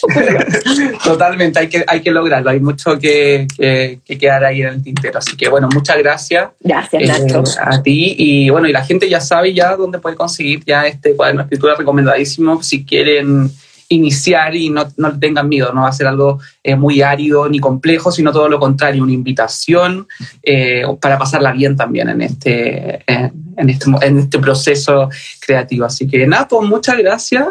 Totalmente, 1.04 1.58
hay 1.58 1.68
que, 1.68 1.84
hay 1.86 2.00
que 2.00 2.10
lograrlo, 2.12 2.50
hay 2.50 2.60
mucho 2.60 2.98
que, 2.98 3.48
que, 3.56 4.18
quedar 4.18 4.44
ahí 4.44 4.62
en 4.62 4.68
el 4.68 4.82
tintero. 4.82 5.18
Así 5.18 5.36
que 5.36 5.48
bueno, 5.48 5.68
muchas 5.74 5.98
gracias. 5.98 6.50
Gracias, 6.60 7.02
Nacho. 7.02 7.40
Eh, 7.40 7.60
a 7.60 7.82
ti. 7.82 8.14
Y 8.16 8.50
bueno, 8.50 8.68
y 8.68 8.72
la 8.72 8.84
gente 8.84 9.08
ya 9.08 9.20
sabe 9.20 9.52
ya 9.52 9.74
dónde 9.76 9.98
puede 9.98 10.14
conseguir 10.14 10.64
ya 10.64 10.86
este 10.86 11.16
cuaderno 11.16 11.42
de 11.42 11.46
escritura 11.46 11.74
recomendadísimo 11.74 12.62
si 12.62 12.84
quieren 12.84 13.50
iniciar 13.88 14.54
y 14.54 14.70
no, 14.70 14.86
no 14.96 15.18
tengan 15.18 15.48
miedo, 15.48 15.72
no 15.72 15.82
va 15.82 15.88
a 15.88 15.92
ser 15.92 16.06
algo 16.06 16.38
eh, 16.62 16.76
muy 16.76 17.02
árido 17.02 17.48
ni 17.48 17.58
complejo, 17.58 18.12
sino 18.12 18.30
todo 18.30 18.48
lo 18.48 18.60
contrario, 18.60 19.02
una 19.02 19.12
invitación 19.12 20.06
eh, 20.44 20.84
para 21.00 21.18
pasarla 21.18 21.50
bien 21.50 21.76
también 21.76 22.08
en 22.08 22.20
este, 22.22 23.02
en, 23.08 23.68
este, 23.68 23.90
en 24.02 24.18
este 24.18 24.38
proceso 24.38 25.08
creativo. 25.44 25.86
Así 25.86 26.06
que 26.06 26.24
nada, 26.24 26.46
pues 26.46 26.68
muchas 26.68 26.98
gracias. 26.98 27.46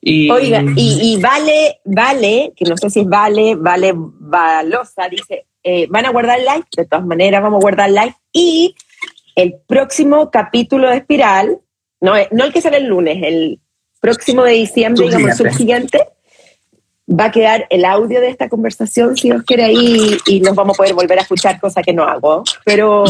Y, 0.00 0.30
Oiga, 0.30 0.62
y, 0.76 1.20
Vale, 1.20 1.80
Vale, 1.84 2.52
que 2.56 2.64
no 2.64 2.76
sé 2.76 2.88
si 2.90 3.00
es 3.00 3.08
Vale, 3.08 3.56
Vale 3.56 3.92
Valosa, 3.94 5.08
dice, 5.08 5.46
eh, 5.62 5.86
van 5.90 6.06
a 6.06 6.10
guardar 6.10 6.38
live, 6.38 6.64
de 6.76 6.86
todas 6.86 7.04
maneras 7.04 7.42
vamos 7.42 7.58
a 7.58 7.62
guardar 7.62 7.90
live, 7.90 8.14
y 8.32 8.74
el 9.34 9.56
próximo 9.66 10.30
capítulo 10.30 10.88
de 10.88 10.98
Espiral, 10.98 11.58
no, 12.00 12.12
no 12.30 12.44
el 12.44 12.52
que 12.52 12.60
sale 12.60 12.76
el 12.76 12.86
lunes, 12.86 13.18
el 13.22 13.60
próximo 14.00 14.44
de 14.44 14.52
diciembre, 14.52 15.06
digamos, 15.06 15.30
el 15.30 15.36
subsiguiente, 15.36 16.08
va 17.08 17.26
a 17.26 17.30
quedar 17.30 17.66
el 17.70 17.84
audio 17.84 18.20
de 18.20 18.28
esta 18.28 18.48
conversación, 18.48 19.16
si 19.16 19.32
os 19.32 19.42
quiere, 19.42 19.64
ahí 19.64 20.18
y 20.26 20.40
nos 20.40 20.54
vamos 20.54 20.76
a 20.76 20.78
poder 20.78 20.94
volver 20.94 21.18
a 21.18 21.22
escuchar, 21.22 21.58
cosa 21.58 21.82
que 21.82 21.92
no 21.92 22.04
hago. 22.04 22.44
Pero. 22.64 23.04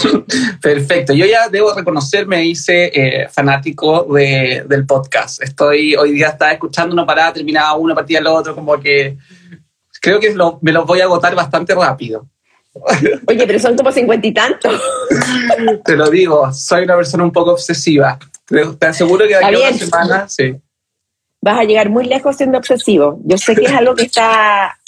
Perfecto. 0.62 1.12
Yo 1.12 1.26
ya 1.26 1.48
debo 1.48 1.74
reconocer, 1.74 2.26
me 2.26 2.44
hice 2.44 2.90
eh, 2.94 3.28
fanático 3.28 4.04
de, 4.04 4.64
del 4.66 4.86
podcast. 4.86 5.42
Estoy 5.42 5.94
hoy 5.94 6.12
día 6.12 6.28
estaba 6.28 6.52
escuchando 6.52 6.94
una 6.94 7.04
parada, 7.04 7.34
terminaba 7.34 7.74
una 7.74 7.94
partida 7.94 8.20
al 8.20 8.26
otro, 8.28 8.54
como 8.54 8.80
que 8.80 9.18
creo 10.00 10.18
que 10.18 10.34
me 10.60 10.72
los 10.72 10.86
voy 10.86 11.00
a 11.00 11.04
agotar 11.04 11.34
bastante 11.34 11.74
rápido. 11.74 12.26
Oye, 13.28 13.46
pero 13.46 13.58
son 13.58 13.76
como 13.76 13.92
cincuenta 13.92 14.26
y 14.26 14.32
tantos. 14.32 14.80
Te 15.84 15.96
lo 15.96 16.10
digo, 16.10 16.52
soy 16.52 16.84
una 16.84 16.96
persona 16.96 17.24
un 17.24 17.32
poco 17.32 17.52
obsesiva. 17.52 18.18
Te 18.46 18.86
aseguro 18.86 19.26
que 19.26 19.36
de 19.36 19.44
aquí 19.44 19.54
a 19.54 19.68
una 19.68 19.78
semana, 19.78 20.28
sí 20.28 20.56
vas 21.44 21.58
a 21.58 21.64
llegar 21.64 21.90
muy 21.90 22.06
lejos 22.06 22.36
siendo 22.36 22.56
obsesivo. 22.56 23.20
Yo 23.24 23.36
sé 23.36 23.54
que 23.54 23.66
es 23.66 23.72
algo 23.72 23.94
que 23.94 24.04
está 24.04 24.78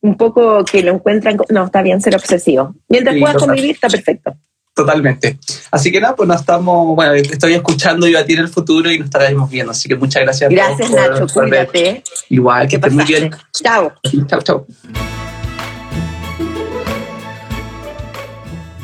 un 0.00 0.16
poco 0.16 0.64
que 0.64 0.82
lo 0.82 0.94
encuentran. 0.94 1.36
No, 1.50 1.66
está 1.66 1.82
bien 1.82 2.00
ser 2.00 2.16
obsesivo. 2.16 2.74
Mientras 2.88 3.16
puedas 3.18 3.36
convivir, 3.36 3.72
está 3.72 3.88
perfecto. 3.88 4.34
Totalmente. 4.74 5.38
Así 5.70 5.92
que 5.92 6.00
nada, 6.00 6.16
pues 6.16 6.28
nos 6.28 6.40
estamos, 6.40 6.96
bueno, 6.96 7.12
estoy 7.12 7.54
escuchando 7.54 8.06
yo 8.06 8.18
a 8.18 8.24
ti 8.24 8.32
en 8.32 8.40
el 8.40 8.48
futuro 8.48 8.90
y 8.90 8.98
nos 8.98 9.06
estaremos 9.06 9.50
viendo. 9.50 9.72
Así 9.72 9.86
que 9.86 9.96
muchas 9.96 10.22
gracias. 10.22 10.50
Gracias, 10.50 10.90
Nacho. 10.90 11.26
cuídate. 11.32 12.02
Igual, 12.30 12.68
que 12.68 12.76
estés 12.76 12.92
muy 12.92 13.04
bien. 13.04 13.30
Chao. 13.52 13.92
Chao, 14.26 14.42
chao. 14.42 14.66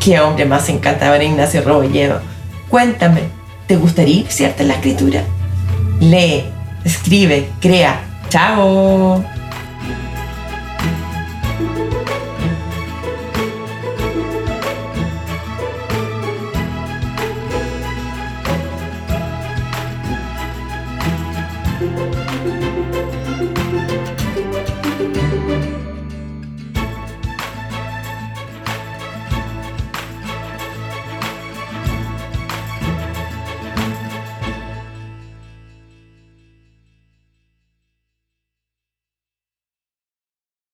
Qué 0.05 0.21
hombre 0.21 0.45
más 0.45 0.69
encantador 0.69 1.23
Ignacio 1.23 1.63
Robolledo. 1.63 2.21
Cuéntame, 2.69 3.23
¿te 3.67 3.77
gustaría 3.77 4.17
iniciarte 4.17 4.63
en 4.63 4.69
la 4.69 4.75
escritura? 4.75 5.25
Lee 6.01 6.45
escribe, 6.85 7.51
crea. 7.61 8.01
¡Chao! 8.29 9.32